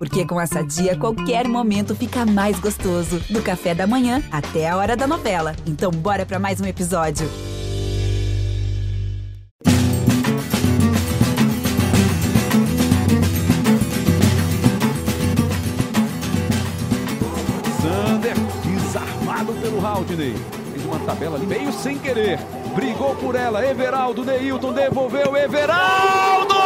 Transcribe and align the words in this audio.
Porque 0.00 0.24
com 0.24 0.40
essa 0.40 0.64
dia, 0.64 0.96
qualquer 0.96 1.46
momento 1.46 1.94
fica 1.94 2.24
mais 2.24 2.58
gostoso. 2.58 3.20
Do 3.28 3.42
café 3.42 3.74
da 3.74 3.86
manhã 3.86 4.22
até 4.32 4.66
a 4.66 4.74
hora 4.74 4.96
da 4.96 5.06
novela. 5.06 5.54
Então, 5.66 5.90
bora 5.90 6.24
para 6.24 6.38
mais 6.38 6.58
um 6.58 6.64
episódio. 6.64 7.28
Sander, 17.82 18.34
desarmado 18.64 19.52
pelo 19.60 19.86
Haldney. 19.86 20.34
Fez 20.72 20.84
uma 20.86 20.98
tabela 21.00 21.36
ali, 21.36 21.46
meio 21.46 21.70
sem 21.74 21.98
querer. 21.98 22.38
Brigou 22.74 23.14
por 23.16 23.34
ela. 23.34 23.62
Everaldo, 23.66 24.24
Neilton 24.24 24.72
devolveu. 24.72 25.36
Everaldo! 25.36 26.60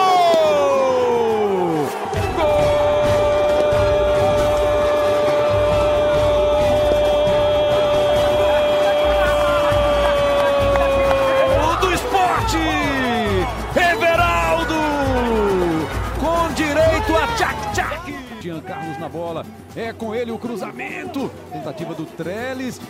Na 19.05 19.09
bola. 19.09 19.45
É 19.77 19.93
com 19.93 20.15
ele 20.15 20.31
o 20.33 20.39
cruzamento. 20.39 21.31
Tentativa 21.53 21.95
do 21.95 22.07
Trellis. 22.07 22.81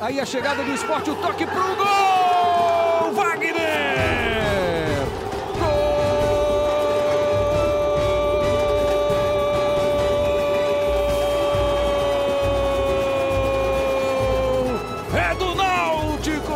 Aí 0.00 0.20
a 0.20 0.26
chegada 0.26 0.62
do 0.62 0.72
esporte, 0.72 1.10
o 1.10 1.14
toque 1.16 1.46
pro 1.46 1.76
gol! 1.76 3.14
Wagner! 3.14 3.52
Gol! 5.58 5.98
É 15.18 15.34
do 15.36 15.54
Náutico! 15.54 16.52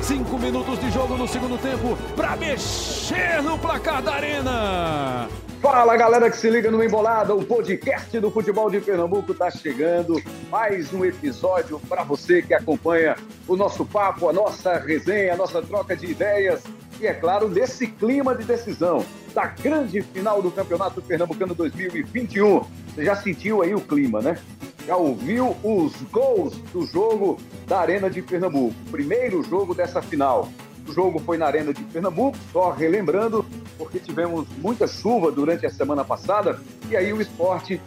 Cinco 0.00 0.38
minutos 0.38 0.80
de 0.80 0.90
jogo 0.90 1.18
no 1.18 1.28
segundo 1.28 1.58
tempo 1.58 1.98
para 2.16 2.36
mexer 2.36 3.42
no 3.42 3.58
placar 3.58 4.00
da 4.02 4.14
Arena. 4.14 5.28
Fala 5.62 5.96
galera 5.96 6.28
que 6.28 6.36
se 6.36 6.50
liga 6.50 6.72
no 6.72 6.82
Embolada, 6.82 7.32
o 7.32 7.44
podcast 7.44 8.18
do 8.18 8.32
futebol 8.32 8.68
de 8.68 8.80
Pernambuco 8.80 9.30
está 9.30 9.48
chegando. 9.48 10.20
Mais 10.50 10.92
um 10.92 11.04
episódio 11.04 11.78
para 11.88 12.02
você 12.02 12.42
que 12.42 12.52
acompanha 12.52 13.16
o 13.46 13.54
nosso 13.54 13.86
papo, 13.86 14.28
a 14.28 14.32
nossa 14.32 14.76
resenha, 14.76 15.34
a 15.34 15.36
nossa 15.36 15.62
troca 15.62 15.94
de 15.94 16.06
ideias 16.06 16.64
e, 17.00 17.06
é 17.06 17.14
claro, 17.14 17.48
nesse 17.48 17.86
clima 17.86 18.34
de 18.34 18.42
decisão 18.42 19.06
da 19.32 19.46
grande 19.46 20.02
final 20.02 20.42
do 20.42 20.50
Campeonato 20.50 21.00
Pernambucano 21.00 21.54
2021. 21.54 22.64
Você 22.88 23.04
já 23.04 23.14
sentiu 23.14 23.62
aí 23.62 23.72
o 23.72 23.80
clima, 23.80 24.20
né? 24.20 24.36
Já 24.84 24.96
ouviu 24.96 25.56
os 25.62 25.94
gols 26.10 26.56
do 26.72 26.84
jogo 26.86 27.38
da 27.68 27.78
Arena 27.78 28.10
de 28.10 28.20
Pernambuco? 28.20 28.74
Primeiro 28.90 29.44
jogo 29.44 29.76
dessa 29.76 30.02
final. 30.02 30.48
O 30.88 30.92
jogo 30.92 31.20
foi 31.20 31.38
na 31.38 31.46
Arena 31.46 31.72
de 31.72 31.84
Pernambuco, 31.84 32.36
só 32.52 32.72
relembrando, 32.72 33.46
porque 33.76 33.98
tivemos 33.98 34.46
muita 34.58 34.86
chuva 34.86 35.30
durante 35.30 35.66
a 35.66 35.70
semana 35.70 36.04
passada, 36.04 36.60
e 36.88 36.96
aí 36.96 37.12
o 37.12 37.20
esporte, 37.20 37.80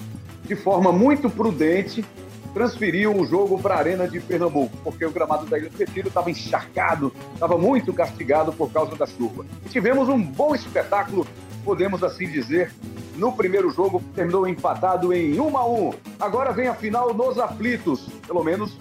de 0.43 0.55
forma 0.55 0.91
muito 0.91 1.29
prudente, 1.29 2.05
transferiu 2.53 3.13
o 3.13 3.25
jogo 3.25 3.61
para 3.61 3.75
a 3.75 3.79
Arena 3.79 4.07
de 4.07 4.19
Pernambuco, 4.19 4.77
porque 4.83 5.05
o 5.05 5.11
gramado 5.11 5.45
da 5.45 5.57
Ilha 5.57 5.69
do 5.69 5.77
Retiro 5.77 6.07
estava 6.07 6.31
encharcado, 6.31 7.13
estava 7.33 7.57
muito 7.57 7.93
castigado 7.93 8.53
por 8.53 8.71
causa 8.71 8.95
da 8.95 9.05
chuva. 9.05 9.45
E 9.65 9.69
tivemos 9.69 10.07
um 10.07 10.21
bom 10.21 10.55
espetáculo, 10.55 11.27
podemos 11.65 12.01
assim 12.01 12.29
dizer, 12.29 12.71
no 13.17 13.33
primeiro 13.33 13.69
jogo, 13.71 14.01
terminou 14.15 14.47
empatado 14.47 15.13
em 15.13 15.37
1 15.37 15.57
a 15.57 15.65
1. 15.67 15.93
Agora 16.19 16.53
vem 16.53 16.67
a 16.67 16.73
final 16.73 17.13
nos 17.13 17.37
aflitos, 17.37 18.07
pelo 18.25 18.43
menos 18.43 18.77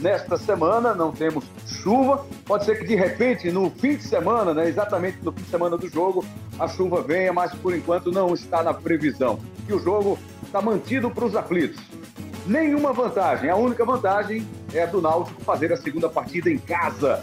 nesta 0.00 0.36
semana, 0.36 0.94
não 0.94 1.12
temos 1.12 1.44
chuva. 1.66 2.24
Pode 2.44 2.64
ser 2.64 2.78
que 2.78 2.86
de 2.86 2.94
repente, 2.94 3.50
no 3.50 3.70
fim 3.70 3.96
de 3.96 4.02
semana, 4.02 4.54
né, 4.54 4.68
exatamente 4.68 5.18
no 5.22 5.32
fim 5.32 5.42
de 5.42 5.50
semana 5.50 5.76
do 5.76 5.88
jogo, 5.88 6.24
a 6.58 6.68
chuva 6.68 7.02
venha, 7.02 7.32
mas 7.32 7.52
por 7.54 7.74
enquanto 7.74 8.10
não 8.10 8.32
está 8.34 8.62
na 8.62 8.72
previsão. 8.72 9.38
E 9.68 9.72
o 9.72 9.78
jogo 9.78 10.18
está 10.44 10.62
mantido 10.62 11.10
para 11.10 11.24
os 11.24 11.36
aflitos. 11.36 11.82
Nenhuma 12.46 12.92
vantagem, 12.92 13.50
a 13.50 13.56
única 13.56 13.84
vantagem 13.84 14.46
é 14.72 14.82
a 14.82 14.86
do 14.86 15.02
Náutico 15.02 15.42
fazer 15.42 15.72
a 15.72 15.76
segunda 15.76 16.08
partida 16.08 16.50
em 16.50 16.58
casa. 16.58 17.22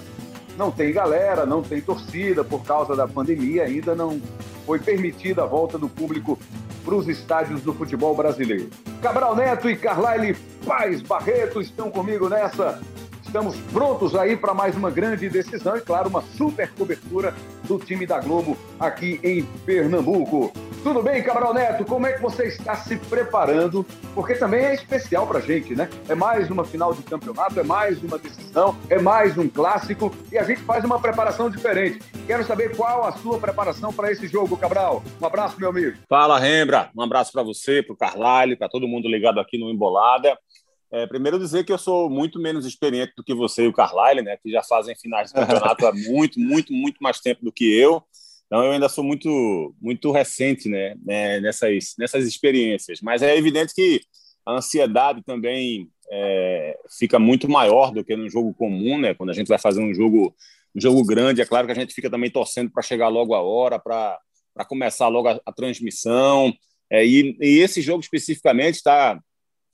Não 0.58 0.72
tem 0.72 0.94
galera, 0.94 1.46
não 1.46 1.64
tem 1.64 1.81
torcida 1.81 2.44
por 2.44 2.64
causa 2.64 2.96
da 2.96 3.08
pandemia, 3.08 3.64
ainda 3.64 3.96
não 3.96 4.22
foi 4.66 4.80
permitida 4.80 5.44
a 5.44 5.46
volta 5.46 5.78
do 5.78 5.90
público 5.90 6.40
para 6.85 6.96
os 6.96 7.09
estádios 7.09 7.62
do 7.62 7.73
futebol 7.73 8.16
brasileiro. 8.16 8.69
Cabral 9.01 9.35
Neto 9.35 9.68
e 9.68 9.75
Carlyle 9.75 10.38
Paz 10.66 11.01
Barreto 11.01 11.59
estão 11.59 11.90
comigo 11.90 12.29
nessa. 12.29 12.79
Estamos 13.25 13.57
prontos 13.73 14.16
aí 14.16 14.38
para 14.38 14.53
mais 14.53 14.75
uma 14.78 14.91
grande 14.91 15.28
decisão 15.28 15.75
e, 15.75 15.81
claro, 15.81 16.07
uma 16.07 16.22
super 16.22 16.72
cobertura 16.72 17.34
do 17.66 17.78
time 17.78 18.06
da 18.06 18.20
Globo 18.20 18.58
aqui 18.80 19.20
em 19.24 19.44
Pernambuco. 19.66 20.52
Tudo 20.84 21.02
bem, 21.02 21.24
Cabral 21.24 21.52
Neto? 21.53 21.84
Como 21.84 22.06
é 22.06 22.14
que 22.14 22.22
você 22.22 22.46
está 22.46 22.76
se 22.76 22.96
preparando? 22.96 23.84
Porque 24.14 24.36
também 24.36 24.66
é 24.66 24.76
especial 24.76 25.26
para 25.26 25.40
a 25.40 25.42
gente, 25.42 25.76
né? 25.76 25.90
É 26.08 26.14
mais 26.14 26.52
uma 26.52 26.64
final 26.64 26.94
de 26.94 27.02
campeonato, 27.02 27.59
é 27.59 27.64
mais 27.64 28.03
uma 28.03 28.20
decisão, 28.20 28.78
é 28.88 29.00
mais 29.00 29.36
um 29.36 29.50
clássico 29.50 30.14
e 30.31 30.38
a 30.38 30.44
gente 30.44 30.62
faz 30.62 30.84
uma 30.84 31.00
preparação 31.00 31.50
diferente. 31.50 32.00
Quero 32.28 32.46
saber 32.46 32.76
qual 32.76 33.03
a 33.03 33.12
sua 33.14 33.40
preparação 33.40 33.92
para 33.92 34.12
esse 34.12 34.28
jogo, 34.28 34.56
Cabral. 34.56 35.03
Um 35.20 35.26
abraço, 35.26 35.59
meu 35.59 35.70
amigo. 35.70 35.97
Fala, 36.08 36.38
Rembra. 36.38 36.92
Um 36.96 37.02
abraço 37.02 37.32
para 37.32 37.42
você, 37.42 37.82
para 37.82 37.94
o 37.94 37.97
Carlalho, 37.97 38.56
para 38.56 38.70
todo 38.70 38.88
mundo 38.88 39.08
ligado 39.08 39.40
aqui 39.40 39.58
no 39.58 39.72
Embolada. 39.72 40.38
É, 40.95 41.06
primeiro 41.06 41.38
dizer 41.38 41.66
que 41.66 41.73
eu 41.73 41.78
sou 41.78 42.09
muito 42.09 42.39
menos 42.39 42.66
experiente 42.66 43.11
do 43.17 43.23
que 43.23 43.33
você 43.33 43.66
e 43.66 43.67
o 43.67 43.73
Carlyle, 43.73 44.22
né? 44.22 44.38
Que 44.38 44.50
já 44.50 44.63
fazem 44.63 44.95
finais 44.95 45.28
de 45.28 45.33
campeonato 45.33 45.85
há 45.85 45.91
muito, 46.07 46.39
muito, 46.39 46.72
muito 46.72 47.03
mais 47.03 47.19
tempo 47.19 47.44
do 47.44 47.51
que 47.51 47.66
eu. 47.78 48.01
Então 48.45 48.63
eu 48.63 48.72
ainda 48.72 48.88
sou 48.88 49.03
muito, 49.03 49.75
muito 49.81 50.09
recente, 50.13 50.69
né? 50.69 50.95
né, 51.03 51.41
Nessas, 51.41 51.95
nessas 52.00 52.25
experiências. 52.25 53.01
Mas 53.01 53.22
é 53.22 53.35
evidente 53.35 53.73
que 53.75 54.00
a 54.45 54.53
ansiedade 54.53 55.22
também 55.25 55.89
é, 56.09 56.78
fica 56.97 57.19
muito 57.19 57.50
maior 57.50 57.91
do 57.91 58.01
que 58.01 58.16
no 58.16 58.29
jogo 58.29 58.53
comum, 58.53 58.97
né? 58.97 59.13
Quando 59.13 59.31
a 59.31 59.34
gente 59.34 59.50
vai 59.50 59.59
fazer 59.59 59.81
um 59.81 59.94
jogo, 59.94 60.34
um 60.73 60.79
jogo 60.79 61.03
grande, 61.03 61.41
é 61.41 61.45
claro 61.45 61.67
que 61.67 61.73
a 61.73 61.75
gente 61.75 61.94
fica 61.94 62.09
também 62.09 62.31
torcendo 62.31 62.72
para 62.72 62.81
chegar 62.81 63.09
logo 63.09 63.35
a 63.35 63.41
hora, 63.41 63.78
para 63.78 64.17
começar 64.69 65.09
logo 65.09 65.28
a, 65.28 65.41
a 65.45 65.51
transmissão. 65.51 66.53
É, 66.89 67.05
e, 67.05 67.38
e 67.41 67.59
esse 67.59 67.81
jogo 67.81 68.00
especificamente 68.00 68.75
está 68.75 69.19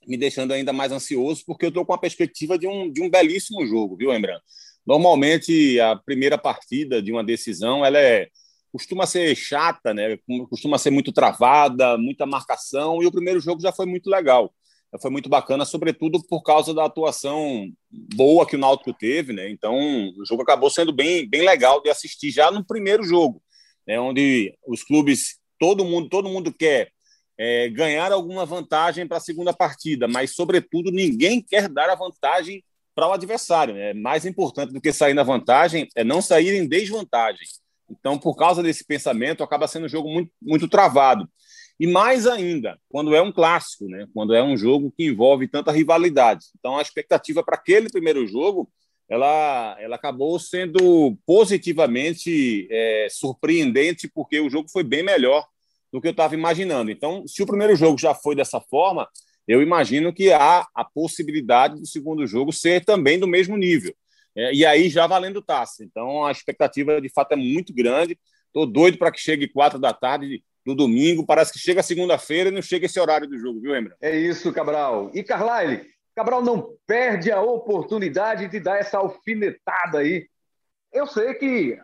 me 0.07 0.17
deixando 0.17 0.51
ainda 0.51 0.73
mais 0.73 0.91
ansioso, 0.91 1.43
porque 1.45 1.65
eu 1.65 1.69
estou 1.69 1.85
com 1.85 1.93
a 1.93 1.97
perspectiva 1.97 2.57
de 2.57 2.67
um, 2.67 2.91
de 2.91 3.01
um 3.01 3.09
belíssimo 3.09 3.65
jogo, 3.65 3.95
viu, 3.95 4.09
lembrando? 4.09 4.41
Normalmente, 4.85 5.79
a 5.79 5.95
primeira 5.95 6.37
partida 6.37 7.01
de 7.01 7.11
uma 7.11 7.23
decisão, 7.23 7.85
ela 7.85 7.99
é, 7.99 8.27
costuma 8.71 9.05
ser 9.05 9.35
chata, 9.35 9.93
né? 9.93 10.17
costuma 10.49 10.77
ser 10.77 10.89
muito 10.89 11.11
travada, 11.11 11.97
muita 11.97 12.25
marcação, 12.25 13.01
e 13.01 13.05
o 13.05 13.11
primeiro 13.11 13.39
jogo 13.39 13.61
já 13.61 13.71
foi 13.71 13.85
muito 13.85 14.09
legal. 14.09 14.51
Foi 15.01 15.09
muito 15.09 15.29
bacana, 15.29 15.63
sobretudo 15.63 16.21
por 16.27 16.41
causa 16.41 16.73
da 16.73 16.83
atuação 16.83 17.71
boa 17.89 18.45
que 18.45 18.57
o 18.57 18.59
Náutico 18.59 18.93
teve, 18.93 19.31
né? 19.31 19.49
Então, 19.49 19.73
o 20.17 20.25
jogo 20.25 20.41
acabou 20.41 20.69
sendo 20.69 20.91
bem, 20.91 21.29
bem 21.29 21.43
legal 21.43 21.81
de 21.81 21.89
assistir 21.89 22.29
já 22.29 22.51
no 22.51 22.65
primeiro 22.65 23.01
jogo, 23.01 23.41
né? 23.87 23.97
onde 24.01 24.53
os 24.67 24.83
clubes, 24.83 25.39
todo 25.57 25.85
mundo, 25.85 26.09
todo 26.09 26.27
mundo 26.27 26.53
quer 26.53 26.91
é, 27.37 27.69
ganhar 27.69 28.11
alguma 28.11 28.45
vantagem 28.45 29.07
para 29.07 29.17
a 29.17 29.21
segunda 29.21 29.53
partida, 29.53 30.07
mas, 30.07 30.35
sobretudo, 30.35 30.91
ninguém 30.91 31.41
quer 31.41 31.67
dar 31.67 31.89
a 31.89 31.95
vantagem 31.95 32.63
para 32.93 33.07
o 33.07 33.13
adversário. 33.13 33.73
Né? 33.73 33.93
Mais 33.93 34.25
importante 34.25 34.73
do 34.73 34.81
que 34.81 34.93
sair 34.93 35.13
na 35.13 35.23
vantagem 35.23 35.87
é 35.95 36.03
não 36.03 36.21
sair 36.21 36.55
em 36.55 36.67
desvantagem. 36.67 37.47
Então, 37.89 38.17
por 38.17 38.35
causa 38.35 38.63
desse 38.63 38.85
pensamento, 38.85 39.43
acaba 39.43 39.67
sendo 39.67 39.85
um 39.85 39.89
jogo 39.89 40.09
muito, 40.09 40.31
muito 40.41 40.67
travado. 40.67 41.27
E 41.79 41.87
mais 41.87 42.27
ainda, 42.27 42.77
quando 42.89 43.15
é 43.15 43.21
um 43.21 43.31
clássico, 43.31 43.85
né? 43.85 44.07
quando 44.13 44.35
é 44.35 44.43
um 44.43 44.55
jogo 44.55 44.93
que 44.95 45.05
envolve 45.05 45.47
tanta 45.47 45.71
rivalidade. 45.71 46.45
Então, 46.59 46.77
a 46.77 46.81
expectativa 46.81 47.43
para 47.43 47.55
aquele 47.55 47.89
primeiro 47.89 48.27
jogo 48.27 48.69
ela, 49.11 49.75
ela 49.77 49.97
acabou 49.97 50.39
sendo 50.39 51.17
positivamente 51.25 52.65
é, 52.71 53.07
surpreendente, 53.11 54.07
porque 54.07 54.39
o 54.39 54.49
jogo 54.49 54.69
foi 54.71 54.85
bem 54.85 55.03
melhor 55.03 55.45
do 55.91 55.99
que 55.99 56.07
eu 56.07 56.11
estava 56.11 56.33
imaginando. 56.33 56.89
Então, 56.89 57.27
se 57.27 57.43
o 57.43 57.45
primeiro 57.45 57.75
jogo 57.75 57.97
já 57.99 58.13
foi 58.13 58.35
dessa 58.35 58.61
forma, 58.61 59.07
eu 59.47 59.61
imagino 59.61 60.13
que 60.13 60.31
há 60.31 60.67
a 60.73 60.85
possibilidade 60.85 61.79
do 61.79 61.85
segundo 61.85 62.25
jogo 62.25 62.53
ser 62.53 62.85
também 62.85 63.19
do 63.19 63.27
mesmo 63.27 63.57
nível. 63.57 63.93
É, 64.35 64.53
e 64.53 64.65
aí 64.65 64.89
já 64.89 65.05
valendo 65.07 65.41
taça. 65.41 65.83
Então, 65.83 66.25
a 66.25 66.31
expectativa 66.31 67.01
de 67.01 67.09
fato 67.09 67.33
é 67.33 67.35
muito 67.35 67.73
grande. 67.73 68.17
Estou 68.47 68.65
doido 68.65 68.97
para 68.97 69.11
que 69.11 69.19
chegue 69.19 69.47
quatro 69.47 69.77
da 69.77 69.93
tarde 69.93 70.43
do 70.65 70.75
domingo. 70.75 71.25
Parece 71.25 71.51
que 71.51 71.59
chega 71.59 71.83
segunda-feira 71.83 72.49
e 72.49 72.53
não 72.53 72.61
chega 72.61 72.85
esse 72.85 72.99
horário 72.99 73.27
do 73.27 73.37
jogo, 73.37 73.59
viu, 73.59 73.75
Embra? 73.75 73.95
É 74.01 74.15
isso, 74.17 74.53
Cabral. 74.53 75.11
E 75.13 75.23
Carlyle, 75.23 75.85
Cabral 76.15 76.41
não 76.43 76.75
perde 76.85 77.31
a 77.31 77.41
oportunidade 77.41 78.47
de 78.47 78.59
dar 78.59 78.79
essa 78.79 78.97
alfinetada 78.97 79.99
aí. 79.99 80.27
Eu 80.93 81.07
sei 81.07 81.33
que 81.33 81.77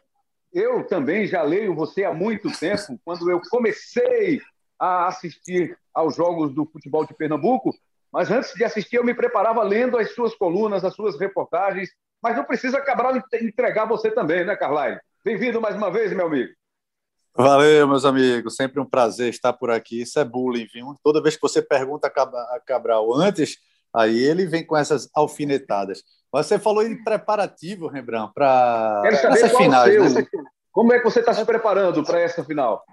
eu 0.58 0.84
também 0.84 1.28
já 1.28 1.44
leio 1.44 1.76
você 1.76 2.04
há 2.04 2.12
muito 2.12 2.52
tempo. 2.58 3.00
Quando 3.06 3.30
eu 3.30 3.40
comecei 3.50 4.42
a 4.80 5.08
assistir 5.08 5.78
aos 5.94 6.16
jogos 6.16 6.54
do 6.54 6.66
futebol 6.66 7.06
de 7.06 7.14
Pernambuco, 7.14 7.72
mas 8.12 8.32
antes 8.32 8.54
de 8.56 8.64
assistir 8.64 8.96
eu 8.96 9.04
me 9.04 9.14
preparava 9.14 9.62
lendo 9.62 9.98
as 9.98 10.16
suas 10.16 10.34
colunas, 10.34 10.84
as 10.84 10.96
suas 10.96 11.20
reportagens, 11.20 11.90
mas 12.22 12.36
não 12.36 12.44
precisa 12.44 12.80
acabar 12.80 13.16
entregar 13.40 13.86
você 13.86 14.10
também, 14.10 14.44
né, 14.44 14.56
Carlyle? 14.56 15.00
Bem-vindo 15.24 15.62
mais 15.62 15.76
uma 15.76 15.92
vez, 15.92 16.12
meu 16.12 16.26
amigo. 16.26 16.52
Valeu, 17.36 17.88
meus 17.88 18.04
amigos. 18.04 18.56
Sempre 18.56 18.80
um 18.80 18.86
prazer 18.86 19.30
estar 19.30 19.54
por 19.54 19.70
aqui. 19.70 20.02
Isso 20.02 20.20
é 20.20 20.26
bullying, 20.26 20.68
viu? 20.74 20.96
Toda 21.04 21.22
vez 21.22 21.36
que 21.36 21.42
você 21.42 21.62
pergunta 21.62 22.08
a 22.08 22.60
Cabral 22.66 23.14
antes, 23.14 23.58
aí 23.94 24.18
ele 24.18 24.48
vem 24.48 24.66
com 24.66 24.76
essas 24.76 25.08
alfinetadas. 25.14 26.04
Você 26.32 26.60
falou 26.60 26.84
em 26.84 27.04
preparativo, 27.04 27.88
Rembrandt, 27.88 28.34
para 28.34 29.02
essa 29.06 29.50
final. 29.50 29.88
Né? 29.88 30.28
Como 30.72 30.94
é 30.94 31.00
que 31.00 31.06
você 31.06 31.20
está 31.20 31.34
se 31.34 31.46
preparando 31.46 32.04
para 32.04 32.20
essa 32.20 32.44
final? 32.44 32.84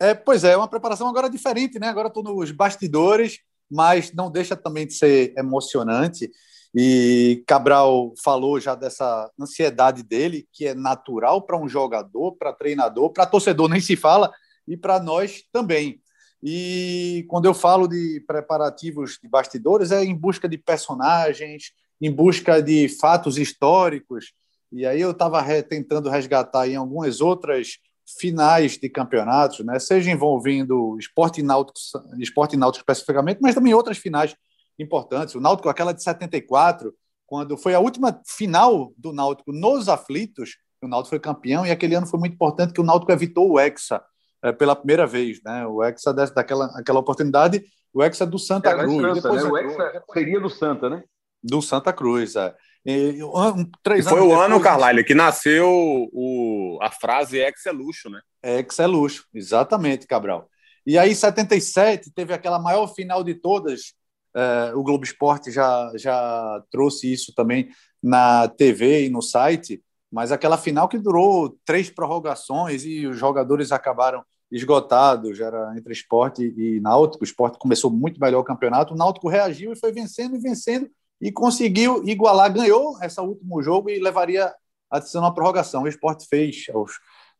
É, 0.00 0.14
pois 0.14 0.44
é, 0.44 0.52
é 0.52 0.56
uma 0.56 0.68
preparação 0.68 1.08
agora 1.08 1.28
diferente, 1.28 1.78
né? 1.78 1.88
Agora 1.88 2.08
estou 2.08 2.22
nos 2.22 2.50
bastidores, 2.50 3.40
mas 3.70 4.12
não 4.12 4.30
deixa 4.30 4.54
também 4.54 4.86
de 4.86 4.94
ser 4.94 5.34
emocionante. 5.36 6.30
E 6.74 7.42
Cabral 7.46 8.12
falou 8.22 8.60
já 8.60 8.74
dessa 8.74 9.30
ansiedade 9.40 10.02
dele, 10.02 10.46
que 10.52 10.66
é 10.66 10.74
natural 10.74 11.42
para 11.42 11.56
um 11.56 11.68
jogador, 11.68 12.32
para 12.32 12.52
treinador, 12.52 13.10
para 13.10 13.24
torcedor 13.24 13.68
nem 13.68 13.80
se 13.80 13.96
fala, 13.96 14.30
e 14.68 14.76
para 14.76 15.00
nós 15.00 15.42
também. 15.52 16.00
E 16.42 17.24
quando 17.28 17.46
eu 17.46 17.54
falo 17.54 17.88
de 17.88 18.22
preparativos 18.26 19.18
de 19.22 19.28
bastidores, 19.28 19.90
é 19.90 20.04
em 20.04 20.14
busca 20.14 20.46
de 20.48 20.58
personagens, 20.58 21.72
em 22.00 22.10
busca 22.10 22.62
de 22.62 22.88
fatos 22.88 23.38
históricos. 23.38 24.32
E 24.72 24.84
aí 24.84 25.00
eu 25.00 25.12
estava 25.12 25.42
tentando 25.62 26.10
resgatar 26.10 26.68
em 26.68 26.76
algumas 26.76 27.20
outras 27.20 27.78
finais 28.18 28.78
de 28.78 28.88
campeonatos, 28.88 29.64
né? 29.64 29.78
seja 29.78 30.10
envolvendo 30.10 30.96
esporte 30.98 31.42
náutico, 31.42 31.78
esporte 32.18 32.56
náutico 32.56 32.82
especificamente, 32.82 33.40
mas 33.40 33.54
também 33.54 33.74
outras 33.74 33.98
finais 33.98 34.36
importantes. 34.78 35.34
O 35.34 35.40
Náutico, 35.40 35.68
aquela 35.68 35.92
de 35.92 36.02
74, 36.02 36.94
quando 37.26 37.56
foi 37.56 37.74
a 37.74 37.80
última 37.80 38.20
final 38.26 38.92
do 38.96 39.12
Náutico 39.12 39.52
nos 39.52 39.88
aflitos, 39.88 40.56
o 40.82 40.88
Náutico 40.88 41.10
foi 41.10 41.20
campeão, 41.20 41.66
e 41.66 41.70
aquele 41.70 41.94
ano 41.94 42.06
foi 42.06 42.20
muito 42.20 42.34
importante 42.34 42.72
que 42.72 42.80
o 42.80 42.84
Náutico 42.84 43.10
evitou 43.10 43.50
o 43.50 43.58
Hexa 43.58 44.02
é, 44.42 44.52
pela 44.52 44.76
primeira 44.76 45.06
vez. 45.06 45.40
Né? 45.42 45.66
O 45.66 45.82
Hexa 45.82 46.12
dessa, 46.12 46.34
daquela 46.34 46.66
aquela 46.78 47.00
oportunidade, 47.00 47.64
o 47.92 48.02
Hexa 48.02 48.26
do 48.26 48.38
Santa 48.38 48.70
é, 48.70 48.78
Cruz. 48.78 49.22
Santa, 49.22 49.32
né? 49.32 49.42
O 49.42 49.58
Hexa 49.58 50.02
seria 50.12 50.40
do 50.40 50.50
Santa, 50.50 50.90
né? 50.90 51.02
Do 51.42 51.62
Santa 51.62 51.92
Cruz, 51.92 52.36
é. 52.36 52.54
E, 52.84 53.22
um, 53.22 53.68
três 53.82 54.06
e 54.06 54.08
foi 54.08 54.20
o 54.20 54.32
ano, 54.32 54.60
Carlalho, 54.60 55.04
que 55.04 55.14
nasceu 55.14 55.68
o, 56.12 56.78
a 56.80 56.90
frase 56.90 57.38
ex 57.38 57.66
é 57.66 57.72
luxo, 57.72 58.08
né? 58.08 58.20
Ex 58.42 58.78
é 58.78 58.86
luxo, 58.86 59.24
exatamente, 59.34 60.06
Cabral. 60.06 60.48
E 60.86 60.96
aí, 60.96 61.10
em 61.10 61.14
77, 61.14 62.12
teve 62.12 62.32
aquela 62.32 62.60
maior 62.60 62.86
final 62.94 63.24
de 63.24 63.34
todas, 63.34 63.94
é, 64.36 64.72
o 64.74 64.84
Globo 64.84 65.04
Esporte 65.04 65.50
já, 65.50 65.90
já 65.96 66.62
trouxe 66.70 67.12
isso 67.12 67.34
também 67.34 67.68
na 68.00 68.46
TV 68.46 69.06
e 69.06 69.08
no 69.08 69.20
site, 69.20 69.82
mas 70.12 70.30
aquela 70.30 70.56
final 70.56 70.88
que 70.88 70.96
durou 70.98 71.58
três 71.64 71.90
prorrogações 71.90 72.84
e 72.84 73.04
os 73.04 73.18
jogadores 73.18 73.72
acabaram 73.72 74.24
esgotados, 74.48 75.40
era 75.40 75.74
entre 75.76 75.92
esporte 75.92 76.54
e 76.56 76.78
náutico, 76.80 77.24
o 77.24 77.26
esporte 77.26 77.58
começou 77.58 77.90
muito 77.90 78.20
melhor 78.20 78.38
o 78.38 78.44
campeonato, 78.44 78.94
o 78.94 78.96
náutico 78.96 79.28
reagiu 79.28 79.72
e 79.72 79.78
foi 79.78 79.90
vencendo 79.90 80.36
e 80.36 80.38
vencendo 80.38 80.88
e 81.20 81.32
conseguiu 81.32 82.06
igualar, 82.06 82.52
ganhou 82.52 82.98
esse 83.02 83.20
último 83.20 83.62
jogo 83.62 83.90
e 83.90 83.98
levaria 83.98 84.54
a 84.90 84.98
decisão 84.98 85.22
na 85.22 85.30
prorrogação. 85.30 85.82
O 85.82 85.88
esporte 85.88 86.26
fez 86.28 86.66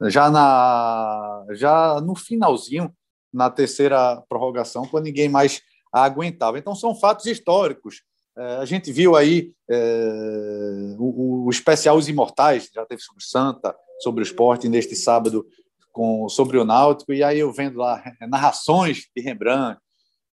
já, 0.03 0.31
na, 0.31 1.45
já 1.51 2.01
no 2.01 2.15
finalzinho, 2.15 2.93
na 3.33 3.51
terceira 3.51 4.23
prorrogação, 4.29 4.87
quando 4.87 5.05
ninguém 5.05 5.29
mais 5.29 5.61
aguentava. 5.93 6.59
Então, 6.59 6.75
são 6.75 6.95
fatos 6.95 7.27
históricos. 7.27 8.03
É, 8.37 8.57
a 8.57 8.65
gente 8.65 8.93
viu 8.93 9.17
aí 9.17 9.53
é, 9.71 10.95
o, 10.99 11.47
o, 11.47 11.51
especial 11.51 11.97
Os 11.97 12.09
Imortais, 12.09 12.71
já 12.73 12.85
teve 12.85 13.01
sobre 13.01 13.25
Santa, 13.25 13.75
sobre 14.01 14.23
o 14.23 14.25
esporte, 14.25 14.69
neste 14.69 14.95
sábado, 14.95 15.47
com, 15.91 16.29
sobre 16.29 16.59
o 16.59 16.65
Náutico, 16.65 17.13
e 17.15 17.25
aí 17.25 17.39
eu 17.39 17.51
vendo 17.51 17.79
lá 17.79 18.03
narrações 18.29 19.07
de 19.17 19.23
Rembrandt, 19.23 19.81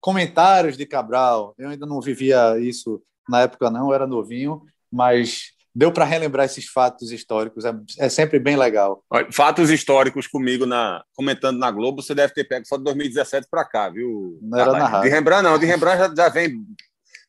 comentários 0.01 0.77
de 0.77 0.87
Cabral. 0.87 1.55
Eu 1.59 1.71
ainda 1.71 1.87
não 1.87 2.01
vivia 2.01 2.59
isso 2.61 3.03
na 3.29 3.43
época, 3.43 3.71
não, 3.71 3.93
era 3.93 4.07
novinho, 4.07 4.63
mas 4.91 5.53
deu 5.75 5.93
para 5.93 6.05
relembrar 6.05 6.45
esses 6.45 6.67
fatos 6.67 7.13
históricos. 7.13 7.65
É, 7.65 7.73
é, 7.99 8.09
sempre 8.09 8.39
bem 8.39 8.57
legal. 8.57 9.05
Fatos 9.31 9.71
históricos 9.71 10.27
comigo 10.27 10.67
na 10.67 11.05
comentando 11.15 11.59
na 11.59 11.71
Globo, 11.71 12.03
você 12.03 12.15
deve 12.15 12.33
ter 12.33 12.45
pego 12.45 12.67
só 12.67 12.77
de 12.77 12.85
2017 12.85 13.47
para 13.49 13.65
cá, 13.65 13.89
viu? 13.89 14.39
Não 14.43 14.59
era 14.59 14.99
ah, 14.99 15.01
De 15.01 15.09
Rembrandt, 15.09 15.45
não. 15.45 15.59
De 15.59 15.67
Rembrandt 15.67 15.99
já, 15.99 16.15
já, 16.15 16.29
vem 16.29 16.53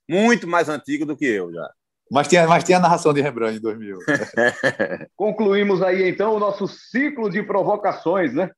muito 0.09 0.47
mais 0.47 0.67
antigo 0.67 1.05
do 1.05 1.15
que 1.15 1.25
eu 1.25 1.53
já. 1.53 1.69
Mas 2.11 2.27
tinha, 2.27 2.47
mas 2.47 2.63
tinha 2.63 2.79
a 2.79 2.81
narração 2.81 3.13
de 3.13 3.21
Rembrandt 3.21 3.57
em 3.57 3.61
2000. 3.61 3.99
Concluímos 5.15 5.83
aí, 5.83 6.09
então, 6.09 6.33
o 6.33 6.39
nosso 6.39 6.67
ciclo 6.67 7.29
de 7.29 7.43
provocações, 7.43 8.33
né? 8.33 8.49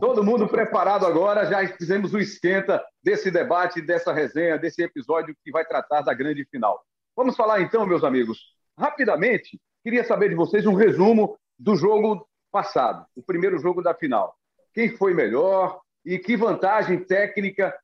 Todo 0.00 0.24
mundo 0.24 0.48
preparado 0.48 1.06
agora, 1.06 1.46
já 1.46 1.66
fizemos 1.76 2.14
o 2.14 2.18
esquenta 2.18 2.82
desse 3.02 3.30
debate, 3.30 3.80
dessa 3.80 4.12
resenha, 4.12 4.58
desse 4.58 4.82
episódio 4.82 5.36
que 5.44 5.50
vai 5.50 5.64
tratar 5.64 6.02
da 6.02 6.14
grande 6.14 6.44
final. 6.44 6.82
Vamos 7.16 7.36
falar 7.36 7.60
então, 7.60 7.86
meus 7.86 8.04
amigos, 8.04 8.38
rapidamente, 8.78 9.60
queria 9.82 10.04
saber 10.04 10.30
de 10.30 10.34
vocês 10.34 10.66
um 10.66 10.74
resumo 10.74 11.38
do 11.58 11.76
jogo 11.76 12.26
passado, 12.50 13.04
o 13.14 13.22
primeiro 13.22 13.58
jogo 13.58 13.82
da 13.82 13.94
final. 13.94 14.34
Quem 14.72 14.96
foi 14.96 15.12
melhor 15.12 15.80
e 16.04 16.18
que 16.18 16.36
vantagem 16.36 17.04
técnica 17.04 17.76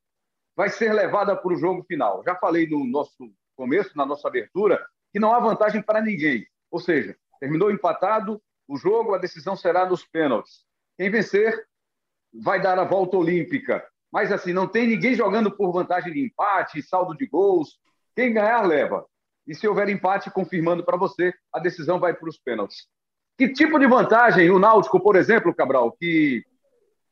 vai 0.56 0.70
ser 0.70 0.93
levada 0.93 1.37
para 1.37 1.52
o 1.52 1.56
jogo 1.56 1.84
final? 1.84 2.22
Já 2.25 2.34
falei 2.37 2.69
no 2.69 2.87
nosso 2.87 3.31
começo, 3.55 3.96
na 3.96 4.06
nossa 4.06 4.29
abertura, 4.29 4.84
que 5.12 5.20
não 5.20 5.32
há 5.32 5.40
vantagem 5.40 5.82
para 5.82 6.00
ninguém. 6.00 6.46
Ou 6.70 6.81
seja, 6.81 7.17
terminou 7.40 7.70
empatado 7.70 8.40
o 8.69 8.76
jogo, 8.76 9.14
a 9.14 9.19
decisão 9.19 9.56
será 9.56 9.87
nos 9.87 10.05
pênaltis. 10.05 10.64
Quem 10.98 11.10
vencer 11.10 11.66
vai 12.32 12.60
dar 12.60 12.78
a 12.78 12.84
volta 12.84 13.16
olímpica. 13.16 13.84
Mas 14.12 14.32
assim, 14.32 14.52
não 14.52 14.66
tem 14.66 14.87
ninguém 14.87 15.14
jogando 15.14 15.50
por 15.50 15.72
vantagem 15.72 16.12
de 16.12 16.25
empate, 16.25 16.82
saldo 16.82 17.16
de 17.16 17.26
gols. 17.26 17.78
Quem 18.14 18.32
ganhar, 18.32 18.62
leva. 18.62 19.04
E 19.46 19.54
se 19.54 19.69
houver 19.69 19.88
empate, 19.88 20.31
confirmando 20.31 20.84
para 20.84 20.96
você, 20.96 21.32
a 21.52 21.58
decisão 21.58 22.00
vai 22.00 22.14
para 22.14 22.28
os 22.28 22.38
pênaltis. 22.38 22.87
Que 23.38 23.52
tipo 23.52 23.78
de 23.78 23.87
vantagem 23.87 24.50
o 24.50 24.58
Náutico, 24.58 24.98
por 24.98 25.14
exemplo, 25.14 25.54
Cabral, 25.54 25.93
que 25.93 26.43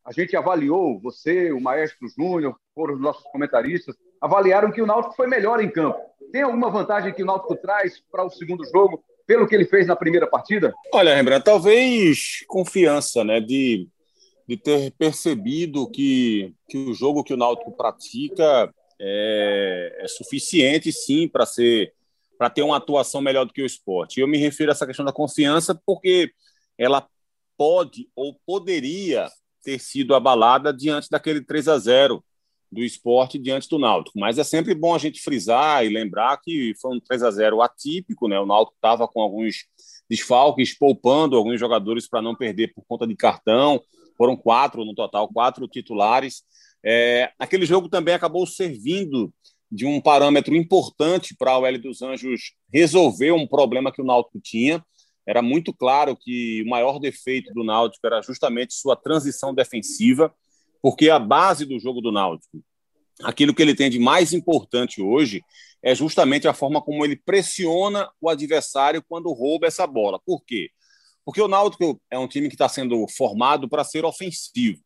a 0.04 0.12
gente 0.12 0.36
avaliou, 0.36 1.00
você, 1.00 1.52
o 1.52 1.60
Maestro 1.60 2.08
Júnior, 2.08 2.58
foram 2.74 2.94
os 2.94 3.00
nossos 3.00 3.22
comentaristas, 3.24 3.94
avaliaram 4.20 4.72
que 4.72 4.82
o 4.82 4.86
Náutico 4.86 5.14
foi 5.14 5.26
melhor 5.26 5.62
em 5.62 5.70
campo. 5.70 5.98
Tem 6.32 6.42
alguma 6.42 6.70
vantagem 6.70 7.12
que 7.12 7.22
o 7.22 7.26
Náutico 7.26 7.56
traz 7.56 8.00
para 8.10 8.24
o 8.24 8.30
segundo 8.30 8.64
jogo 8.64 9.04
pelo 9.26 9.46
que 9.46 9.54
ele 9.54 9.64
fez 9.64 9.86
na 9.86 9.96
primeira 9.96 10.26
partida? 10.26 10.74
Olha, 10.92 11.14
Rembrandt, 11.14 11.44
talvez 11.44 12.44
confiança, 12.46 13.24
né, 13.24 13.40
de, 13.40 13.88
de 14.46 14.56
ter 14.56 14.92
percebido 14.92 15.90
que, 15.90 16.54
que 16.68 16.76
o 16.76 16.94
jogo 16.94 17.24
que 17.24 17.32
o 17.32 17.36
Náutico 17.36 17.72
pratica 17.72 18.72
é, 19.00 19.98
é 20.00 20.08
suficiente, 20.08 20.92
sim, 20.92 21.28
para 21.28 21.46
ser 21.46 21.92
para 22.36 22.50
ter 22.50 22.62
uma 22.62 22.78
atuação 22.78 23.20
melhor 23.20 23.46
do 23.46 23.52
que 23.52 23.62
o 23.62 23.66
esporte. 23.66 24.20
Eu 24.20 24.26
me 24.26 24.36
refiro 24.36 24.70
a 24.70 24.72
essa 24.72 24.86
questão 24.86 25.04
da 25.04 25.12
confiança 25.12 25.80
porque 25.86 26.32
ela 26.76 27.06
pode 27.56 28.08
ou 28.14 28.34
poderia 28.44 29.28
ter 29.62 29.78
sido 29.78 30.14
abalada 30.14 30.72
diante 30.72 31.08
daquele 31.08 31.40
3 31.40 31.68
a 31.68 31.78
0 31.78 32.24
do 32.74 32.82
esporte 32.82 33.38
diante 33.38 33.68
do 33.68 33.78
Náutico. 33.78 34.18
Mas 34.18 34.36
é 34.36 34.44
sempre 34.44 34.74
bom 34.74 34.94
a 34.94 34.98
gente 34.98 35.22
frisar 35.22 35.84
e 35.84 35.88
lembrar 35.88 36.36
que 36.42 36.74
foi 36.80 36.96
um 36.96 37.00
3 37.00 37.22
a 37.22 37.30
0 37.30 37.62
atípico, 37.62 38.28
né? 38.28 38.38
O 38.38 38.44
Náutico 38.44 38.76
estava 38.76 39.06
com 39.06 39.20
alguns 39.20 39.64
desfalques, 40.10 40.76
poupando 40.76 41.36
alguns 41.36 41.58
jogadores 41.58 42.08
para 42.08 42.20
não 42.20 42.34
perder 42.34 42.74
por 42.74 42.84
conta 42.86 43.06
de 43.06 43.14
cartão. 43.14 43.80
Foram 44.18 44.36
quatro 44.36 44.84
no 44.84 44.94
total, 44.94 45.28
quatro 45.28 45.66
titulares. 45.68 46.42
É, 46.84 47.30
aquele 47.38 47.64
jogo 47.64 47.88
também 47.88 48.14
acabou 48.14 48.46
servindo 48.46 49.32
de 49.70 49.86
um 49.86 50.00
parâmetro 50.00 50.54
importante 50.54 51.34
para 51.36 51.58
o 51.58 51.66
L 51.66 51.78
dos 51.78 52.02
Anjos 52.02 52.54
resolver 52.72 53.32
um 53.32 53.46
problema 53.46 53.92
que 53.92 54.02
o 54.02 54.04
Náutico 54.04 54.40
tinha. 54.40 54.84
Era 55.26 55.40
muito 55.40 55.72
claro 55.72 56.16
que 56.16 56.62
o 56.62 56.68
maior 56.68 56.98
defeito 56.98 57.52
do 57.54 57.64
Náutico 57.64 58.06
era 58.06 58.20
justamente 58.20 58.74
sua 58.74 58.94
transição 58.94 59.54
defensiva 59.54 60.32
porque 60.84 61.08
a 61.08 61.18
base 61.18 61.64
do 61.64 61.80
jogo 61.80 62.02
do 62.02 62.12
Náutico, 62.12 62.62
aquilo 63.22 63.54
que 63.54 63.62
ele 63.62 63.74
tem 63.74 63.88
de 63.88 63.98
mais 63.98 64.34
importante 64.34 65.00
hoje, 65.00 65.42
é 65.82 65.94
justamente 65.94 66.46
a 66.46 66.52
forma 66.52 66.82
como 66.82 67.02
ele 67.06 67.16
pressiona 67.16 68.06
o 68.20 68.28
adversário 68.28 69.02
quando 69.08 69.32
rouba 69.32 69.66
essa 69.66 69.86
bola. 69.86 70.20
Por 70.26 70.44
quê? 70.44 70.68
Porque 71.24 71.40
o 71.40 71.48
Náutico 71.48 71.98
é 72.10 72.18
um 72.18 72.28
time 72.28 72.48
que 72.48 72.54
está 72.54 72.68
sendo 72.68 73.08
formado 73.08 73.66
para 73.66 73.82
ser 73.82 74.04
ofensivo. 74.04 74.78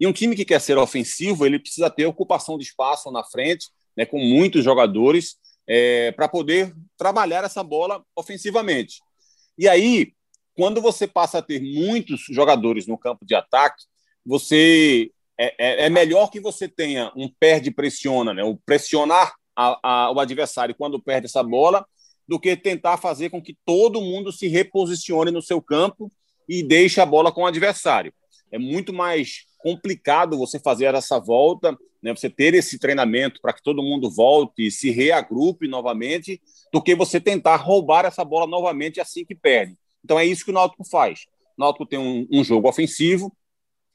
E 0.00 0.06
um 0.08 0.12
time 0.12 0.34
que 0.34 0.44
quer 0.44 0.60
ser 0.60 0.78
ofensivo, 0.78 1.46
ele 1.46 1.60
precisa 1.60 1.88
ter 1.88 2.06
ocupação 2.06 2.58
de 2.58 2.64
espaço 2.64 3.08
na 3.12 3.22
frente, 3.22 3.68
né, 3.96 4.04
com 4.04 4.18
muitos 4.18 4.64
jogadores, 4.64 5.36
é, 5.64 6.10
para 6.10 6.26
poder 6.28 6.74
trabalhar 6.98 7.44
essa 7.44 7.62
bola 7.62 8.04
ofensivamente. 8.16 8.96
E 9.56 9.68
aí, 9.68 10.12
quando 10.56 10.82
você 10.82 11.06
passa 11.06 11.38
a 11.38 11.42
ter 11.42 11.62
muitos 11.62 12.22
jogadores 12.30 12.88
no 12.88 12.98
campo 12.98 13.24
de 13.24 13.36
ataque, 13.36 13.84
você 14.26 15.12
é, 15.38 15.54
é, 15.58 15.86
é, 15.86 15.90
melhor 15.90 16.30
que 16.30 16.40
você 16.40 16.66
tenha 16.68 17.12
um 17.16 17.28
perde-pressiona, 17.28 18.32
né? 18.32 18.42
o 18.42 18.56
pressionar 18.56 19.34
a, 19.54 19.78
a, 19.82 20.12
o 20.12 20.20
adversário 20.20 20.74
quando 20.74 21.00
perde 21.00 21.26
essa 21.26 21.42
bola, 21.42 21.86
do 22.28 22.40
que 22.40 22.56
tentar 22.56 22.96
fazer 22.96 23.30
com 23.30 23.40
que 23.40 23.56
todo 23.64 24.00
mundo 24.00 24.32
se 24.32 24.48
reposicione 24.48 25.30
no 25.30 25.40
seu 25.40 25.62
campo 25.62 26.10
e 26.48 26.62
deixe 26.62 27.00
a 27.00 27.06
bola 27.06 27.30
com 27.30 27.42
o 27.42 27.46
adversário. 27.46 28.12
É 28.50 28.58
muito 28.58 28.92
mais 28.92 29.44
complicado 29.58 30.38
você 30.38 30.58
fazer 30.58 30.94
essa 30.94 31.18
volta, 31.18 31.76
né, 32.02 32.14
você 32.14 32.30
ter 32.30 32.54
esse 32.54 32.78
treinamento 32.78 33.40
para 33.40 33.52
que 33.52 33.62
todo 33.62 33.82
mundo 33.82 34.10
volte 34.10 34.66
e 34.66 34.70
se 34.70 34.90
reagrupe 34.90 35.68
novamente, 35.68 36.40
do 36.72 36.82
que 36.82 36.94
você 36.94 37.20
tentar 37.20 37.56
roubar 37.56 38.04
essa 38.04 38.24
bola 38.24 38.46
novamente 38.46 39.00
assim 39.00 39.24
que 39.24 39.34
perde. 39.34 39.76
Então 40.04 40.18
é 40.18 40.24
isso 40.24 40.44
que 40.44 40.50
o 40.50 40.54
Náutico 40.54 40.84
faz. 40.84 41.26
O 41.56 41.62
Náutico 41.62 41.86
tem 41.86 41.98
um, 41.98 42.26
um 42.30 42.44
jogo 42.44 42.68
ofensivo, 42.68 43.32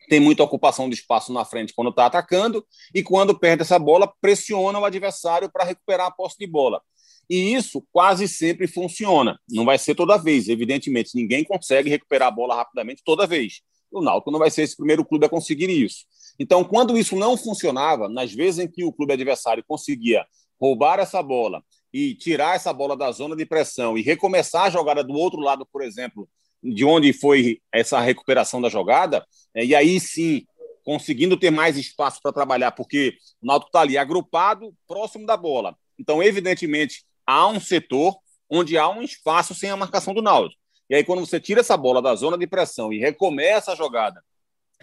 tem 0.09 0.19
muita 0.19 0.43
ocupação 0.43 0.89
de 0.89 0.95
espaço 0.95 1.31
na 1.31 1.45
frente 1.45 1.73
quando 1.73 1.89
está 1.89 2.05
atacando, 2.05 2.65
e 2.93 3.01
quando 3.03 3.37
perde 3.37 3.63
essa 3.63 3.79
bola, 3.79 4.11
pressiona 4.21 4.79
o 4.79 4.85
adversário 4.85 5.49
para 5.51 5.63
recuperar 5.63 6.07
a 6.07 6.11
posse 6.11 6.37
de 6.37 6.47
bola. 6.47 6.81
E 7.29 7.53
isso 7.53 7.85
quase 7.91 8.27
sempre 8.27 8.67
funciona. 8.67 9.39
Não 9.49 9.63
vai 9.63 9.77
ser 9.77 9.95
toda 9.95 10.17
vez, 10.17 10.49
evidentemente. 10.49 11.15
Ninguém 11.15 11.45
consegue 11.45 11.89
recuperar 11.89 12.27
a 12.27 12.31
bola 12.31 12.55
rapidamente 12.55 13.01
toda 13.05 13.25
vez. 13.25 13.61
O 13.91 14.01
Náutico 14.01 14.31
não 14.31 14.39
vai 14.39 14.51
ser 14.51 14.63
esse 14.63 14.75
primeiro 14.75 15.05
clube 15.05 15.25
a 15.25 15.29
conseguir 15.29 15.69
isso. 15.69 16.05
Então, 16.39 16.63
quando 16.63 16.97
isso 16.97 17.15
não 17.15 17.37
funcionava, 17.37 18.09
nas 18.09 18.33
vezes 18.33 18.59
em 18.59 18.67
que 18.67 18.83
o 18.83 18.91
clube 18.91 19.13
adversário 19.13 19.63
conseguia 19.65 20.25
roubar 20.59 20.99
essa 20.99 21.21
bola 21.23 21.63
e 21.93 22.15
tirar 22.15 22.55
essa 22.55 22.71
bola 22.71 22.95
da 22.95 23.11
zona 23.11 23.35
de 23.35 23.45
pressão 23.45 23.97
e 23.97 24.01
recomeçar 24.01 24.65
a 24.65 24.69
jogada 24.69 25.03
do 25.03 25.13
outro 25.13 25.39
lado, 25.39 25.65
por 25.71 25.81
exemplo, 25.81 26.27
de 26.63 26.85
onde 26.85 27.13
foi 27.13 27.59
essa 27.71 27.99
recuperação 27.99 28.61
da 28.61 28.69
jogada, 28.69 29.25
é, 29.55 29.65
e 29.65 29.75
aí 29.75 29.99
sim 29.99 30.45
conseguindo 30.83 31.37
ter 31.37 31.51
mais 31.51 31.77
espaço 31.77 32.19
para 32.21 32.33
trabalhar, 32.33 32.71
porque 32.71 33.15
o 33.41 33.45
Náutico 33.45 33.69
está 33.69 33.81
ali 33.81 33.97
agrupado, 33.97 34.73
próximo 34.87 35.25
da 35.25 35.37
bola. 35.37 35.75
Então, 35.97 36.21
evidentemente, 36.21 37.03
há 37.25 37.47
um 37.47 37.59
setor 37.59 38.17
onde 38.49 38.77
há 38.77 38.89
um 38.89 39.01
espaço 39.01 39.53
sem 39.53 39.69
a 39.69 39.77
marcação 39.77 40.13
do 40.13 40.21
Náutico. 40.21 40.59
E 40.89 40.95
aí, 40.95 41.03
quando 41.03 41.25
você 41.25 41.39
tira 41.39 41.61
essa 41.61 41.77
bola 41.77 42.01
da 42.01 42.15
zona 42.15 42.37
de 42.37 42.47
pressão 42.47 42.91
e 42.91 42.99
recomeça 42.99 43.71
a 43.71 43.75
jogada 43.75 44.21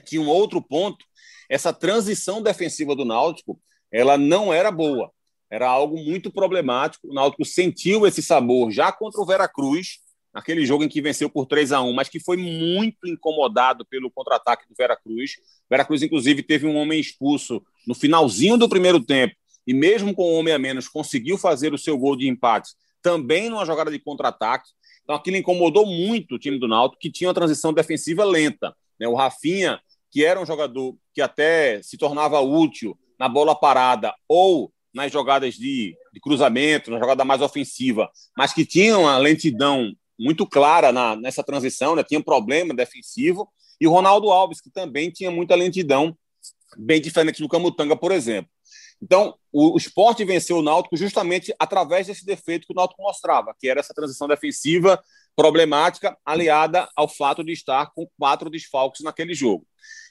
de 0.09 0.19
um 0.19 0.29
outro 0.29 0.63
ponto, 0.63 1.05
essa 1.51 1.73
transição 1.73 2.41
defensiva 2.41 2.95
do 2.95 3.05
Náutico, 3.05 3.61
ela 3.93 4.17
não 4.17 4.53
era 4.53 4.71
boa. 4.71 5.11
Era 5.51 5.69
algo 5.69 5.97
muito 5.97 6.31
problemático. 6.31 7.09
O 7.09 7.15
Náutico 7.15 7.45
sentiu 7.45 8.07
esse 8.07 8.23
sabor 8.23 8.71
já 8.71 8.93
contra 8.93 9.21
o 9.21 9.27
Veracruz, 9.27 9.99
naquele 10.33 10.65
jogo 10.65 10.85
em 10.85 10.89
que 10.89 11.01
venceu 11.01 11.29
por 11.29 11.47
3 11.47 11.73
a 11.73 11.83
1 11.83 11.93
mas 11.93 12.09
que 12.09 12.21
foi 12.21 12.37
muito 12.37 13.07
incomodado 13.07 13.85
pelo 13.87 14.11
contra-ataque 14.11 14.69
do 14.69 14.75
Veracruz. 14.77 15.33
Veracruz, 15.69 16.03
inclusive, 16.03 16.43
teve 16.43 16.67
um 16.67 16.77
homem 16.77 17.01
expulso 17.01 17.63
no 17.87 17.95
finalzinho 17.95 18.57
do 18.57 18.69
primeiro 18.69 19.01
tempo, 19.01 19.35
e 19.67 19.75
mesmo 19.75 20.15
com 20.15 20.33
um 20.33 20.39
homem 20.39 20.55
a 20.55 20.59
menos, 20.59 20.89
conseguiu 20.89 21.37
fazer 21.37 21.75
o 21.75 21.79
seu 21.79 21.97
gol 21.99 22.17
de 22.17 22.29
empate, 22.29 22.71
também 23.03 23.49
numa 23.51 23.65
jogada 23.65 23.91
de 23.91 23.99
contra-ataque. 23.99 24.71
Então 25.03 25.17
aquilo 25.17 25.37
incomodou 25.37 25.87
muito 25.87 26.35
o 26.35 26.39
time 26.39 26.59
do 26.59 26.69
Náutico, 26.69 27.01
que 27.01 27.11
tinha 27.11 27.29
uma 27.29 27.35
transição 27.35 27.73
defensiva 27.73 28.25
lenta. 28.25 28.75
Né? 28.99 29.07
O 29.09 29.15
Rafinha, 29.15 29.81
que 30.11 30.25
era 30.25 30.41
um 30.41 30.47
jogador 30.47 30.97
que 31.15 31.21
até 31.21 31.83
se 31.83 31.97
tornava 31.97 32.41
útil 32.41 32.99
na 33.19 33.29
bola 33.29 33.55
parada 33.55 34.15
ou 34.29 34.73
nas 34.93 35.13
jogadas 35.13 35.55
de, 35.55 35.97
de 36.13 36.21
cruzamento, 36.21 36.91
na 36.91 36.99
jogada 36.99 37.25
mais 37.25 37.41
ofensiva, 37.41 38.11
mas 38.37 38.53
que 38.53 38.65
tinha 38.65 38.99
uma 38.99 39.19
lentidão 39.19 39.93
muito 40.19 40.47
clara 40.47 40.93
na, 40.93 41.17
nessa 41.17 41.43
transição, 41.43 41.95
né? 41.95 42.03
tinha 42.03 42.21
um 42.21 42.23
problema 42.23 42.75
defensivo, 42.75 43.49
e 43.81 43.87
o 43.87 43.91
Ronaldo 43.91 44.31
Alves, 44.31 44.61
que 44.61 44.71
também 44.71 45.11
tinha 45.11 45.31
muita 45.31 45.55
lentidão, 45.55 46.17
bem 46.77 47.01
diferente 47.01 47.41
do 47.41 47.49
Camutanga, 47.49 47.97
por 47.97 48.13
exemplo. 48.13 48.51
Então, 49.01 49.35
o, 49.53 49.75
o 49.75 49.77
esporte 49.77 50.25
venceu 50.25 50.59
o 50.59 50.63
Náutico 50.63 50.97
justamente 50.97 51.55
através 51.59 52.07
desse 52.07 52.27
defeito 52.27 52.67
que 52.67 52.73
o 52.73 52.77
Náutico 52.77 53.03
mostrava, 53.03 53.55
que 53.59 53.69
era 53.69 53.81
essa 53.81 53.95
transição 53.95 54.27
defensiva 54.27 55.01
problemática, 55.37 56.17
aliada 56.25 56.89
ao 56.97 57.09
fato 57.09 57.45
de 57.45 57.53
estar 57.53 57.93
com 57.95 58.09
quatro 58.19 58.51
desfalques 58.51 59.03
naquele 59.05 59.35
jogo. 59.35 59.65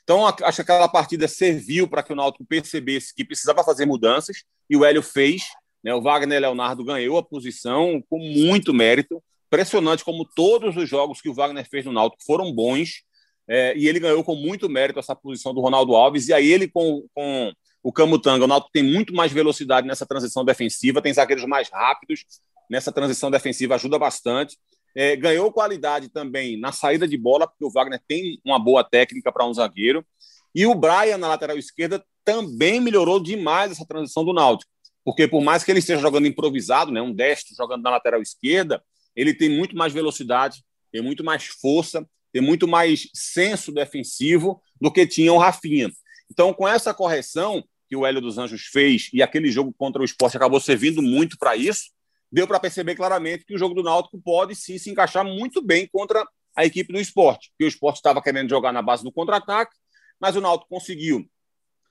Então, 0.03 0.25
acho 0.25 0.55
que 0.55 0.61
aquela 0.61 0.87
partida 0.87 1.27
serviu 1.27 1.85
para 1.85 2.01
que 2.01 2.13
o 2.13 2.15
Náutico 2.15 2.45
percebesse 2.45 3.13
que 3.13 3.25
precisava 3.25 3.61
fazer 3.61 3.85
mudanças, 3.85 4.43
e 4.69 4.77
o 4.77 4.85
Hélio 4.85 5.03
fez. 5.03 5.43
Né? 5.83 5.93
O 5.93 6.01
Wagner 6.01 6.39
Leonardo 6.39 6.83
ganhou 6.83 7.17
a 7.17 7.23
posição 7.23 8.01
com 8.09 8.17
muito 8.17 8.73
mérito. 8.73 9.21
Impressionante 9.47 10.03
como 10.03 10.25
todos 10.25 10.75
os 10.75 10.89
jogos 10.89 11.21
que 11.21 11.29
o 11.29 11.33
Wagner 11.33 11.67
fez 11.69 11.85
no 11.85 11.91
Náutico 11.91 12.23
foram 12.25 12.53
bons. 12.53 13.03
É, 13.49 13.75
e 13.77 13.87
ele 13.87 13.99
ganhou 13.99 14.23
com 14.23 14.35
muito 14.35 14.69
mérito 14.69 14.99
essa 14.99 15.15
posição 15.15 15.53
do 15.53 15.61
Ronaldo 15.61 15.95
Alves. 15.95 16.27
E 16.27 16.33
aí 16.33 16.51
ele 16.51 16.67
com, 16.67 17.05
com 17.13 17.51
o 17.81 17.91
Camutanga, 17.93 18.43
o 18.43 18.47
Náutico 18.47 18.71
tem 18.73 18.83
muito 18.83 19.13
mais 19.13 19.31
velocidade 19.31 19.87
nessa 19.87 20.05
transição 20.05 20.43
defensiva, 20.43 21.01
tem 21.01 21.13
zagueiros 21.13 21.45
mais 21.45 21.69
rápidos 21.69 22.25
nessa 22.69 22.91
transição 22.91 23.31
defensiva, 23.31 23.75
ajuda 23.75 23.97
bastante. 23.97 24.57
É, 24.93 25.15
ganhou 25.15 25.51
qualidade 25.51 26.09
também 26.09 26.59
na 26.59 26.71
saída 26.71 27.07
de 27.07 27.17
bola, 27.17 27.47
porque 27.47 27.63
o 27.63 27.69
Wagner 27.69 28.01
tem 28.07 28.39
uma 28.43 28.59
boa 28.59 28.83
técnica 28.83 29.31
para 29.31 29.45
um 29.45 29.53
zagueiro. 29.53 30.05
E 30.53 30.65
o 30.65 30.75
Brian, 30.75 31.17
na 31.17 31.27
lateral 31.27 31.57
esquerda, 31.57 32.03
também 32.25 32.81
melhorou 32.81 33.21
demais 33.21 33.71
essa 33.71 33.85
transição 33.85 34.25
do 34.25 34.33
Náutico. 34.33 34.71
Porque 35.05 35.25
por 35.27 35.41
mais 35.41 35.63
que 35.63 35.71
ele 35.71 35.79
esteja 35.79 36.01
jogando 36.01 36.27
improvisado, 36.27 36.91
né, 36.91 37.01
um 37.01 37.13
destro 37.13 37.55
jogando 37.55 37.83
na 37.83 37.91
lateral 37.91 38.21
esquerda, 38.21 38.83
ele 39.17 39.33
tem 39.33 39.49
muito 39.49 39.75
mais 39.75 39.91
velocidade, 39.91 40.63
tem 40.91 41.01
muito 41.01 41.23
mais 41.23 41.47
força, 41.47 42.07
tem 42.31 42.41
muito 42.41 42.67
mais 42.67 43.09
senso 43.13 43.71
defensivo 43.71 44.61
do 44.79 44.91
que 44.91 45.07
tinha 45.07 45.33
o 45.33 45.39
Rafinha. 45.39 45.91
Então, 46.31 46.53
com 46.53 46.67
essa 46.67 46.93
correção 46.93 47.63
que 47.89 47.95
o 47.95 48.05
Hélio 48.05 48.21
dos 48.21 48.37
Anjos 48.37 48.67
fez 48.67 49.09
e 49.11 49.23
aquele 49.23 49.49
jogo 49.49 49.73
contra 49.73 50.01
o 50.01 50.05
esporte 50.05 50.37
acabou 50.37 50.59
servindo 50.59 51.01
muito 51.01 51.37
para 51.37 51.55
isso, 51.55 51.91
deu 52.31 52.47
para 52.47 52.59
perceber 52.59 52.95
claramente 52.95 53.43
que 53.43 53.55
o 53.55 53.57
jogo 53.57 53.73
do 53.73 53.81
Náutico 53.81 54.21
pode 54.21 54.55
sim 54.55 54.77
se 54.77 54.91
encaixar 54.91 55.25
muito 55.25 55.61
bem 55.61 55.87
contra 55.91 56.25
a 56.55 56.65
equipe 56.65 56.93
do 56.93 56.99
esporte, 56.99 57.51
que 57.57 57.65
o 57.65 57.67
esporte 57.67 57.97
estava 57.97 58.21
querendo 58.21 58.49
jogar 58.49 58.71
na 58.71 58.81
base 58.81 59.03
do 59.03 59.11
contra-ataque, 59.11 59.75
mas 60.19 60.35
o 60.35 60.41
Náutico 60.41 60.69
conseguiu 60.69 61.27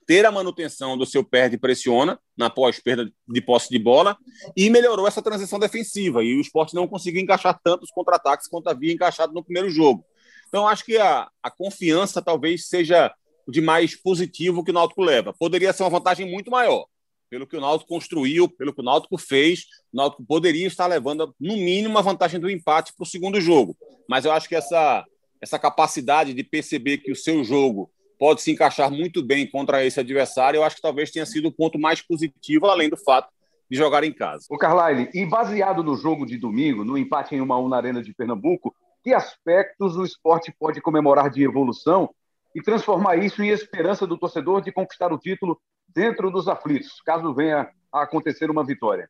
ter 0.07 0.25
a 0.25 0.31
manutenção 0.31 0.97
do 0.97 1.05
seu 1.05 1.21
perde 1.21 1.57
pressiona 1.57 2.17
na 2.35 2.49
pós-perda 2.49 3.11
de 3.27 3.41
posse 3.41 3.69
de 3.69 3.77
bola 3.77 4.17
e 4.55 4.69
melhorou 4.69 5.05
essa 5.05 5.21
transição 5.21 5.59
defensiva. 5.59 6.23
E 6.23 6.33
o 6.33 6.41
esporte 6.41 6.73
não 6.73 6.87
conseguiu 6.87 7.21
encaixar 7.21 7.59
tantos 7.61 7.91
contra-ataques 7.91 8.47
quanto 8.47 8.69
havia 8.69 8.93
encaixado 8.93 9.33
no 9.33 9.43
primeiro 9.43 9.69
jogo. 9.69 10.05
Então, 10.47 10.65
acho 10.65 10.85
que 10.85 10.97
a, 10.97 11.29
a 11.43 11.51
confiança 11.51 12.21
talvez 12.21 12.69
seja 12.69 13.13
de 13.45 13.59
mais 13.59 13.95
positivo 13.95 14.63
que 14.63 14.71
o 14.71 14.73
Náutico 14.73 15.03
leva. 15.03 15.33
Poderia 15.33 15.73
ser 15.73 15.83
uma 15.83 15.89
vantagem 15.89 16.29
muito 16.29 16.49
maior. 16.49 16.85
Pelo 17.29 17.45
que 17.45 17.57
o 17.57 17.61
Náutico 17.61 17.89
construiu, 17.89 18.47
pelo 18.47 18.73
que 18.73 18.79
o 18.79 18.83
Náutico 18.83 19.17
fez, 19.17 19.65
o 19.91 19.97
Náutico 19.97 20.23
poderia 20.25 20.67
estar 20.67 20.87
levando, 20.87 21.35
no 21.37 21.57
mínimo, 21.57 21.97
a 21.97 22.01
vantagem 22.01 22.39
do 22.39 22.49
empate 22.49 22.93
para 22.95 23.03
o 23.03 23.07
segundo 23.07 23.41
jogo. 23.41 23.75
Mas 24.07 24.23
eu 24.23 24.31
acho 24.31 24.47
que 24.47 24.55
essa, 24.55 25.05
essa 25.41 25.59
capacidade 25.59 26.33
de 26.33 26.43
perceber 26.43 26.99
que 26.99 27.11
o 27.11 27.15
seu 27.15 27.43
jogo 27.43 27.91
pode 28.17 28.41
se 28.41 28.51
encaixar 28.51 28.91
muito 28.91 29.23
bem 29.23 29.49
contra 29.49 29.85
esse 29.85 29.99
adversário, 29.99 30.57
eu 30.57 30.63
acho 30.63 30.77
que 30.77 30.81
talvez 30.81 31.11
tenha 31.11 31.25
sido 31.25 31.47
o 31.47 31.51
ponto 31.51 31.79
mais 31.79 32.01
positivo, 32.01 32.67
além 32.67 32.89
do 32.89 32.97
fato 32.97 33.29
de 33.69 33.77
jogar 33.77 34.03
em 34.03 34.13
casa. 34.13 34.45
O 34.49 34.57
Carlyle, 34.57 35.09
e 35.13 35.25
baseado 35.25 35.83
no 35.83 35.95
jogo 35.95 36.25
de 36.25 36.37
domingo, 36.37 36.83
no 36.83 36.97
empate 36.97 37.35
em 37.35 37.41
1 37.41 37.53
a 37.53 37.59
1 37.59 37.67
na 37.67 37.77
Arena 37.77 38.01
de 38.01 38.13
Pernambuco, 38.13 38.73
que 39.03 39.13
aspectos 39.13 39.95
o 39.95 40.03
esporte 40.03 40.53
pode 40.57 40.81
comemorar 40.81 41.29
de 41.29 41.43
evolução 41.43 42.09
e 42.55 42.61
transformar 42.61 43.17
isso 43.17 43.43
em 43.43 43.49
esperança 43.49 44.07
do 44.07 44.17
torcedor 44.17 44.61
de 44.61 44.71
conquistar 44.71 45.13
o 45.13 45.17
título 45.17 45.59
dentro 45.87 46.31
dos 46.31 46.47
aflitos, 46.47 47.01
caso 47.05 47.33
venha 47.33 47.69
a 47.91 48.03
acontecer 48.03 48.49
uma 48.49 48.65
vitória? 48.65 49.09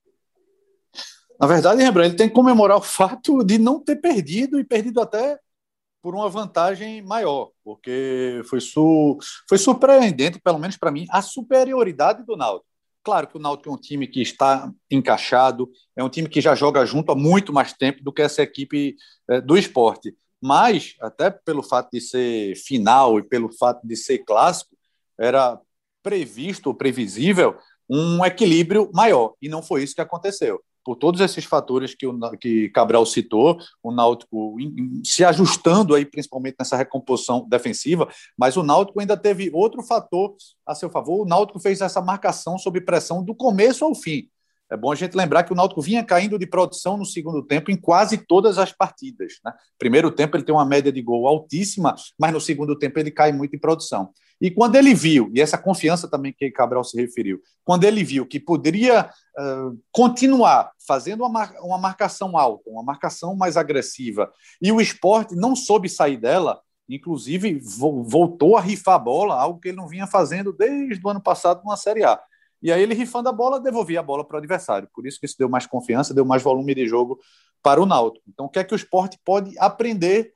Na 1.39 1.47
verdade, 1.47 1.83
Rembrandt, 1.83 2.09
ele 2.09 2.17
tem 2.17 2.27
que 2.27 2.35
comemorar 2.35 2.77
o 2.77 2.81
fato 2.81 3.43
de 3.43 3.57
não 3.57 3.79
ter 3.79 3.97
perdido 3.97 4.59
e 4.59 4.63
perdido 4.63 4.99
até 4.99 5.37
por 6.07 6.15
uma 6.15 6.29
vantagem 6.29 7.01
maior, 7.01 7.51
porque 7.65 8.41
foi, 8.45 8.61
su 8.61 9.17
foi 9.45 9.57
surpreendente, 9.57 10.39
pelo 10.39 10.57
menos 10.57 10.77
para 10.77 10.89
mim, 10.89 11.05
a 11.09 11.21
superioridade 11.21 12.25
do 12.25 12.37
Náutico. 12.37 12.65
Claro 13.03 13.27
que 13.27 13.35
o 13.35 13.41
Náutico 13.41 13.69
é 13.69 13.73
um 13.73 13.77
time 13.77 14.07
que 14.07 14.21
está 14.21 14.71
encaixado, 14.89 15.69
é 15.97 16.01
um 16.01 16.07
time 16.07 16.29
que 16.29 16.39
já 16.39 16.55
joga 16.55 16.85
junto 16.85 17.11
há 17.11 17.15
muito 17.15 17.51
mais 17.51 17.73
tempo 17.73 18.01
do 18.01 18.13
que 18.13 18.21
essa 18.21 18.41
equipe 18.41 18.95
é, 19.29 19.41
do 19.41 19.57
esporte. 19.57 20.15
Mas, 20.41 20.95
até 21.01 21.29
pelo 21.29 21.61
fato 21.61 21.89
de 21.91 21.99
ser 21.99 22.55
final 22.55 23.19
e 23.19 23.23
pelo 23.23 23.51
fato 23.51 23.85
de 23.85 23.97
ser 23.97 24.19
clássico, 24.19 24.77
era 25.19 25.59
previsto, 26.01 26.73
previsível, 26.73 27.57
um 27.89 28.23
equilíbrio 28.23 28.89
maior. 28.93 29.33
E 29.41 29.49
não 29.49 29.61
foi 29.61 29.83
isso 29.83 29.93
que 29.93 29.99
aconteceu 29.99 30.63
por 30.88 30.96
todos 30.96 31.20
esses 31.20 31.44
fatores 31.44 31.94
que, 31.94 32.08
o, 32.08 32.17
que 32.39 32.70
Cabral 32.70 33.06
citou, 33.06 33.60
o 33.84 33.91
Náutico 33.91 34.56
se 35.03 35.22
ajustando 35.25 35.94
aí 35.94 36.06
principalmente 36.06 36.56
nessa 36.58 36.77
recomposição 36.77 37.46
defensiva, 37.46 38.08
mas 38.38 38.56
o 38.56 38.63
Náutico 38.63 39.01
ainda 39.01 39.17
teve 39.17 39.51
outro 39.53 39.84
fator 39.84 40.34
a 40.65 40.74
seu 40.74 40.89
favor. 40.89 41.25
O 41.25 41.27
Náutico 41.27 41.60
fez 41.60 41.82
essa 41.82 42.00
marcação 42.00 42.58
sob 42.58 42.79
pressão 42.79 43.22
do 43.22 43.36
começo 43.36 43.84
ao 43.84 43.94
fim. 43.94 44.29
É 44.72 44.77
bom 44.77 44.89
a 44.89 44.96
gente 44.96 45.13
lembrar 45.13 45.44
que 45.44 45.51
o 45.51 45.56
Náutico 45.58 45.82
vinha 45.82 46.06
caindo 46.06 46.39
de 46.39 46.48
produção 46.48 46.96
no 46.96 47.06
segundo 47.06 47.44
tempo 47.44 47.70
em 47.70 47.75
quase 47.75 48.20
todas 48.20 48.58
as 48.58 48.72
partidas. 48.72 49.34
Né? 49.44 49.51
Primeiro 49.77 50.10
tempo 50.10 50.38
ele 50.38 50.46
tem 50.46 50.56
uma 50.56 50.65
média 50.65 50.89
de 50.89 51.01
gol 51.01 51.27
altíssima, 51.27 51.96
mas 52.17 52.32
no 52.32 52.39
segundo 52.39 52.79
tempo 52.79 52.98
ele 52.98 53.12
cai 53.12 53.34
muito 53.34 53.53
em 53.53 53.60
produção. 53.60 54.13
E 54.39 54.51
quando 54.51 54.75
ele 54.75 54.94
viu, 54.94 55.32
e 55.34 55.41
essa 55.41 55.58
confiança 55.58 56.08
também 56.08 56.32
que 56.32 56.51
Cabral 56.51 56.84
se 56.84 57.00
referiu, 57.00 57.41
quando 57.63 57.84
ele 57.86 58.03
viu 58.03 58.25
que 58.25 58.39
poderia 58.39 59.10
uh, 59.38 59.79
continuar 59.91 60.72
fazendo 60.86 61.22
uma, 61.22 61.29
mar 61.29 61.56
uma 61.62 61.77
marcação 61.77 62.38
alta, 62.38 62.70
uma 62.70 62.84
marcação 62.84 63.36
mais 63.36 63.58
agressiva, 63.58 64.32
e 64.62 64.72
o 64.72 64.79
esporte 64.79 65.36
não 65.36 65.56
soube 65.56 65.89
sair 65.89 66.17
dela, 66.17 66.62
inclusive 66.88 67.60
vo 67.60 68.03
voltou 68.03 68.56
a 68.56 68.62
rifar 68.62 68.96
a 68.96 69.00
bola, 69.00 69.36
algo 69.36 69.60
que 69.60 69.70
ele 69.70 69.77
não 69.77 69.88
vinha 69.88 70.06
fazendo 70.06 70.53
desde 70.53 71.01
o 71.03 71.10
ano 71.10 71.22
passado 71.22 71.62
numa 71.63 71.75
Série 71.75 72.03
A. 72.03 72.20
E 72.62 72.72
aí 72.72 72.82
ele 72.82 72.94
rifando 72.94 73.29
a 73.29 73.32
bola, 73.32 73.60
devolvia 73.60 74.00
a 74.00 74.03
bola 74.03 74.25
para 74.25 74.36
o 74.36 74.38
adversário. 74.38 74.89
Por 74.94 75.06
isso 75.06 75.20
que 75.20 75.25
isso 75.25 75.38
deu 75.38 75.50
mais 75.50 75.65
confiança, 75.65 76.13
deu 76.13 76.25
mais 76.25 76.41
volume 76.41 76.74
de 76.74 76.88
jogo 76.88 77.20
para 77.62 77.82
o 77.82 77.86
Náutico. 77.86 78.25
Então, 78.27 78.46
o 78.46 78.50
que 78.50 78.60
é 78.60 78.63
que 78.63 78.74
o 78.74 78.75
esporte 78.75 79.20
pode 79.24 79.58
aprender 79.60 80.32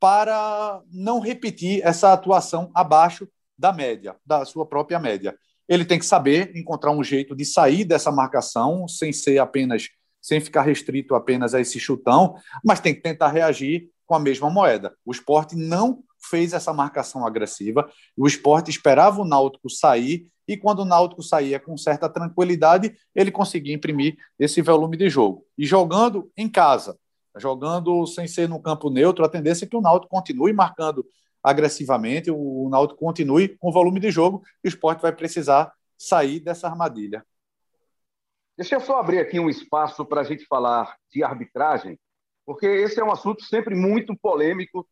para 0.00 0.82
não 0.90 1.20
repetir 1.20 1.80
essa 1.84 2.12
atuação 2.12 2.70
abaixo 2.74 3.28
da 3.58 3.72
média, 3.72 4.16
da 4.24 4.44
sua 4.44 4.66
própria 4.66 4.98
média. 4.98 5.36
Ele 5.68 5.84
tem 5.84 5.98
que 5.98 6.06
saber 6.06 6.52
encontrar 6.56 6.92
um 6.92 7.02
jeito 7.02 7.34
de 7.34 7.44
sair 7.44 7.84
dessa 7.84 8.12
marcação 8.12 8.86
sem 8.86 9.12
ser 9.12 9.38
apenas, 9.38 9.88
sem 10.20 10.40
ficar 10.40 10.62
restrito 10.62 11.14
apenas 11.14 11.54
a 11.54 11.60
esse 11.60 11.80
chutão, 11.80 12.36
mas 12.64 12.80
tem 12.80 12.94
que 12.94 13.00
tentar 13.00 13.28
reagir 13.28 13.90
com 14.06 14.14
a 14.14 14.20
mesma 14.20 14.48
moeda. 14.48 14.94
O 15.04 15.10
esporte 15.10 15.56
não 15.56 16.02
fez 16.30 16.52
essa 16.52 16.72
marcação 16.72 17.26
agressiva, 17.26 17.88
o 18.16 18.26
esporte 18.26 18.70
esperava 18.70 19.20
o 19.20 19.24
Náutico 19.24 19.68
sair, 19.68 20.30
e 20.48 20.56
quando 20.56 20.80
o 20.80 20.84
Náutico 20.84 21.22
saía 21.22 21.58
com 21.58 21.76
certa 21.76 22.08
tranquilidade, 22.08 22.96
ele 23.14 23.32
conseguia 23.32 23.74
imprimir 23.74 24.16
esse 24.38 24.62
volume 24.62 24.96
de 24.96 25.08
jogo. 25.08 25.44
E 25.58 25.66
jogando 25.66 26.30
em 26.36 26.48
casa, 26.48 26.96
jogando 27.36 28.06
sem 28.06 28.28
ser 28.28 28.48
no 28.48 28.60
campo 28.60 28.88
neutro, 28.88 29.24
a 29.24 29.28
tendência 29.28 29.64
é 29.64 29.68
que 29.68 29.76
o 29.76 29.80
Náutico 29.80 30.10
continue 30.10 30.52
marcando 30.52 31.04
agressivamente, 31.46 32.28
o 32.28 32.68
Náutico 32.68 32.98
continue 32.98 33.56
com 33.56 33.70
volume 33.70 34.00
de 34.00 34.10
jogo 34.10 34.42
e 34.64 34.66
o 34.66 34.68
esporte 34.68 35.00
vai 35.00 35.12
precisar 35.12 35.72
sair 35.96 36.40
dessa 36.40 36.66
armadilha. 36.66 37.24
Deixa 38.58 38.74
eu 38.74 38.80
só 38.80 38.98
abrir 38.98 39.20
aqui 39.20 39.38
um 39.38 39.48
espaço 39.48 40.04
para 40.04 40.22
a 40.22 40.24
gente 40.24 40.44
falar 40.46 40.96
de 41.08 41.22
arbitragem, 41.22 41.96
porque 42.44 42.66
esse 42.66 42.98
é 42.98 43.04
um 43.04 43.12
assunto 43.12 43.44
sempre 43.44 43.76
muito 43.76 44.16
polêmico, 44.16 44.84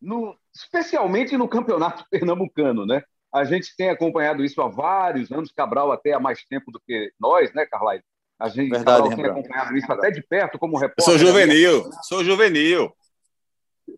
no, 0.00 0.34
especialmente 0.54 1.36
no 1.36 1.46
campeonato 1.46 2.02
pernambucano, 2.10 2.86
né? 2.86 3.02
A 3.30 3.44
gente 3.44 3.76
tem 3.76 3.90
acompanhado 3.90 4.42
isso 4.42 4.62
há 4.62 4.68
vários 4.68 5.30
anos, 5.30 5.52
Cabral 5.52 5.92
até 5.92 6.14
há 6.14 6.20
mais 6.20 6.46
tempo 6.46 6.72
do 6.72 6.80
que 6.80 7.12
nós, 7.20 7.52
né, 7.52 7.66
Carlyle? 7.66 8.02
A 8.38 8.48
gente 8.48 8.70
Verdade, 8.70 9.10
Cabral 9.10 9.16
tem 9.16 9.26
acompanhado 9.26 9.76
isso 9.76 9.92
até 9.92 10.10
de 10.10 10.22
perto 10.22 10.58
como 10.58 10.78
repórter. 10.78 11.04
Sou 11.04 11.18
juvenil, 11.18 11.90
sou 12.04 12.24
juvenil. 12.24 12.90